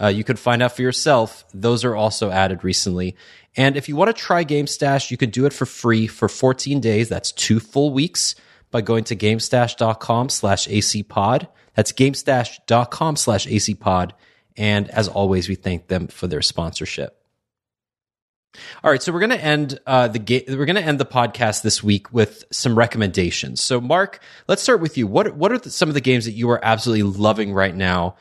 [0.00, 1.44] uh, you could find out for yourself.
[1.52, 3.16] Those are also added recently.
[3.56, 6.80] And if you want to try GameStash, you could do it for free for 14
[6.80, 7.08] days.
[7.08, 8.34] That's two full weeks
[8.70, 11.48] by going to gamestash.com slash acpod.
[11.74, 14.12] That's gamestash.com slash acpod.
[14.56, 17.14] And as always, we thank them for their sponsorship.
[18.82, 21.06] All right, so we're going to end uh, the ga- we're going to end the
[21.06, 23.60] podcast this week with some recommendations.
[23.60, 25.06] So, Marc, let's start with you.
[25.06, 28.16] What what are the, some of the games that you are absolutely loving right now,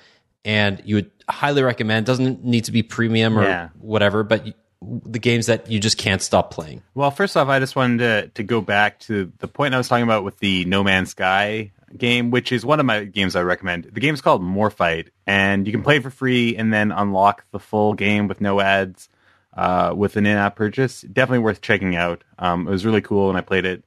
[0.46, 2.06] and you would highly recommend.
[2.06, 3.70] Doesn't need to be premium or yeah.
[3.80, 4.46] whatever, but
[4.82, 6.84] the games that you just can't stop playing.
[6.94, 9.88] Well, first off, I just wanted to to go back to the point I was
[9.88, 13.42] talking about with the No Man's Sky game, which is one of my games I
[13.44, 13.86] recommend.
[13.86, 17.94] The game's called Morphite, and you can play for free and then unlock the full
[17.94, 19.10] game with no ads
[19.56, 21.02] uh, with an in-app purchase.
[21.02, 22.24] Definitely worth checking out.
[22.38, 23.84] Um, it was really cool, and I played it.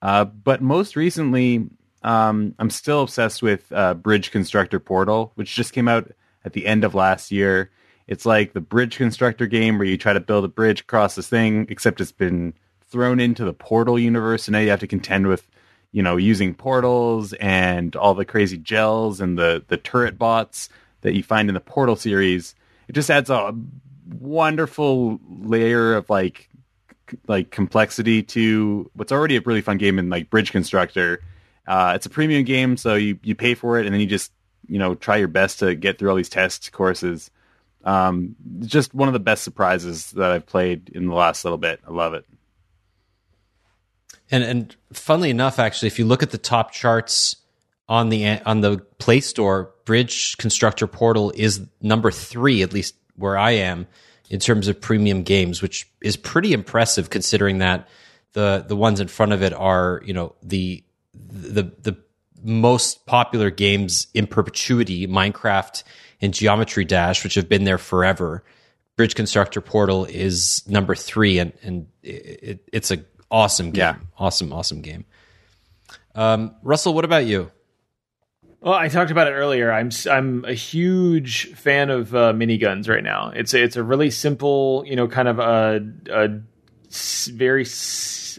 [0.00, 1.68] Uh, but most recently,
[2.02, 6.12] um, I'm still obsessed with uh, Bridge Constructor Portal, which just came out
[6.44, 7.70] at the end of last year.
[8.06, 11.28] It's like the bridge constructor game where you try to build a bridge across this
[11.28, 12.54] thing, except it's been
[12.88, 15.46] thrown into the Portal universe, and now you have to contend with,
[15.92, 20.70] you know, using portals and all the crazy gels and the the turret bots
[21.02, 22.54] that you find in the Portal series.
[22.88, 23.54] It just adds a
[24.18, 26.48] wonderful layer of like
[27.26, 31.22] like complexity to what's already a really fun game in like Bridge Constructor.
[31.66, 34.32] Uh, it's a premium game, so you you pay for it, and then you just
[34.68, 37.30] you know try your best to get through all these test courses
[37.84, 41.80] Um, just one of the best surprises that I've played in the last little bit.
[41.86, 42.24] I love it.
[44.30, 47.36] And and funnily enough, actually, if you look at the top charts
[47.88, 53.38] on the on the Play Store, Bridge Constructor Portal is number three, at least where
[53.38, 53.86] I am,
[54.28, 57.88] in terms of premium games, which is pretty impressive considering that
[58.34, 60.84] the the ones in front of it are you know the
[61.14, 61.96] the the
[62.42, 65.82] most popular games in perpetuity, Minecraft
[66.20, 68.42] and Geometry Dash, which have been there forever.
[68.96, 73.96] Bridge Constructor Portal is number three, and and it, it's a awesome game, Yeah.
[74.18, 75.04] awesome, awesome game.
[76.14, 77.50] Um, Russell, what about you?
[78.60, 79.70] Well, I talked about it earlier.
[79.70, 83.30] I'm s- I'm a huge fan of uh, Mini Guns right now.
[83.34, 86.40] It's it's a really simple, you know, kind of a, a
[86.88, 87.70] s- very s-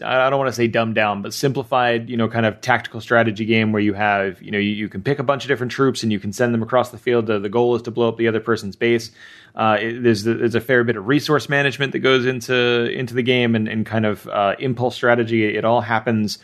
[0.02, 3.44] I don't want to say dumbed down, but simplified, you know, kind of tactical strategy
[3.44, 6.02] game where you have, you know, you, you can pick a bunch of different troops
[6.02, 7.26] and you can send them across the field.
[7.26, 9.10] The, the goal is to blow up the other person's base.
[9.54, 13.22] Uh, it, there's there's a fair bit of resource management that goes into into the
[13.22, 15.44] game and, and kind of uh, impulse strategy.
[15.56, 16.38] It all happens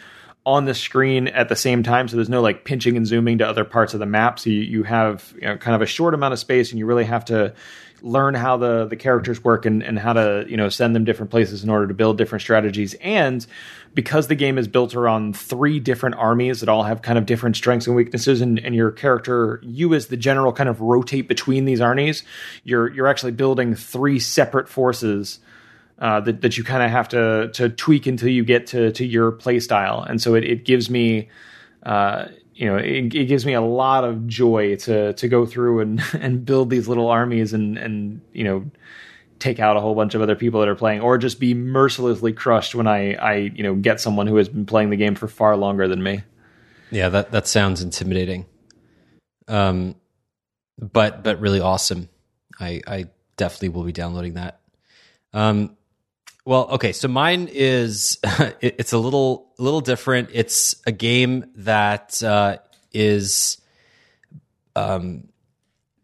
[0.47, 2.07] on the screen at the same time.
[2.07, 4.39] So there's no like pinching and zooming to other parts of the map.
[4.39, 6.87] So you, you have you know, kind of a short amount of space and you
[6.87, 7.53] really have to
[8.03, 11.31] learn how the, the characters work and, and how to, you know, send them different
[11.31, 12.95] places in order to build different strategies.
[12.95, 13.47] And
[13.95, 17.57] because the game is built around three different armies that all have kind of different
[17.57, 21.65] strengths and weaknesses and, and your character, you as the general kind of rotate between
[21.65, 22.23] these armies,
[22.65, 25.39] you're, you're actually building three separate forces
[25.99, 29.05] uh, that that you kind of have to to tweak until you get to to
[29.07, 31.31] your play style, and so it, it gives me.
[31.83, 32.27] Uh,
[32.57, 36.03] you know, it, it gives me a lot of joy to to go through and
[36.15, 38.65] and build these little armies and and you know
[39.39, 42.33] take out a whole bunch of other people that are playing, or just be mercilessly
[42.33, 45.29] crushed when I I you know get someone who has been playing the game for
[45.29, 46.23] far longer than me.
[46.91, 48.47] Yeah, that that sounds intimidating.
[49.49, 49.97] Um,
[50.79, 52.09] but but really awesome.
[52.59, 53.07] I I
[53.37, 54.61] definitely will be downloading that.
[55.35, 55.76] Um,
[56.47, 58.19] well, okay, so mine is
[58.61, 60.31] it's a little little different.
[60.33, 62.59] It's a game that uh,
[62.93, 63.61] is
[64.77, 65.29] um,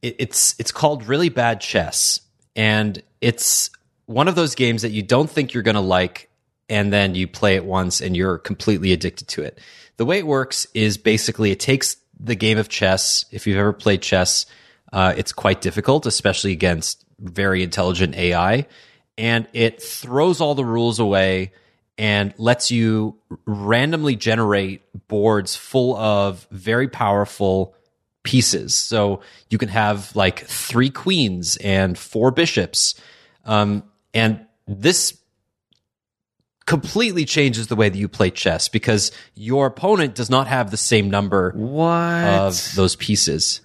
[0.03, 2.21] it, it's it's called Really Bad Chess,
[2.57, 3.71] and it's
[4.07, 6.29] one of those games that you don't think you're going to like,
[6.69, 9.61] and then you play it once and you're completely addicted to it.
[9.97, 13.27] The way it works is basically it takes the game of chess.
[13.31, 14.47] If you've ever played chess,
[14.93, 18.67] uh, it's quite difficult, especially against very intelligent AI,
[19.19, 21.53] and it throws all the rules away
[21.99, 27.75] and lets you randomly generate boards full of very powerful
[28.23, 28.75] pieces.
[28.75, 29.21] So
[29.51, 32.95] you can have like three queens and four bishops.
[33.45, 33.85] Um,
[34.15, 35.19] and this
[36.65, 40.77] completely changes the way that you play chess because your opponent does not have the
[40.77, 42.25] same number What?
[42.25, 43.61] of those pieces.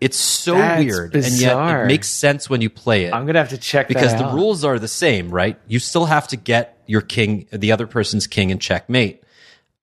[0.00, 3.38] It's so That's weird, and yet it makes sense when you play it I'm gonna
[3.38, 5.58] have to check because the rules are the same, right?
[5.66, 9.22] You still have to get your king, the other person's king, in checkmate.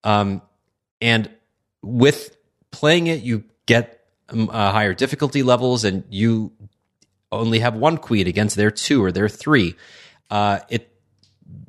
[0.04, 0.42] Um,
[1.00, 1.30] and
[1.82, 2.36] with
[2.70, 6.52] playing it, you get um, uh, higher difficulty levels, and you
[7.32, 9.74] only have one queen against their two or their three.
[10.30, 10.90] Uh, it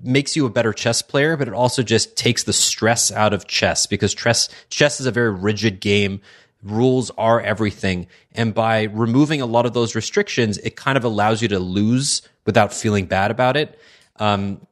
[0.02, 3.48] makes you a better chess player, but it also just takes the stress out of
[3.48, 6.22] chess because chess chess is a very rigid game.
[6.66, 11.42] Rules are everything, and by removing a lot of those restrictions, it kind of allows
[11.42, 13.80] you to lose without feeling bad about it.
[14.18, 14.66] Um,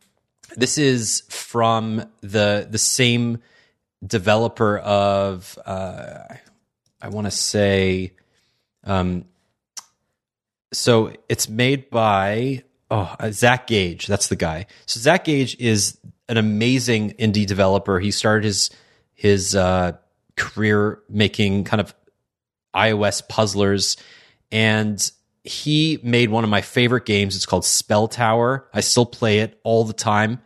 [0.55, 3.39] this is from the the same
[4.05, 6.23] developer of uh,
[7.01, 8.13] I want to say
[8.83, 9.25] um,
[10.73, 14.07] so it's made by oh uh, Zach Gage.
[14.07, 14.65] That's the guy.
[14.85, 15.97] So Zach Gage is
[16.27, 17.99] an amazing indie developer.
[17.99, 18.69] He started his
[19.13, 19.93] his uh,
[20.35, 21.93] career making kind of
[22.76, 23.97] iOS puzzlers,
[24.51, 25.11] and
[25.43, 27.35] he made one of my favorite games.
[27.35, 28.64] It's called SpellTower.
[28.73, 30.41] I still play it all the time.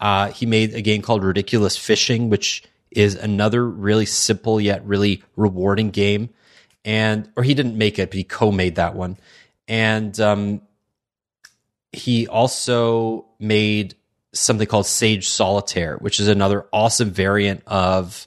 [0.00, 5.22] Uh, he made a game called Ridiculous Fishing, which is another really simple yet really
[5.36, 6.30] rewarding game.
[6.84, 9.16] And or he didn't make it, but he co-made that one.
[9.68, 10.62] And um,
[11.92, 13.94] he also made
[14.32, 18.26] something called Sage Solitaire, which is another awesome variant of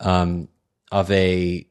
[0.00, 0.48] um,
[0.92, 1.66] of a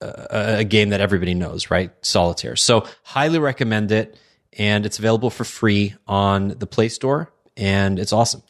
[0.00, 1.90] a a game that everybody knows, right?
[2.02, 2.56] Solitaire.
[2.56, 4.16] So highly recommend it,
[4.58, 8.42] and it's available for free on the Play Store, and it's awesome.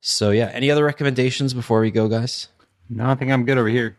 [0.00, 2.48] So yeah, any other recommendations before we go, guys?
[2.88, 3.96] No, I think I'm good over here.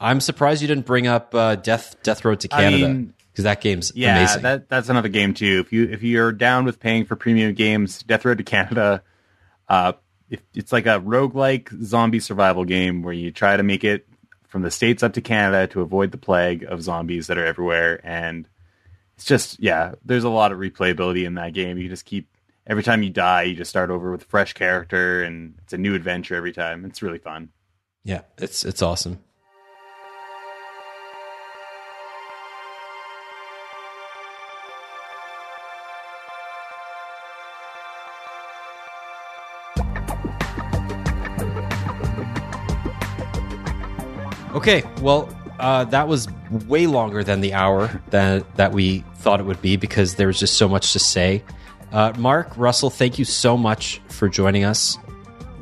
[0.00, 3.44] I'm surprised you didn't bring up uh, Death Death Road to I Canada mean, because
[3.44, 4.42] that game's Yeah, amazing.
[4.42, 5.62] that that's another game too.
[5.64, 9.02] If you if you're down with paying for premium games, Death Road to Canada,
[9.68, 9.92] uh,
[10.30, 14.06] if, it's like a roguelike zombie survival game where you try to make it
[14.48, 18.00] from the states up to Canada to avoid the plague of zombies that are everywhere,
[18.04, 18.48] and
[19.16, 19.94] it's just yeah.
[20.04, 21.78] There's a lot of replayability in that game.
[21.78, 22.28] You just keep
[22.66, 25.78] every time you die, you just start over with a fresh character, and it's a
[25.78, 26.84] new adventure every time.
[26.84, 27.50] It's really fun.
[28.04, 29.20] Yeah, it's it's awesome.
[44.58, 45.28] Okay, well,
[45.60, 46.26] uh, that was
[46.66, 50.40] way longer than the hour that that we thought it would be because there was
[50.40, 51.44] just so much to say.
[51.92, 54.98] Uh, Marc Russell, thank you so much for joining us.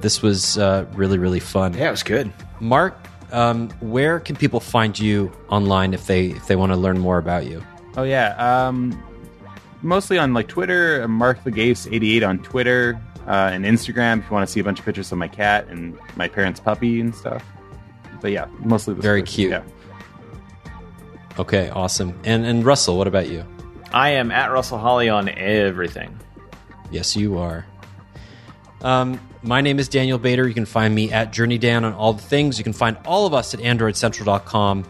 [0.01, 1.75] This was uh, really really fun.
[1.75, 2.33] Yeah, it was good.
[2.59, 2.97] Marc,
[3.33, 7.19] um, where can people find you online if they if they want to learn more
[7.19, 7.63] about you?
[7.99, 8.99] Oh yeah, um,
[9.83, 11.03] mostly on like Twitter.
[11.03, 14.21] uh, Mark the Gates eighty eight on Twitter uh, and Instagram.
[14.21, 16.61] If you want to see a bunch of pictures of my cat and my parents'
[16.61, 17.45] puppy and stuff.
[18.21, 19.33] But yeah, mostly the Very Twitter.
[19.33, 19.51] cute.
[19.51, 19.63] Yeah.
[21.39, 22.19] Okay, awesome.
[22.25, 23.45] And and Russell, what about you?
[23.93, 26.19] I am at Russell Holly on everything.
[26.91, 27.67] Yes, you are.
[28.83, 30.47] Um, my name is Daniel Bader.
[30.47, 32.59] You can find me at Journey Dan on all the things.
[32.59, 34.85] You can find all of us at AndroidCentral.com.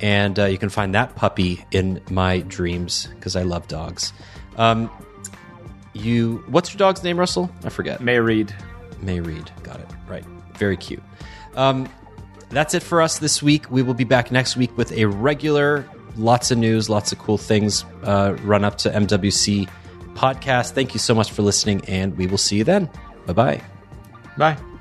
[0.00, 4.12] And uh, you can find that puppy in my dreams because I love dogs.
[4.56, 4.90] Um,
[5.92, 7.48] you, what's your dog's name, Russell?
[7.64, 8.00] I forget.
[8.00, 8.54] May Reed.
[9.00, 9.50] May Reed.
[9.62, 9.86] Got it.
[10.08, 10.24] Right.
[10.56, 11.02] Very cute.
[11.54, 11.88] Um,
[12.52, 13.70] that's it for us this week.
[13.70, 17.38] We will be back next week with a regular, lots of news, lots of cool
[17.38, 19.68] things uh, run up to MWC
[20.14, 20.72] podcast.
[20.72, 22.90] Thank you so much for listening, and we will see you then.
[23.26, 23.62] Bye bye.
[24.36, 24.71] Bye.